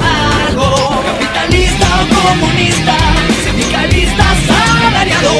algo. 0.46 0.68
Capitalista 1.06 1.86
o 2.02 2.04
comunista, 2.20 2.96
sindicalista 3.44 4.24
salariado, 4.46 5.34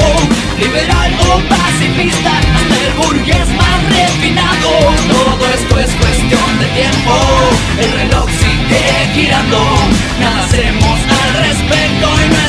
liberal 0.59 1.11
o 1.29 1.33
pacifista, 1.47 2.31
hasta 2.57 2.75
el 2.87 2.93
burgués 2.97 3.47
más 3.55 3.79
refinado. 3.95 5.18
El 6.61 7.91
reloj 7.91 8.29
sigue 8.29 9.13
girando. 9.13 9.59
Nada 10.19 10.43
hacemos 10.43 10.99
al 11.21 11.43
respecto 11.43 12.07
y 12.25 12.29
nuestro 12.29 12.48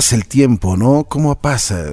Pasa 0.00 0.16
el 0.16 0.24
tiempo, 0.24 0.78
¿no? 0.78 1.04
¿Cómo 1.04 1.38
pasa? 1.38 1.84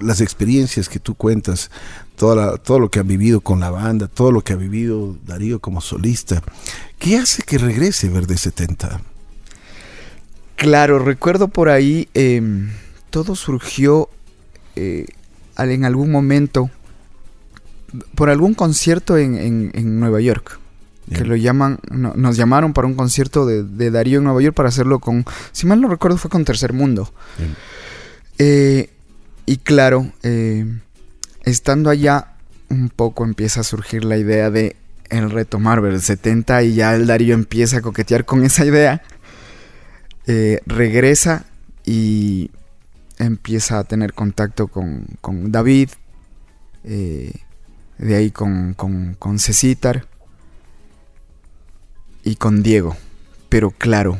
Las 0.00 0.20
experiencias 0.20 0.88
que 0.88 1.00
tú 1.00 1.16
cuentas, 1.16 1.68
toda 2.14 2.58
todo 2.58 2.78
lo 2.78 2.92
que 2.92 3.00
ha 3.00 3.02
vivido 3.02 3.40
con 3.40 3.58
la 3.58 3.70
banda, 3.70 4.06
todo 4.06 4.30
lo 4.30 4.42
que 4.42 4.52
ha 4.52 4.56
vivido 4.56 5.16
Darío 5.26 5.58
como 5.58 5.80
solista. 5.80 6.44
¿Qué 7.00 7.16
hace 7.16 7.42
que 7.42 7.58
regrese 7.58 8.08
Verde 8.08 8.38
70? 8.38 9.00
Claro, 10.54 11.00
recuerdo 11.00 11.48
por 11.48 11.70
ahí, 11.70 12.08
eh, 12.14 12.40
todo 13.10 13.34
surgió 13.34 14.08
eh, 14.76 15.06
en 15.58 15.84
algún 15.84 16.12
momento 16.12 16.70
por 18.14 18.30
algún 18.30 18.54
concierto 18.54 19.18
en 19.18 19.98
Nueva 19.98 20.20
York. 20.20 20.60
Que 21.12 21.24
lo 21.24 21.36
llaman, 21.36 21.80
no- 21.90 22.14
nos 22.16 22.36
llamaron 22.36 22.72
para 22.72 22.86
un 22.86 22.94
concierto 22.94 23.44
de, 23.44 23.62
de 23.62 23.90
Darío 23.90 24.18
en 24.18 24.24
Nueva 24.24 24.40
York 24.40 24.54
para 24.56 24.70
hacerlo 24.70 25.00
con, 25.00 25.24
si 25.52 25.66
mal 25.66 25.80
no 25.80 25.88
recuerdo, 25.88 26.16
fue 26.16 26.30
con 26.30 26.44
Tercer 26.46 26.72
Mundo. 26.72 27.12
Eh, 28.38 28.90
y 29.46 29.58
claro, 29.58 30.10
eh, 30.22 30.64
estando 31.44 31.90
allá, 31.90 32.28
un 32.70 32.88
poco 32.88 33.24
empieza 33.24 33.60
a 33.60 33.64
surgir 33.64 34.04
la 34.04 34.16
idea 34.16 34.50
de 34.50 34.76
el 35.10 35.30
retomar 35.30 35.82
del 35.82 36.00
70 36.00 36.62
y 36.62 36.74
ya 36.74 36.94
el 36.94 37.06
Darío 37.06 37.34
empieza 37.34 37.76
a 37.78 37.82
coquetear 37.82 38.24
con 38.24 38.42
esa 38.42 38.64
idea. 38.64 39.02
Eh, 40.26 40.60
regresa 40.64 41.44
y 41.84 42.50
empieza 43.18 43.78
a 43.78 43.84
tener 43.84 44.14
contacto 44.14 44.68
con, 44.68 45.04
con 45.20 45.52
David, 45.52 45.90
de 46.82 48.14
ahí 48.16 48.30
con, 48.30 48.74
con, 48.74 49.14
con 49.18 49.38
Cecitar 49.38 50.06
y 52.24 52.36
con 52.36 52.62
Diego. 52.62 52.96
Pero 53.48 53.70
claro, 53.70 54.18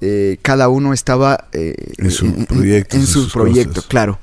eh, 0.00 0.38
cada 0.42 0.68
uno 0.68 0.92
estaba 0.92 1.48
eh, 1.52 1.74
En 1.98 2.46
proyectos, 2.46 2.94
en 2.96 3.00
en 3.00 3.06
sus 3.06 3.24
sus 3.24 3.32
proyectos, 3.32 3.74
cosas. 3.76 3.88
claro. 3.88 4.20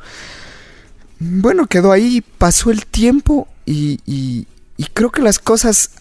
Bueno, 1.19 1.67
quedó 1.67 1.91
ahí, 1.91 2.23
pasó 2.37 2.71
el 2.71 2.85
tiempo 2.85 3.47
y, 3.65 3.99
y- 4.05 4.47
y 4.77 4.85
creo 4.93 5.11
que 5.11 5.21
las 5.21 5.37
cosas 5.37 5.91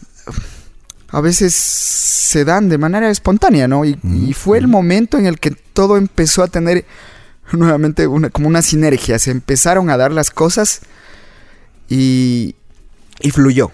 a 1.11 1.21
veces 1.21 1.55
se 1.55 2.45
dan 2.47 2.69
de 2.71 2.79
manera 2.79 3.11
espontánea, 3.11 3.69
¿no? 3.69 3.85
Y, 3.85 3.99
y 4.03 4.33
fue 4.33 4.57
el 4.59 4.69
momento 4.69 5.19
en 5.19 5.27
el 5.27 5.39
que 5.39 5.51
todo 5.51 5.97
empezó 5.99 6.43
a 6.43 6.49
tener 6.49 6.87
nuevamente 7.53 8.07
una, 8.07 8.31
como 8.31 8.49
una 8.49 8.63
sinergia. 8.63 9.19
Se 9.19 9.31
empezaron 9.31 9.91
a 9.91 9.97
dar 9.99 10.13
las 10.13 10.31
cosas 10.31 10.81
y, 11.89 12.55
y 13.21 13.31
fluyó. 13.31 13.73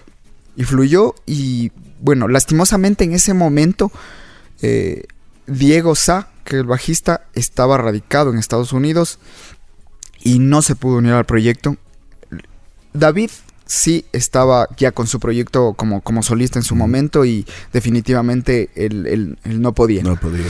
Y 0.57 0.63
fluyó 0.63 1.15
y 1.25 1.71
bueno, 2.01 2.27
lastimosamente 2.27 3.03
en 3.03 3.13
ese 3.13 3.33
momento 3.33 3.91
eh, 4.61 5.03
Diego 5.47 5.95
Sa, 5.95 6.29
que 6.43 6.55
el 6.57 6.63
bajista, 6.65 7.25
estaba 7.33 7.77
radicado 7.77 8.31
en 8.31 8.37
Estados 8.37 8.73
Unidos 8.73 9.19
y 10.19 10.39
no 10.39 10.61
se 10.61 10.75
pudo 10.75 10.97
unir 10.97 11.13
al 11.13 11.25
proyecto. 11.25 11.77
David 12.93 13.29
sí 13.65 14.05
estaba 14.13 14.67
ya 14.77 14.91
con 14.91 15.07
su 15.07 15.19
proyecto 15.19 15.73
como, 15.73 16.01
como 16.01 16.23
solista 16.23 16.57
en 16.59 16.63
su 16.63 16.75
momento 16.75 17.25
y 17.25 17.45
definitivamente 17.73 18.69
él, 18.75 19.05
él- 19.07 19.37
él 19.43 19.61
no 19.61 19.73
podía. 19.73 20.03
No 20.03 20.15
podía. 20.17 20.45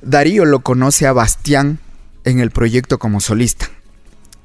Darío 0.00 0.44
lo 0.44 0.60
conoce 0.60 1.06
a 1.06 1.12
Bastián 1.12 1.78
en 2.24 2.40
el 2.40 2.50
proyecto 2.50 2.98
como 2.98 3.20
solista. 3.20 3.68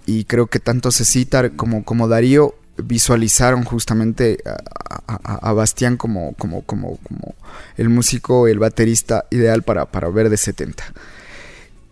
Y 0.05 0.25
creo 0.25 0.47
que 0.47 0.59
tanto 0.59 0.91
Cecitar 0.91 1.55
como, 1.55 1.83
como 1.83 2.07
Darío 2.07 2.55
visualizaron 2.83 3.63
justamente 3.63 4.37
a, 4.45 5.13
a- 5.23 5.49
a 5.49 5.53
Bastián 5.53 5.97
como, 5.97 6.33
como, 6.33 6.61
como, 6.63 6.97
como 6.97 7.35
el 7.77 7.89
músico, 7.89 8.47
el 8.47 8.59
baterista 8.59 9.25
ideal 9.31 9.63
para, 9.63 9.85
para 9.85 10.09
Verde 10.09 10.37
70. 10.37 10.83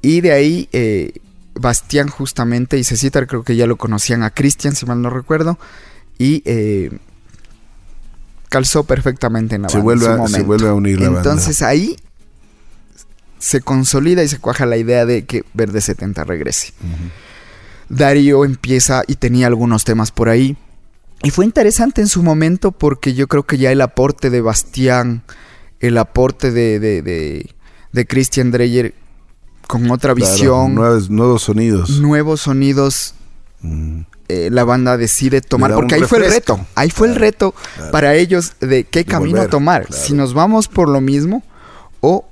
Y 0.01 0.21
de 0.21 0.31
ahí 0.31 0.69
eh, 0.71 1.13
Bastián 1.55 2.07
justamente 2.09 2.77
y 2.77 2.83
Cecitar 2.83 3.27
creo 3.27 3.43
que 3.43 3.55
ya 3.55 3.65
lo 3.67 3.77
conocían 3.77 4.23
a 4.23 4.29
Cristian, 4.31 4.75
si 4.75 4.85
mal 4.85 5.01
no 5.01 5.09
recuerdo. 5.09 5.57
Y 6.17 6.41
eh, 6.45 6.97
calzó 8.49 8.83
perfectamente 8.83 9.55
en 9.55 9.63
la 9.63 9.69
Se 9.69 9.77
banda 9.79 9.93
en 9.93 9.99
vuelve 9.99 10.05
su 10.05 10.23
a- 10.23 10.27
se 10.27 10.43
vuelve 10.43 10.67
a 10.69 10.73
unir 10.73 10.99
la 11.01 11.09
banda. 11.09 11.19
Entonces 11.21 11.61
ahí 11.61 11.97
se 13.39 13.61
consolida 13.61 14.23
y 14.23 14.27
se 14.27 14.39
cuaja 14.39 14.65
la 14.65 14.77
idea 14.77 15.05
de 15.05 15.25
que 15.25 15.43
Verde 15.53 15.81
70 15.81 16.23
regrese. 16.23 16.73
Darío 17.89 18.45
empieza 18.45 19.03
y 19.07 19.15
tenía 19.15 19.47
algunos 19.47 19.83
temas 19.83 20.11
por 20.11 20.29
ahí. 20.29 20.57
Y 21.23 21.31
fue 21.31 21.45
interesante 21.45 22.01
en 22.01 22.07
su 22.07 22.21
momento 22.23 22.71
porque 22.71 23.13
yo 23.13 23.27
creo 23.27 23.43
que 23.43 23.57
ya 23.57 23.71
el 23.71 23.81
aporte 23.81 24.29
de 24.29 24.41
Bastián, 24.41 25.23
el 25.79 25.97
aporte 25.97 26.51
de, 26.51 26.79
de, 26.79 27.01
de, 27.01 27.49
de 27.91 28.05
Christian 28.07 28.51
Dreyer 28.51 28.93
con 29.67 29.89
otra 29.89 30.13
Claro, 30.13 30.31
visión, 30.31 30.75
nuevos, 30.75 31.09
nuevos 31.09 31.41
sonidos. 31.43 31.99
nuevos 31.99 32.41
sonidos, 32.41 33.13
Mm. 33.61 34.01
eh, 34.27 34.49
la 34.51 34.63
banda 34.63 34.95
decide 34.97 35.41
tomar, 35.41 35.73
porque 35.73 35.95
ahí 35.95 36.03
fue 36.03 36.19
el 36.19 36.31
reto, 36.31 36.59
ahí 36.75 36.91
fue 36.91 37.07
el 37.07 37.15
reto 37.15 37.55
para 37.91 38.13
ellos 38.13 38.53
de 38.59 38.83
qué 38.83 38.99
De 38.99 39.05
camino 39.05 39.37
volver, 39.37 39.49
tomar, 39.49 39.91
si 39.91 40.13
nos 40.13 40.33
vamos 40.35 40.67
por 40.67 40.87
lo 40.89 41.01
mismo 41.01 41.41
o 42.01 42.25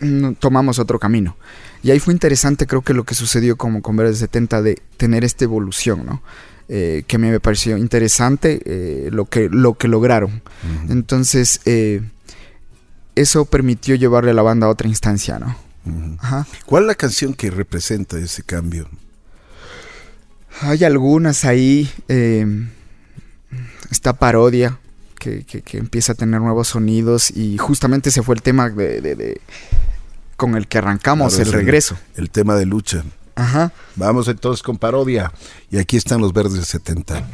mm, 0.00 0.32
tomamos 0.38 0.78
otro 0.78 0.98
camino. 0.98 1.36
Y 1.82 1.90
ahí 1.90 1.98
fue 2.00 2.14
interesante 2.14 2.66
creo 2.66 2.80
que 2.82 2.94
lo 2.94 3.04
que 3.04 3.14
sucedió 3.14 3.56
como 3.56 3.82
con 3.82 3.96
Verde 3.96 4.14
70 4.14 4.62
de 4.62 4.80
tener 4.96 5.24
esta 5.24 5.44
evolución, 5.44 6.06
¿no? 6.06 6.22
Eh, 6.70 7.04
que 7.06 7.16
a 7.16 7.18
mí 7.18 7.28
me 7.28 7.40
pareció 7.40 7.78
interesante 7.78 8.60
eh, 8.66 9.08
lo, 9.10 9.24
que, 9.24 9.48
lo 9.50 9.74
que 9.74 9.88
lograron. 9.88 10.42
Entonces, 10.90 11.60
eh, 11.64 12.02
eso 13.14 13.46
permitió 13.46 13.94
llevarle 13.94 14.32
a 14.32 14.34
la 14.34 14.42
banda 14.42 14.66
a 14.66 14.70
otra 14.70 14.86
instancia, 14.88 15.38
¿no? 15.38 15.56
Ajá. 16.20 16.46
¿Cuál 16.66 16.82
es 16.84 16.86
la 16.88 16.94
canción 16.94 17.32
que 17.32 17.50
representa 17.50 18.18
ese 18.18 18.42
cambio? 18.42 18.88
Hay 20.60 20.84
algunas 20.84 21.44
ahí. 21.44 21.90
eh, 22.08 22.46
esta 23.90 24.12
parodia 24.12 24.78
que, 25.18 25.44
que, 25.44 25.62
que 25.62 25.78
empieza 25.78 26.12
a 26.12 26.14
tener 26.14 26.40
nuevos 26.42 26.68
sonidos 26.68 27.30
y 27.30 27.56
justamente 27.56 28.10
ese 28.10 28.22
fue 28.22 28.34
el 28.34 28.42
tema 28.42 28.68
de, 28.68 29.00
de- 29.00 29.14
de- 29.16 29.40
con 30.36 30.54
el 30.54 30.68
que 30.68 30.76
arrancamos 30.78 31.34
Claro, 31.34 31.42
el 31.42 31.48
es 31.48 31.54
regreso. 31.54 31.96
El 32.16 32.28
tema 32.30 32.54
de 32.56 32.66
lucha. 32.66 33.02
Ajá. 33.38 33.72
Vamos 33.94 34.26
entonces 34.26 34.62
con 34.62 34.76
parodia. 34.76 35.32
Y 35.70 35.78
aquí 35.78 35.96
están 35.96 36.20
los 36.20 36.32
verdes 36.32 36.66
70. 36.66 37.24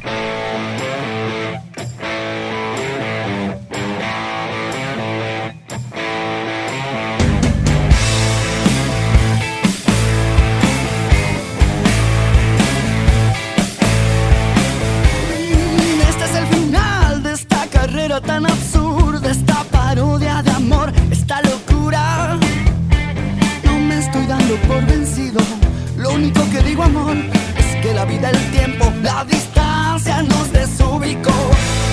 Único 26.15 26.49
que 26.49 26.61
digo, 26.61 26.83
amor, 26.83 27.17
es 27.57 27.75
que 27.81 27.93
la 27.93 28.05
vida, 28.05 28.29
el 28.29 28.51
tiempo, 28.51 28.91
la 29.03 29.25
distancia 29.25 30.23
nos 30.23 30.51
desubicó. 30.51 31.35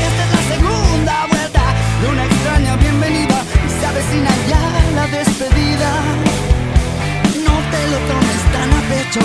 Esta 0.09 0.23
es 0.25 0.31
la 0.37 0.43
segunda 0.55 1.27
vuelta 1.27 1.65
de 2.01 2.09
una 2.09 2.25
extraña 2.25 2.77
bienvenida 2.77 3.43
y 3.67 3.71
se 3.81 3.87
avecina 3.87 4.31
ya 4.49 4.63
la 4.95 5.07
despedida. 5.19 5.91
No 7.47 7.55
te 7.73 7.81
lo 7.93 7.99
tomes 8.11 8.43
tan 8.55 8.71
a 8.79 8.81
pecho, 8.93 9.21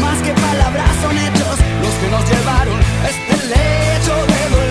más 0.00 0.18
que 0.24 0.32
palabras 0.32 0.90
son 1.02 1.18
hechos 1.18 1.56
los 1.82 1.94
que 2.00 2.08
nos 2.08 2.24
llevaron 2.30 2.78
a 3.04 3.08
este 3.10 3.46
lecho 3.46 4.14
de 4.32 4.56
dolor 4.56 4.69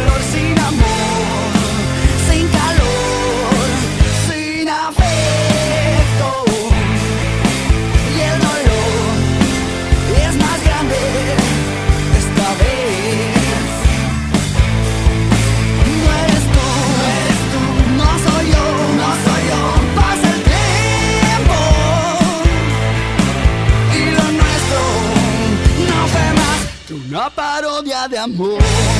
amor. 28.19 28.98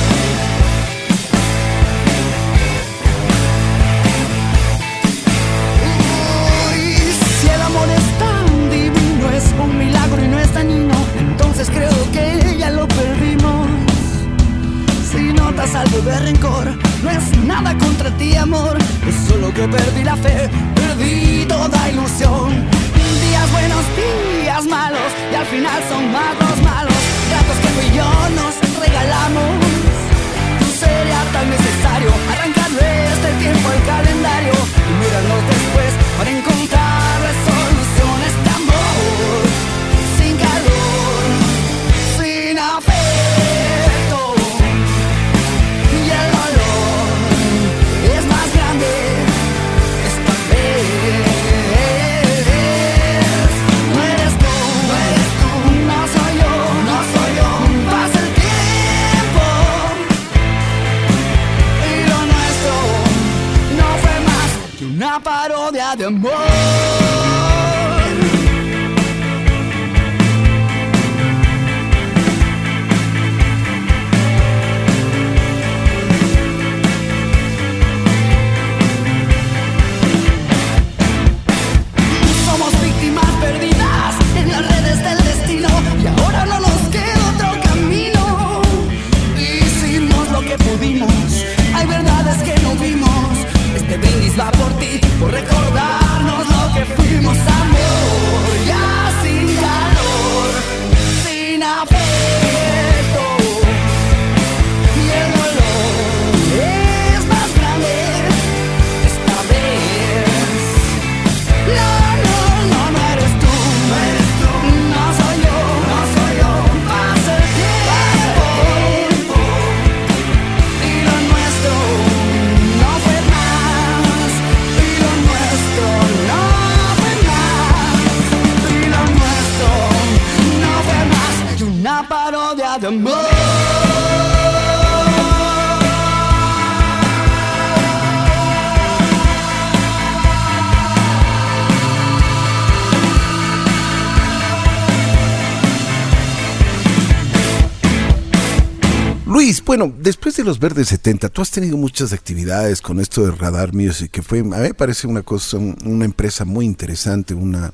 Bueno, 149.70 149.94
después 149.96 150.36
de 150.36 150.42
los 150.42 150.58
Verdes 150.58 150.88
70, 150.88 151.28
tú 151.28 151.42
has 151.42 151.52
tenido 151.52 151.76
muchas 151.76 152.12
actividades 152.12 152.80
con 152.80 152.98
esto 152.98 153.24
de 153.24 153.30
Radar 153.30 153.72
Music, 153.72 154.10
que 154.10 154.20
fue, 154.20 154.40
a 154.40 154.42
mí 154.42 154.50
me 154.50 154.74
parece 154.74 155.06
una 155.06 155.22
cosa, 155.22 155.58
un- 155.58 155.76
una 155.84 156.04
empresa 156.04 156.44
muy 156.44 156.66
interesante, 156.66 157.34
una, 157.34 157.72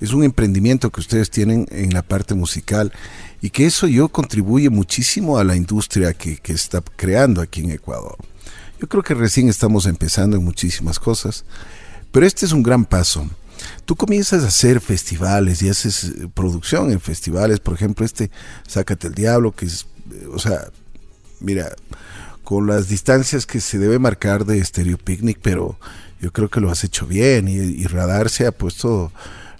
es 0.00 0.12
un 0.12 0.22
emprendimiento 0.22 0.90
que 0.92 1.00
ustedes 1.00 1.30
tienen 1.30 1.66
en 1.72 1.92
la 1.94 2.02
parte 2.02 2.34
musical 2.34 2.92
y 3.40 3.50
que 3.50 3.66
eso 3.66 3.88
yo 3.88 4.08
contribuye 4.08 4.70
muchísimo 4.70 5.36
a 5.36 5.42
la 5.42 5.56
industria 5.56 6.14
que, 6.14 6.36
que 6.36 6.52
está 6.52 6.80
creando 6.80 7.42
aquí 7.42 7.62
en 7.62 7.72
Ecuador. 7.72 8.18
Yo 8.80 8.86
creo 8.88 9.02
que 9.02 9.14
recién 9.14 9.48
estamos 9.48 9.86
empezando 9.86 10.36
en 10.36 10.44
muchísimas 10.44 11.00
cosas, 11.00 11.44
pero 12.12 12.24
este 12.24 12.46
es 12.46 12.52
un 12.52 12.62
gran 12.62 12.84
paso. 12.84 13.28
Tú 13.84 13.96
comienzas 13.96 14.44
a 14.44 14.46
hacer 14.46 14.80
festivales 14.80 15.60
y 15.62 15.68
haces 15.68 16.04
eh, 16.04 16.28
producción 16.32 16.92
en 16.92 17.00
festivales, 17.00 17.58
por 17.58 17.74
ejemplo, 17.74 18.06
este 18.06 18.30
Sácate 18.68 19.08
el 19.08 19.14
Diablo, 19.14 19.50
que 19.50 19.66
es, 19.66 19.88
eh, 20.12 20.28
o 20.32 20.38
sea, 20.38 20.68
mira, 21.42 21.72
con 22.44 22.66
las 22.66 22.88
distancias 22.88 23.46
que 23.46 23.60
se 23.60 23.78
debe 23.78 23.98
marcar 23.98 24.44
de 24.44 24.62
Stereo 24.64 24.98
Picnic, 24.98 25.38
pero 25.42 25.78
yo 26.20 26.32
creo 26.32 26.48
que 26.50 26.60
lo 26.60 26.70
has 26.70 26.84
hecho 26.84 27.06
bien 27.06 27.48
y, 27.48 27.54
y 27.56 27.84
Radar 27.86 28.30
se 28.30 28.46
ha 28.46 28.52
puesto 28.52 29.12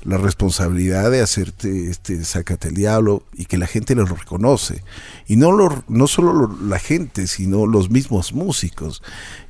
la 0.04 0.16
responsabilidad 0.18 1.12
de 1.12 1.20
hacerte 1.20 1.88
este 1.88 2.24
Sácate 2.24 2.68
el 2.68 2.74
Diablo 2.74 3.22
y 3.34 3.44
que 3.44 3.56
la 3.56 3.68
gente 3.68 3.94
lo 3.94 4.04
reconoce. 4.04 4.82
Y 5.28 5.36
no, 5.36 5.52
lo, 5.52 5.84
no 5.86 6.08
solo 6.08 6.32
lo- 6.32 6.56
la 6.66 6.80
gente, 6.80 7.28
sino 7.28 7.66
los 7.66 7.88
mismos 7.88 8.32
músicos. 8.32 9.00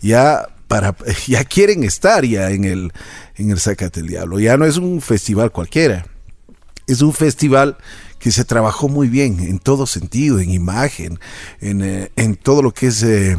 Ya 0.02 0.46
para 0.68 0.94
ya 1.26 1.44
quieren 1.44 1.84
estar 1.84 2.24
ya 2.26 2.50
en 2.50 2.64
el 2.64 2.92
en 3.36 3.50
el 3.50 3.58
Sácate 3.60 4.00
el 4.00 4.08
Diablo. 4.08 4.38
Ya 4.40 4.58
no 4.58 4.66
es 4.66 4.76
un 4.76 5.00
festival 5.00 5.52
cualquiera. 5.52 6.04
Es 6.86 7.00
un 7.00 7.14
festival 7.14 7.78
que 8.22 8.30
se 8.30 8.44
trabajó 8.44 8.88
muy 8.88 9.08
bien 9.08 9.40
en 9.40 9.58
todo 9.58 9.84
sentido, 9.84 10.38
en 10.38 10.52
imagen, 10.52 11.18
en, 11.60 11.82
eh, 11.82 12.12
en 12.14 12.36
todo 12.36 12.62
lo 12.62 12.72
que 12.72 12.86
es 12.86 13.02
eh, 13.02 13.36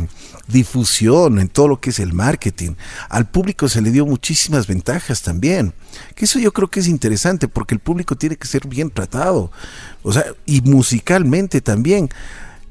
difusión, 0.49 1.39
en 1.39 1.47
todo 1.47 1.69
lo 1.69 1.79
que 1.79 1.91
es 1.91 1.99
el 1.99 2.11
marketing. 2.11 2.71
Al 3.07 3.29
público 3.29 3.69
se 3.69 3.81
le 3.81 3.91
dio 3.91 4.05
muchísimas 4.05 4.67
ventajas 4.67 5.21
también. 5.21 5.73
Que 6.15 6.25
eso 6.25 6.37
yo 6.37 6.51
creo 6.51 6.69
que 6.69 6.81
es 6.81 6.89
interesante 6.89 7.47
porque 7.47 7.75
el 7.75 7.79
público 7.79 8.17
tiene 8.17 8.35
que 8.35 8.45
ser 8.45 8.67
bien 8.67 8.89
tratado. 8.89 9.53
O 10.01 10.11
sea, 10.11 10.25
y 10.45 10.59
musicalmente 10.59 11.61
también. 11.61 12.09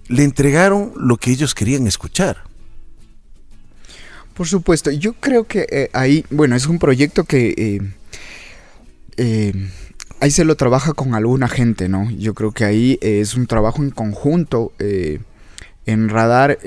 Le 0.09 0.25
entregaron 0.25 0.93
lo 0.97 1.17
que 1.17 1.31
ellos 1.31 1.55
querían 1.55 1.87
escuchar. 1.87 2.45
Por 4.35 4.47
supuesto, 4.47 4.91
yo 4.91 5.15
creo 5.15 5.45
que 5.45 5.67
eh, 5.71 5.89
ahí, 5.95 6.27
bueno, 6.29 6.57
es 6.57 6.67
un 6.67 6.79
proyecto 6.79 7.25
que 7.25 7.81
ahí 10.23 10.31
se 10.31 10.45
lo 10.45 10.55
trabaja 10.55 10.93
con 10.93 11.17
alguna 11.17 11.49
gente, 11.49 11.89
¿no? 11.89 12.09
Yo 12.13 12.33
creo 12.33 12.53
que 12.53 12.65
ahí 12.65 12.97
es 13.03 13.35
un 13.35 13.49
trabajo 13.49 13.83
en 13.83 13.91
conjunto. 13.91 14.73
en 14.79 16.09
Radar, 16.09 16.59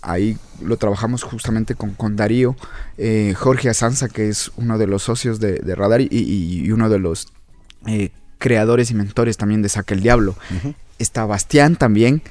ahí 0.00 0.38
lo 0.62 0.78
trabajamos 0.78 1.22
justamente 1.22 1.74
con, 1.74 1.90
con 1.90 2.16
Darío, 2.16 2.56
Jorge 3.36 3.68
Asanza, 3.68 4.08
que 4.08 4.30
es 4.30 4.50
uno 4.56 4.78
de 4.78 4.86
los 4.86 5.02
socios 5.02 5.40
de, 5.40 5.74
Radar 5.74 6.00
y, 6.00 6.70
uno 6.72 6.88
de 6.88 6.98
los 6.98 7.28
creadores 8.38 8.90
y 8.90 8.94
mentores 8.94 9.36
también 9.36 9.60
de 9.60 9.68
Saca 9.68 9.94
el 9.94 10.00
Diablo. 10.00 10.34
Está 10.98 11.26
Bastián 11.26 11.76
también 11.76 12.22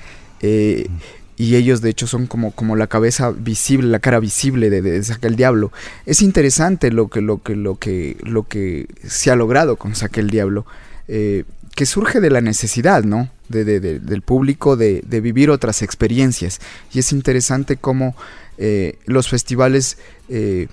y 1.39 1.55
ellos 1.55 1.79
de 1.79 1.89
hecho 1.89 2.05
son 2.05 2.27
como, 2.27 2.51
como 2.51 2.75
la 2.75 2.87
cabeza 2.87 3.31
visible, 3.31 3.87
la 3.87 3.99
cara 3.99 4.19
visible 4.19 4.69
de, 4.69 4.81
de 4.81 5.17
el 5.21 5.35
Diablo. 5.37 5.71
Es 6.05 6.21
interesante 6.21 6.91
lo 6.91 7.07
que, 7.07 7.21
lo 7.21 7.41
que, 7.41 7.55
lo 7.55 7.77
que, 7.77 8.17
lo 8.23 8.43
que 8.43 8.87
se 9.07 9.31
ha 9.31 9.37
logrado 9.37 9.77
con 9.77 9.95
Saca 9.95 10.19
el 10.19 10.29
Diablo, 10.29 10.65
eh, 11.07 11.45
que 11.75 11.85
surge 11.85 12.19
de 12.19 12.29
la 12.29 12.41
necesidad, 12.41 13.05
¿no? 13.05 13.29
De, 13.47 13.79
del 13.79 14.21
público 14.21 14.75
de, 14.75 15.01
vivir 15.09 15.49
otras 15.49 15.81
experiencias. 15.81 16.59
Y 16.91 16.99
es 16.99 17.13
interesante 17.13 17.77
cómo 17.77 18.17
eh, 18.57 18.99
los 19.05 19.29
festivales 19.29 19.97
eh, 20.27 20.67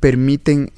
permiten 0.00 0.72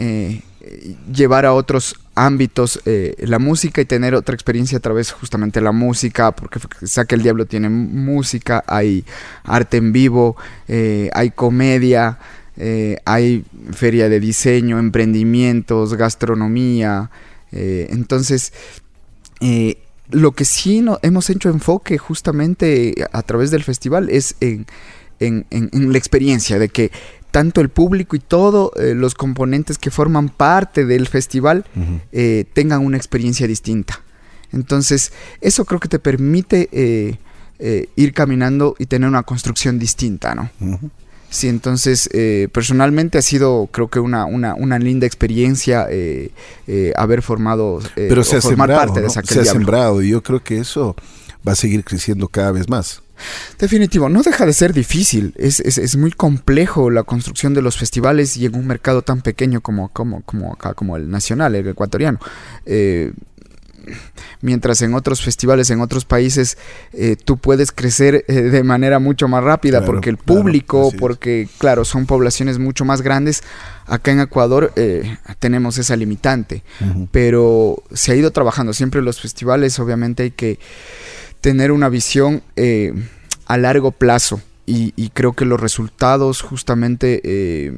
llevar 1.11 1.47
a 1.47 1.55
otros 1.55 1.97
ámbitos 2.21 2.81
eh, 2.85 3.15
la 3.21 3.39
música 3.39 3.81
y 3.81 3.87
tener 3.87 4.15
otra 4.15 4.35
experiencia 4.35 4.77
a 4.77 4.81
través 4.81 5.11
justamente 5.11 5.61
de 5.61 5.65
la 5.65 5.73
música, 5.73 6.33
porque 6.33 6.61
Saque 6.87 7.15
el 7.15 7.23
Diablo 7.23 7.47
tiene 7.47 7.71
música, 7.71 8.63
hay 8.67 9.05
arte 9.43 9.79
en 9.79 9.93
vivo, 9.93 10.37
eh, 10.69 11.09
hay 11.15 11.31
comedia, 11.31 12.19
eh, 12.59 12.99
hay 13.07 13.45
feria 13.73 14.11
de 14.11 14.21
diseño, 14.21 14.79
emprendimientos, 14.79 15.95
gastronomía. 15.95 17.11
entonces, 17.53 18.53
lo 20.11 20.33
que 20.33 20.45
sí 20.45 20.83
no, 20.83 20.99
hemos 21.03 21.31
hecho 21.31 21.49
enfoque 21.49 21.97
justamente 21.97 22.95
a 23.13 23.23
través 23.23 23.51
del 23.51 23.65
festival 23.65 24.11
es 24.11 24.37
en, 24.41 24.67
en 25.21 25.93
la 25.93 25.99
experiencia, 25.99 26.59
de 26.59 26.69
que 26.69 26.91
tanto 27.31 27.61
el 27.61 27.69
público 27.69 28.17
y 28.17 28.19
todos 28.19 28.71
eh, 28.77 28.95
los 28.95 29.15
componentes 29.15 29.79
que 29.79 29.91
forman 29.91 30.29
parte 30.29 30.85
del 30.85 31.07
festival 31.07 31.65
eh, 32.13 32.45
tengan 32.53 32.85
una 32.85 32.97
experiencia 32.97 33.47
distinta. 33.47 34.01
Entonces, 34.53 35.13
eso 35.41 35.65
creo 35.65 35.79
que 35.79 35.89
te 35.89 35.99
permite 35.99 36.69
eh, 36.73 37.89
ir 37.95 38.13
caminando 38.13 38.75
y 38.79 38.87
tener 38.87 39.09
una 39.09 39.23
construcción 39.23 39.79
distinta, 39.79 40.35
¿no? 40.35 40.51
Sí, 41.29 41.47
entonces 41.47 42.11
personalmente 42.53 43.17
ha 43.17 43.23
sido 43.23 43.69
creo 43.71 43.87
que 43.87 44.01
una, 44.01 44.25
una, 44.25 44.79
linda 44.81 45.07
experiencia 45.07 45.87
haber 46.97 47.23
formado 47.23 47.79
Pero 47.95 48.25
se 48.25 48.39
ha 48.39 48.41
formar 48.41 48.71
parte 48.71 49.01
de 49.01 49.07
esa 49.07 49.23
Se 49.23 49.39
ha 49.39 49.45
sembrado 49.45 50.03
y 50.03 50.09
yo 50.09 50.25
creo 50.25 50.43
que 50.43 50.59
eso 50.59 50.97
va 51.47 51.53
a 51.53 51.57
seguir 51.57 51.85
creciendo 51.85 52.29
cada 52.29 52.53
vez 52.53 52.69
más. 52.69 53.03
Definitivo, 53.59 54.09
no 54.09 54.23
deja 54.23 54.47
de 54.47 54.53
ser 54.53 54.73
difícil, 54.73 55.35
es, 55.37 55.61
es, 55.61 55.97
muy 55.97 56.11
complejo 56.11 56.91
la 56.91 57.03
construcción 57.03 57.53
de 57.53 57.63
los 57.63 57.77
festivales 57.77 58.37
y 58.37 58.47
en 58.47 58.55
un 58.57 58.67
mercado 58.67 59.03
tan 59.03 59.21
pequeño 59.21 59.61
como, 59.61 59.89
como, 59.89 60.23
como 60.23 60.55
acá, 60.55 60.75
como 60.75 60.97
el 60.97 61.11
nacional, 61.11 61.55
el 61.55 61.69
ecuatoriano. 61.69 62.19
Eh, 62.65 63.13
mientras 64.41 64.81
en 64.83 64.95
otros 64.95 65.21
festivales, 65.21 65.69
en 65.71 65.81
otros 65.81 66.05
países, 66.05 66.57
eh, 66.93 67.17
tú 67.23 67.37
puedes 67.37 67.73
crecer 67.73 68.25
eh, 68.29 68.33
de 68.33 68.63
manera 68.63 68.99
mucho 68.99 69.29
más 69.29 69.43
rápida 69.45 69.85
porque 69.85 70.11
el 70.11 70.17
público, 70.17 70.91
porque 70.99 71.49
claro, 71.59 71.85
son 71.85 72.07
poblaciones 72.07 72.59
mucho 72.59 72.85
más 72.85 73.03
grandes. 73.03 73.43
Acá 73.87 74.13
en 74.13 74.21
Ecuador 74.21 74.73
tenemos 75.41 75.77
esa 75.77 75.97
limitante, 75.97 76.63
pero 77.11 77.83
se 77.93 78.13
ha 78.13 78.15
ido 78.15 78.31
trabajando 78.31 78.73
siempre 78.73 79.03
los 79.03 79.21
festivales, 79.21 79.79
obviamente 79.81 80.23
hay 80.23 80.31
que 80.31 80.61
tener 81.41 81.73
una 81.73 81.89
visión 81.89 82.43
eh, 82.57 82.93
a 83.47 83.57
largo 83.57 83.93
plazo 83.93 84.41
y, 84.67 85.11
creo 85.15 85.33
que 85.33 85.45
los 85.45 85.59
resultados 85.59 86.43
justamente 86.43 87.21
eh, 87.25 87.73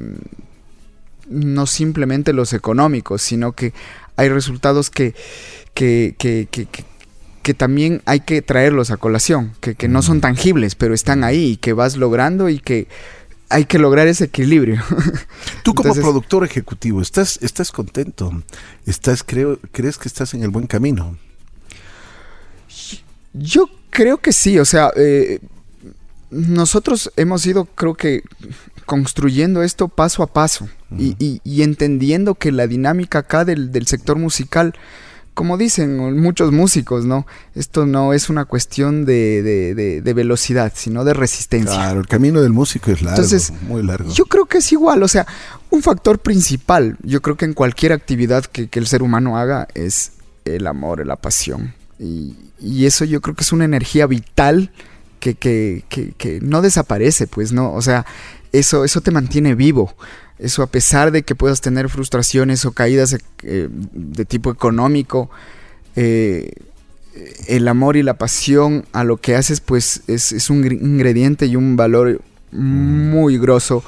no 1.27 1.67
simplemente 1.67 2.35
los 2.35 2.53
económicos, 2.53 3.23
sino 3.23 3.53
que 3.53 3.73
hay 4.17 4.29
resultados 4.29 4.91
que, 4.91 5.15
que, 5.73 6.15
que, 6.19 6.47
que 7.43 7.55
también 7.55 8.03
hay 8.07 8.21
que 8.21 8.41
traerlos 8.41 8.91
a 8.91 8.97
colación, 8.97 9.53
que, 9.61 9.89
no 9.89 10.03
son 10.03 10.21
tangibles, 10.21 10.75
pero 10.75 10.95
están 10.95 11.25
ahí 11.25 11.53
y 11.53 11.57
que 11.57 11.73
vas 11.73 11.97
logrando 11.97 12.49
y 12.49 12.59
que 12.61 12.89
hay 13.49 13.65
que 13.65 13.79
lograr 13.79 14.07
ese 14.07 14.25
equilibrio. 14.25 14.83
Tú 15.65 15.75
como 15.75 15.95
productor 15.95 16.45
ejecutivo, 16.45 17.03
¿estás, 17.03 17.39
estás 17.43 17.73
contento? 17.73 18.33
¿Estás, 18.87 19.23
creo, 19.25 19.59
¿Crees 19.73 19.99
que 19.99 20.09
estás 20.09 20.35
en 20.35 20.43
el 20.43 20.51
buen 20.51 20.67
camino? 20.67 21.17
Yo 23.33 23.69
creo 23.91 24.19
que 24.19 24.33
sí, 24.33 24.59
o 24.59 24.65
sea, 24.65 24.91
eh, 24.97 25.41
nosotros 26.31 27.13
hemos 27.17 27.47
ido, 27.47 27.67
creo 27.67 27.95
que, 27.95 28.23
construyendo 28.87 29.63
esto 29.63 29.89
paso 29.89 30.23
a 30.23 30.27
paso 30.27 30.69
y, 30.99 31.41
entendiendo 31.63 32.35
que 32.35 32.53
la 32.53 32.67
dinámica 32.67 33.21
acá 33.21 33.45
del, 33.45 33.87
sector 33.87 34.19
musical, 34.19 34.75
como 35.35 35.57
dicen 35.57 36.21
muchos 36.21 36.53
músicos, 36.53 37.07
¿no? 37.07 37.27
Esto 37.55 37.87
no 37.87 38.13
es 38.13 38.29
una 38.29 38.45
cuestión 38.45 39.07
de, 39.07 40.03
velocidad, 40.15 40.73
sino 40.75 41.05
de 41.05 41.15
resistencia. 41.15 41.75
Claro, 41.75 42.01
el 42.01 42.07
camino 42.07 42.43
del 42.43 42.53
músico 42.53 42.91
es 42.91 43.03
largo, 43.03 43.25
muy 43.63 43.83
largo. 43.83 44.13
Yo 44.13 44.27
creo 44.27 44.47
que 44.47 44.59
es 44.59 44.73
igual, 44.73 45.03
o 45.03 45.09
sea, 45.09 45.27
un 45.71 45.83
factor 45.83 46.19
principal, 46.19 46.99
yo 47.03 47.23
creo 47.23 47.37
que 47.37 47.47
en 47.47 47.55
cualquier 47.55 47.93
actividad 47.93 48.45
que 48.45 48.69
el 48.73 48.87
ser 48.87 49.03
humano 49.03 49.39
haga 49.39 49.69
es 49.75 50.13
el 50.45 50.67
amor, 50.67 51.07
la 51.07 51.17
pasión. 51.17 51.75
Y, 52.03 52.85
eso 52.85 53.05
yo 53.05 53.21
creo 53.21 53.35
que 53.35 53.43
es 53.43 53.53
una 53.53 53.65
energía 53.65 54.07
vital 54.07 54.71
que, 55.21 55.35
que, 55.35 55.85
que, 55.89 56.41
no 56.41 56.63
desaparece, 56.63 57.27
pues, 57.27 57.53
¿no? 57.53 57.73
O 57.73 57.83
sea, 57.83 58.07
eso, 58.53 58.85
eso 58.85 59.01
te 59.01 59.11
mantiene 59.11 59.55
vivo. 59.55 59.95
Eso 60.39 60.63
a 60.63 60.67
pesar 60.67 61.13
de 61.13 61.23
que 61.23 61.37
puedas 61.37 61.61
tener 61.61 61.89
frustraciones 61.89 62.65
o 62.65 62.73
caídas 62.73 63.11
de, 63.11 63.21
eh, 63.45 63.69
tipo 64.27 64.51
económico, 64.51 65.31
eh, 65.95 66.53
el 67.47 67.69
amor 67.69 67.97
y 67.97 68.03
la 68.03 68.15
pasión 68.15 68.85
a 68.93 69.05
lo 69.05 69.19
que 69.19 69.37
haces, 69.37 69.61
pues 69.61 70.03
es, 70.09 70.51
un 70.51 70.65
ingrediente 70.65 71.47
y 71.47 71.57
un 71.57 71.77
valor 71.77 72.21
muy 72.51 73.39
grosso 73.39 73.85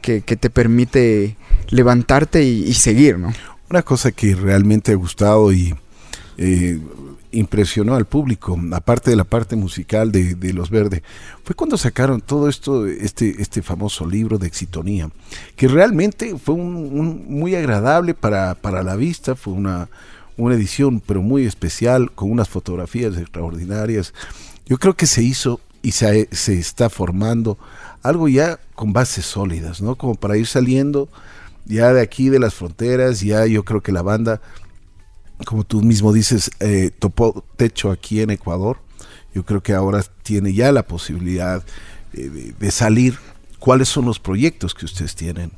que, 0.00 0.20
te 0.22 0.50
permite 0.50 1.36
levantarte 1.68 2.44
y, 2.44 2.72
seguir, 2.74 3.18
¿no? 3.18 3.32
Una 3.68 3.82
cosa 3.82 4.12
que 4.12 4.34
realmente 4.34 4.92
ha 4.92 4.96
gustado 4.96 5.52
y 5.52 5.74
eh, 6.38 6.80
impresionó 7.32 7.94
al 7.94 8.06
público, 8.06 8.58
aparte 8.72 9.10
de 9.10 9.16
la 9.16 9.24
parte 9.24 9.56
musical 9.56 10.12
de, 10.12 10.52
Los 10.52 10.70
Verdes, 10.70 11.02
fue 11.44 11.54
cuando 11.54 11.76
sacaron 11.76 12.20
todo 12.20 12.48
esto, 12.48 12.86
este, 12.86 13.40
este 13.40 13.62
famoso 13.62 14.06
libro 14.06 14.38
de 14.38 14.46
Exitonía, 14.46 15.10
que 15.56 15.68
realmente 15.68 16.36
fue 16.38 16.54
un, 16.54 17.26
muy 17.28 17.54
agradable 17.54 18.14
para, 18.14 18.54
para, 18.54 18.82
la 18.82 18.96
vista, 18.96 19.36
fue 19.36 19.52
una, 19.52 19.88
una 20.36 20.54
edición 20.54 21.00
pero 21.00 21.22
muy 21.22 21.46
especial, 21.46 22.10
con 22.12 22.30
unas 22.30 22.48
fotografías 22.48 23.16
extraordinarias. 23.16 24.12
Yo 24.66 24.78
creo 24.78 24.94
que 24.94 25.06
se 25.06 25.22
hizo 25.22 25.60
y 25.82 25.92
se, 25.92 26.28
se 26.32 26.58
está 26.58 26.90
formando 26.90 27.58
algo 28.02 28.28
ya 28.28 28.58
con 28.74 28.92
bases 28.92 29.26
sólidas, 29.26 29.80
¿no? 29.80 29.96
Como 29.96 30.14
para 30.14 30.36
ir 30.36 30.46
saliendo 30.46 31.08
ya 31.66 31.92
de 31.92 32.00
aquí, 32.00 32.28
de 32.28 32.38
las 32.38 32.54
fronteras, 32.54 33.20
ya 33.20 33.46
yo 33.46 33.64
creo 33.64 33.80
que 33.80 33.92
la 33.92 34.02
banda 34.02 34.40
como 35.44 35.64
tú 35.64 35.82
mismo 35.82 36.12
dices, 36.12 36.50
eh, 36.60 36.90
topó 36.98 37.44
techo 37.56 37.90
aquí 37.90 38.20
en 38.20 38.30
Ecuador. 38.30 38.78
Yo 39.34 39.44
creo 39.44 39.62
que 39.62 39.74
ahora 39.74 40.04
tiene 40.22 40.52
ya 40.52 40.72
la 40.72 40.82
posibilidad 40.82 41.62
eh, 42.12 42.54
de, 42.58 42.70
salir. 42.70 43.18
¿Cuáles 43.58 43.88
son 43.88 44.06
los 44.06 44.18
proyectos 44.18 44.74
que 44.74 44.86
ustedes 44.86 45.14
tienen? 45.14 45.52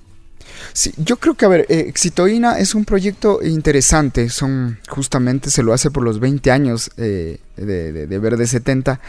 Sí, 0.73 0.93
yo 0.99 1.17
creo 1.17 1.35
que, 1.35 1.45
a 1.47 1.49
ver, 1.49 1.67
eh, 1.69 1.87
Exitoína 1.89 2.59
es 2.59 2.75
un 2.75 2.85
proyecto 2.85 3.41
interesante. 3.43 4.29
Son, 4.29 4.79
justamente, 4.89 5.51
se 5.51 5.63
lo 5.63 5.73
hace 5.73 5.91
por 5.91 6.03
los 6.03 6.21
20 6.21 6.51
años 6.51 6.91
de, 6.97 7.41
de, 7.57 8.19
Verde 8.19 8.47
70. 8.47 9.01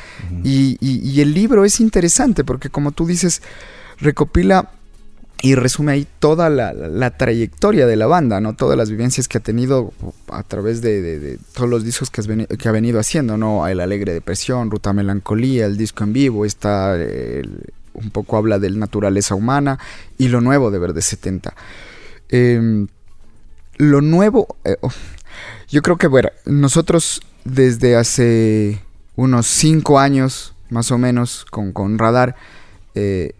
y, 0.43 0.77
y, 0.79 1.21
el 1.21 1.33
libro 1.33 1.65
es 1.65 1.79
interesante 1.79 2.43
porque, 2.43 2.69
como 2.69 2.91
tú 2.91 3.05
dices, 3.05 3.41
recopila 3.99 4.71
y 5.43 5.55
resume 5.55 5.91
ahí 5.91 6.07
toda 6.19 6.49
la, 6.49 7.17
trayectoria 7.17 7.85
de 7.85 7.97
la 7.97 8.07
banda, 8.07 8.39
¿no? 8.39 8.55
Todas 8.55 8.77
las 8.77 8.89
vivencias 8.89 9.27
que 9.27 9.39
ha 9.39 9.41
tenido 9.41 9.91
a 10.29 10.41
través 10.43 10.81
de, 10.81 11.37
todos 11.53 11.69
los 11.69 11.83
discos 11.83 12.09
que, 12.09 12.21
ha 12.21 12.71
venido 12.71 12.97
haciendo, 12.97 13.35
¿no? 13.35 13.67
El 13.67 13.81
Alegre 13.81 14.13
Depresión, 14.13 14.71
Ruta 14.71 14.93
Melancolía, 14.93 15.65
el 15.65 15.75
disco 15.75 16.05
en 16.05 16.13
vivo, 16.13 16.45
está 16.45 16.97
un 17.93 18.09
poco 18.11 18.37
habla 18.37 18.57
de 18.57 18.69
naturaleza 18.71 19.35
humana 19.35 19.79
y 20.17 20.29
lo 20.29 20.39
nuevo 20.39 20.71
de 20.71 20.79
Verde 20.79 21.01
70. 21.01 21.53
Em, 22.29 22.87
lo 23.75 23.99
nuevo, 23.99 24.55
eh, 24.63 24.77
oh, 24.79 24.93
yo 25.67 25.81
creo 25.81 25.97
que, 25.97 26.07
bueno, 26.07 26.29
nosotros 26.45 27.19
desde 27.43 27.97
hace 27.97 28.81
unos 29.17 29.47
cinco 29.47 29.99
años, 29.99 30.55
más 30.69 30.89
o 30.91 30.97
menos, 30.97 31.43
con, 31.51 31.73
con 31.73 31.99
Radar, 31.99 32.37
eh, 32.95 33.33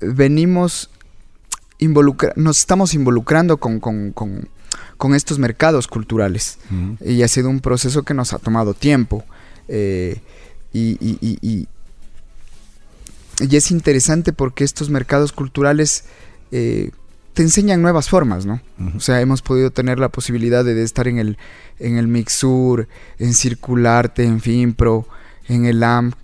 venimos 0.00 0.88
nos 2.36 2.58
estamos 2.58 2.94
involucrando 2.94 3.58
con, 3.58 5.14
estos 5.14 5.38
mercados 5.38 5.86
culturales. 5.86 6.58
Y 7.04 7.22
ha 7.22 7.28
sido 7.28 7.50
un 7.50 7.60
proceso 7.60 8.02
que 8.02 8.14
nos 8.14 8.32
ha 8.32 8.38
tomado 8.38 8.74
tiempo. 8.74 9.24
Eh, 9.68 10.20
y, 10.72 11.68
es 13.40 13.70
interesante 13.70 14.32
porque 14.32 14.64
estos 14.64 14.90
mercados 14.90 15.32
culturales 15.32 16.04
eh, 16.50 16.90
te 17.34 17.42
enseñan 17.42 17.80
nuevas 17.82 18.08
formas, 18.08 18.46
¿no? 18.46 18.60
O 18.96 19.00
sea, 19.00 19.20
hemos 19.20 19.42
podido 19.42 19.70
tener 19.70 20.00
la 20.00 20.08
posibilidad 20.08 20.64
de, 20.64 20.82
estar 20.82 21.06
en 21.06 21.18
el, 21.18 21.38
en 21.78 21.96
el 21.96 22.08
Mixur, 22.08 22.88
en 23.20 23.32
Circularte, 23.32 24.24
en 24.24 24.40
Finpro, 24.40 25.06
en 25.46 25.64
el 25.64 25.82
AMP, 25.84 26.16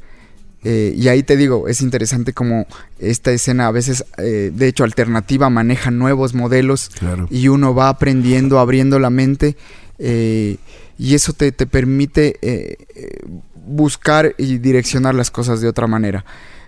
eh, 0.65 0.95
y 0.97 1.09
ahí 1.09 1.23
te 1.23 1.37
digo, 1.37 1.69
es 1.69 1.83
interesante 1.83 2.33
como 2.33 2.67
esta 2.99 3.31
escena 3.33 3.67
a 3.67 3.71
veces, 3.71 4.05
eh, 4.17 4.51
de 4.53 4.67
hecho, 4.67 4.85
alternativa 4.85 5.51
maneja 5.51 5.91
nuevos 5.91 6.33
modelos 6.33 6.91
y 7.31 7.49
uno 7.49 7.75
va 7.75 7.91
aprendiendo, 7.91 8.59
abriendo 8.59 8.99
la 8.99 9.11
mente 9.11 9.57
eh, 9.99 10.57
y 10.99 11.15
eso 11.15 11.35
te, 11.35 11.53
permite 11.53 12.39
buscar 13.67 14.35
y 14.39 14.57
direccionar 14.59 15.15
las 15.15 15.31
cosas 15.31 15.61
de 15.61 15.69
otra 15.69 15.87
manera. 15.87 16.25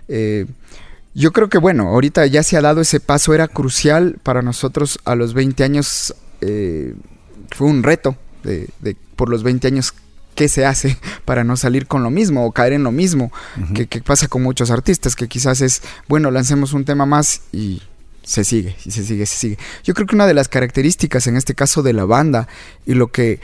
yo 0.07 1.33
creo 1.33 1.49
que 1.49 1.57
bueno, 1.57 1.87
ahorita 1.87 2.27
ya 2.27 2.43
se 2.43 2.55
ha 2.55 2.61
dado 2.61 2.81
ese 2.81 2.99
paso, 2.99 3.33
era 3.33 3.47
crucial 3.47 4.17
para 4.21 4.43
nosotros 4.43 4.99
a 5.05 5.15
los 5.15 5.33
20 5.33 5.63
años, 5.63 6.13
fue 6.39 7.67
un 7.67 7.81
reto 7.81 8.15
de, 8.43 8.69
de, 8.79 8.95
por 9.15 9.29
los 9.29 9.41
20 9.41 9.67
años 9.67 9.93
qué 10.37 10.47
se 10.47 10.65
hace 10.65 10.97
para 11.25 11.43
no 11.43 11.57
salir 11.57 11.87
con 11.87 12.03
lo 12.03 12.11
mismo 12.11 12.45
o 12.45 12.53
caer 12.53 12.73
en 12.73 12.83
lo 12.83 12.93
mismo 12.93 13.33
que, 13.73 14.01
pasa 14.01 14.29
con 14.29 14.43
muchos 14.43 14.71
artistas, 14.71 15.15
que 15.15 15.27
quizás 15.27 15.59
es, 15.59 15.81
bueno, 16.07 16.31
lancemos 16.31 16.71
un 16.71 16.85
tema 16.85 17.05
más 17.05 17.41
y 17.51 17.81
se 18.23 18.43
sigue, 18.45 18.75
y 18.85 18.91
se 18.91 19.03
sigue, 19.03 19.25
se 19.25 19.35
sigue. 19.35 19.57
Yo 19.83 19.93
creo 19.93 20.05
que 20.05 20.15
una 20.15 20.27
de 20.27 20.35
las 20.35 20.47
características 20.47 21.25
en 21.27 21.35
este 21.35 21.55
caso 21.55 21.81
de 21.81 21.93
la 21.93 22.05
banda 22.05 22.47
y 22.85 22.93
lo 22.93 23.07
que 23.07 23.41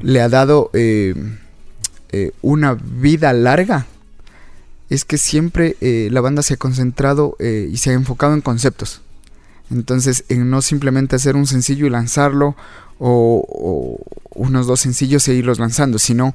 le 0.00 0.22
ha 0.22 0.28
dado 0.28 0.70
eh, 0.72 1.14
eh, 2.10 2.32
una 2.40 2.74
vida 2.74 3.32
larga 3.34 3.86
es 4.88 5.04
que 5.04 5.18
siempre 5.18 5.76
eh, 5.80 6.08
la 6.10 6.22
banda 6.22 6.42
se 6.42 6.54
ha 6.54 6.56
concentrado 6.56 7.36
y 7.38 7.76
se 7.76 7.90
ha 7.90 7.92
enfocado 7.92 8.32
en 8.32 8.40
conceptos. 8.40 9.02
Entonces, 9.70 10.24
en 10.28 10.50
no 10.50 10.62
simplemente 10.62 11.16
hacer 11.16 11.36
un 11.36 11.46
sencillo 11.46 11.86
y 11.86 11.90
lanzarlo 11.90 12.54
o, 12.98 13.98
unos 14.34 14.66
dos 14.66 14.80
sencillos 14.80 15.26
e 15.28 15.34
irlos 15.34 15.58
lanzando, 15.58 15.98
sino 15.98 16.34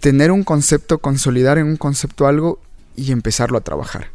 tener 0.00 0.30
un 0.30 0.44
concepto, 0.44 0.98
consolidar 0.98 1.58
en 1.58 1.66
un 1.66 1.76
concepto 1.76 2.26
algo 2.26 2.60
y 2.96 3.12
empezarlo 3.12 3.58
a 3.58 3.60
trabajar. 3.60 4.10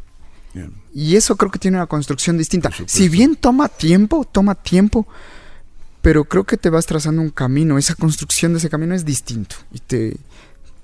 Y 0.92 1.16
eso 1.16 1.36
creo 1.36 1.50
que 1.50 1.58
tiene 1.58 1.76
una 1.76 1.86
construcción 1.86 2.36
distinta. 2.36 2.70
Si 2.86 3.08
bien 3.08 3.36
toma 3.36 3.68
tiempo, 3.68 4.24
toma 4.24 4.56
tiempo, 4.56 5.06
pero 6.02 6.24
creo 6.24 6.44
que 6.44 6.56
te 6.56 6.70
vas 6.70 6.86
trazando 6.86 7.22
un 7.22 7.30
camino. 7.30 7.78
Esa 7.78 7.94
construcción 7.94 8.52
de 8.52 8.58
ese 8.58 8.68
camino 8.68 8.94
es 8.94 9.04
distinto 9.04 9.56
y 9.72 9.78
te, 9.78 10.16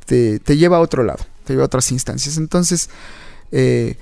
te, 0.07 0.57
lleva 0.57 0.77
a 0.77 0.81
otro 0.81 1.03
lado, 1.03 1.25
te 1.45 1.55
lleva 1.55 1.65
a 1.65 1.67
otras 1.67 1.91
instancias. 1.91 2.37
Entonces, 2.37 2.91
eh, 3.51 3.97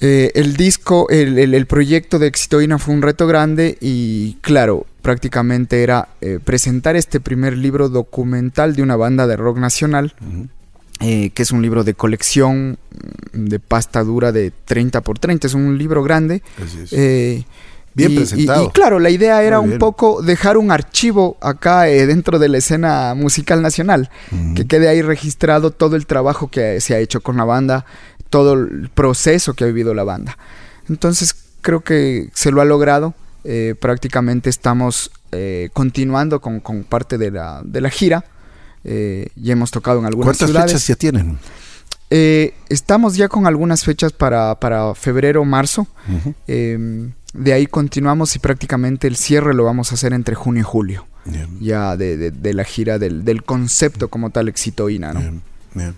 eh, 0.00 0.32
el 0.34 0.56
disco, 0.56 1.08
el, 1.08 1.66
proyecto 1.66 2.18
de 2.18 2.26
Exitoína 2.26 2.78
fue 2.78 2.94
un 2.94 3.02
reto 3.02 3.26
grande 3.26 3.78
y 3.80 4.34
claro, 4.40 4.86
prácticamente 5.02 5.82
era 5.82 6.08
eh, 6.20 6.40
presentar 6.42 6.96
este 6.96 7.20
primer 7.20 7.56
libro 7.56 7.88
documental 7.88 8.74
de 8.74 8.82
una 8.82 8.96
banda 8.96 9.26
de 9.26 9.36
rock 9.36 9.58
nacional, 9.58 10.14
eh, 11.00 11.30
que 11.30 11.42
es 11.42 11.52
un 11.52 11.62
libro 11.62 11.84
de 11.84 11.94
colección 11.94 12.78
mm, 13.32 13.44
de 13.44 13.60
pasta 13.60 14.02
dura 14.02 14.32
de 14.32 14.52
30 14.64 15.00
por 15.02 15.18
30, 15.18 15.46
es 15.46 15.54
un 15.54 15.78
libro 15.78 16.02
grande. 16.02 16.42
Bien 17.96 18.12
presentado. 18.16 18.64
Y, 18.64 18.68
claro, 18.70 18.98
la 18.98 19.08
idea 19.08 19.40
era 19.44 19.60
un 19.60 19.78
poco 19.78 20.20
dejar 20.20 20.56
un 20.56 20.72
archivo 20.72 21.36
acá 21.40 21.82
dentro 21.82 22.40
de 22.40 22.48
la 22.48 22.58
escena 22.58 23.14
musical 23.14 23.62
nacional, 23.62 24.10
que 24.56 24.66
quede 24.66 24.88
ahí 24.88 25.00
registrado 25.00 25.70
todo 25.70 25.94
el 25.94 26.04
trabajo 26.04 26.50
que 26.50 26.80
se 26.80 26.96
ha 26.96 26.98
hecho 26.98 27.20
con 27.20 27.36
la 27.36 27.44
banda, 27.44 27.86
todo 28.34 28.54
el 28.54 28.90
proceso 28.92 29.54
que 29.54 29.62
ha 29.62 29.68
vivido 29.68 29.94
la 29.94 30.02
banda. 30.02 30.36
Entonces 30.88 31.36
creo 31.60 31.82
que 31.82 32.30
se 32.34 32.50
lo 32.50 32.60
ha 32.60 32.64
logrado. 32.64 33.14
Eh, 33.44 33.76
prácticamente 33.78 34.50
estamos 34.50 35.12
eh, 35.30 35.68
continuando 35.72 36.40
con, 36.40 36.60
parte 36.82 37.16
de 37.16 37.30
la, 37.30 37.62
de 37.64 37.80
la 37.80 37.90
gira. 37.90 38.24
Eh, 38.82 39.28
ya 39.36 39.52
hemos 39.52 39.70
tocado 39.70 40.00
en 40.00 40.06
algunas 40.06 40.36
¿Cuántas 40.36 40.64
fechas 40.64 40.84
ya 40.84 40.96
tienen? 40.96 41.38
estamos 42.68 43.16
ya 43.16 43.28
con 43.28 43.46
algunas 43.46 43.84
fechas 43.84 44.12
para, 44.12 44.58
para 44.58 44.96
febrero, 44.96 45.44
marzo. 45.44 45.86
De 46.46 47.52
ahí 47.52 47.66
continuamos 47.66 48.34
y 48.34 48.40
prácticamente 48.40 49.06
el 49.06 49.14
cierre 49.14 49.54
lo 49.54 49.62
vamos 49.62 49.92
a 49.92 49.94
hacer 49.94 50.12
entre 50.12 50.34
junio 50.34 50.62
y 50.62 50.64
julio. 50.64 51.06
Ya 51.60 51.96
de, 51.96 52.52
la 52.52 52.64
gira 52.64 52.98
del, 52.98 53.44
concepto 53.44 54.08
como 54.08 54.30
tal 54.30 54.48
exitoína, 54.48 55.12
¿no? 55.12 55.20
Bien, 55.72 55.94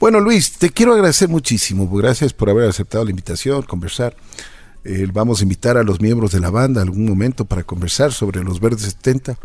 bueno, 0.00 0.20
Luis, 0.20 0.52
te 0.52 0.70
quiero 0.70 0.94
agradecer 0.94 1.28
muchísimo. 1.28 1.88
Gracias 1.88 2.32
por 2.32 2.50
haber 2.50 2.68
aceptado 2.68 3.04
la 3.04 3.10
invitación, 3.10 3.62
conversar. 3.62 4.16
Eh, 4.84 5.06
vamos 5.12 5.40
a 5.40 5.42
invitar 5.44 5.76
a 5.76 5.84
los 5.84 6.00
miembros 6.00 6.32
de 6.32 6.40
la 6.40 6.50
banda 6.50 6.82
algún 6.82 7.06
momento 7.06 7.44
para 7.44 7.62
conversar 7.62 8.12
sobre 8.12 8.42
los 8.42 8.60
Verdes 8.60 8.82
70. 8.82 9.38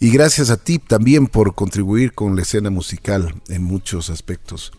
Y 0.00 0.10
gracias 0.10 0.50
a 0.50 0.56
ti 0.56 0.78
también 0.78 1.26
por 1.26 1.56
contribuir 1.56 2.12
con 2.12 2.36
la 2.36 2.42
escena 2.42 2.70
musical 2.70 3.34
en 3.48 3.64
muchos 3.64 4.10
aspectos. 4.10 4.72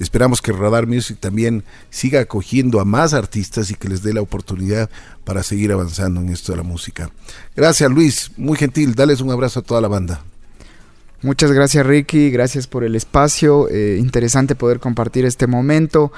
Esperamos 0.00 0.42
que 0.42 0.50
Radar 0.50 0.88
Music 0.88 1.18
también 1.20 1.62
siga 1.90 2.20
acogiendo 2.20 2.80
a 2.80 2.84
más 2.84 3.14
artistas 3.14 3.70
y 3.70 3.74
que 3.74 3.88
les 3.88 4.02
dé 4.02 4.12
la 4.12 4.22
oportunidad 4.22 4.90
para 5.22 5.44
seguir 5.44 5.70
avanzando 5.70 6.20
en 6.20 6.30
esto 6.30 6.50
de 6.50 6.58
la 6.58 6.64
música. 6.64 7.10
Gracias 7.54 7.88
Luis, 7.88 8.32
muy 8.36 8.58
gentil. 8.58 8.96
Dales 8.96 9.20
un 9.20 9.30
abrazo 9.30 9.60
a 9.60 9.62
toda 9.62 9.80
la 9.80 9.88
banda. 9.88 10.24
Muchas 11.24 11.52
gracias 11.52 11.86
Ricky, 11.86 12.30
gracias 12.30 12.66
por 12.66 12.84
el 12.84 12.94
espacio, 12.94 13.66
eh, 13.70 13.96
interesante 13.98 14.54
poder 14.54 14.78
compartir 14.78 15.24
este 15.24 15.46
momento. 15.46 16.12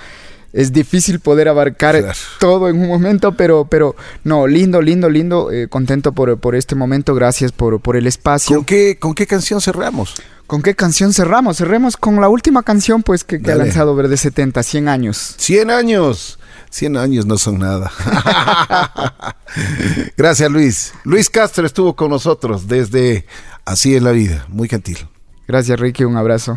Es 0.52 0.72
difícil 0.72 1.20
poder 1.20 1.48
abarcar 1.48 2.12
todo 2.40 2.68
en 2.68 2.80
un 2.80 2.88
momento, 2.88 3.36
pero, 3.36 3.66
pero 3.70 3.94
no, 4.24 4.48
lindo, 4.48 4.82
lindo, 4.82 5.08
lindo, 5.08 5.52
eh, 5.52 5.68
contento 5.68 6.10
por, 6.10 6.40
por, 6.40 6.56
este 6.56 6.74
momento, 6.74 7.14
gracias 7.14 7.52
por, 7.52 7.78
por 7.80 7.96
el 7.96 8.08
espacio. 8.08 8.56
¿Con 8.56 8.64
qué, 8.64 8.98
¿Con 8.98 9.14
qué 9.14 9.28
canción 9.28 9.60
cerramos? 9.60 10.12
¿Con 10.48 10.60
qué 10.60 10.74
canción 10.74 11.12
cerramos? 11.12 11.58
Cerremos 11.58 11.96
con 11.96 12.20
la 12.20 12.28
última 12.28 12.64
canción 12.64 13.04
pues 13.04 13.22
que, 13.22 13.40
ha 13.48 13.54
lanzado 13.54 13.94
Verde 13.94 14.16
70, 14.16 14.60
100 14.60 14.88
años. 14.88 15.34
100 15.38 15.70
años. 15.70 16.40
100 16.70 16.96
años 16.96 17.26
no 17.26 17.38
son 17.38 17.60
nada. 17.60 17.92
Gracias 20.16 20.50
Luis. 20.50 20.92
Luis 21.04 21.30
Castro 21.30 21.64
estuvo 21.64 21.94
con 21.94 22.10
nosotros 22.10 22.66
desde 22.66 23.24
Así 23.66 23.96
es 23.96 24.02
la 24.02 24.12
vida. 24.12 24.46
Muy 24.48 24.68
gentil. 24.68 24.96
Gracias 25.48 25.78
Ricky, 25.78 26.04
un 26.04 26.16
abrazo. 26.16 26.54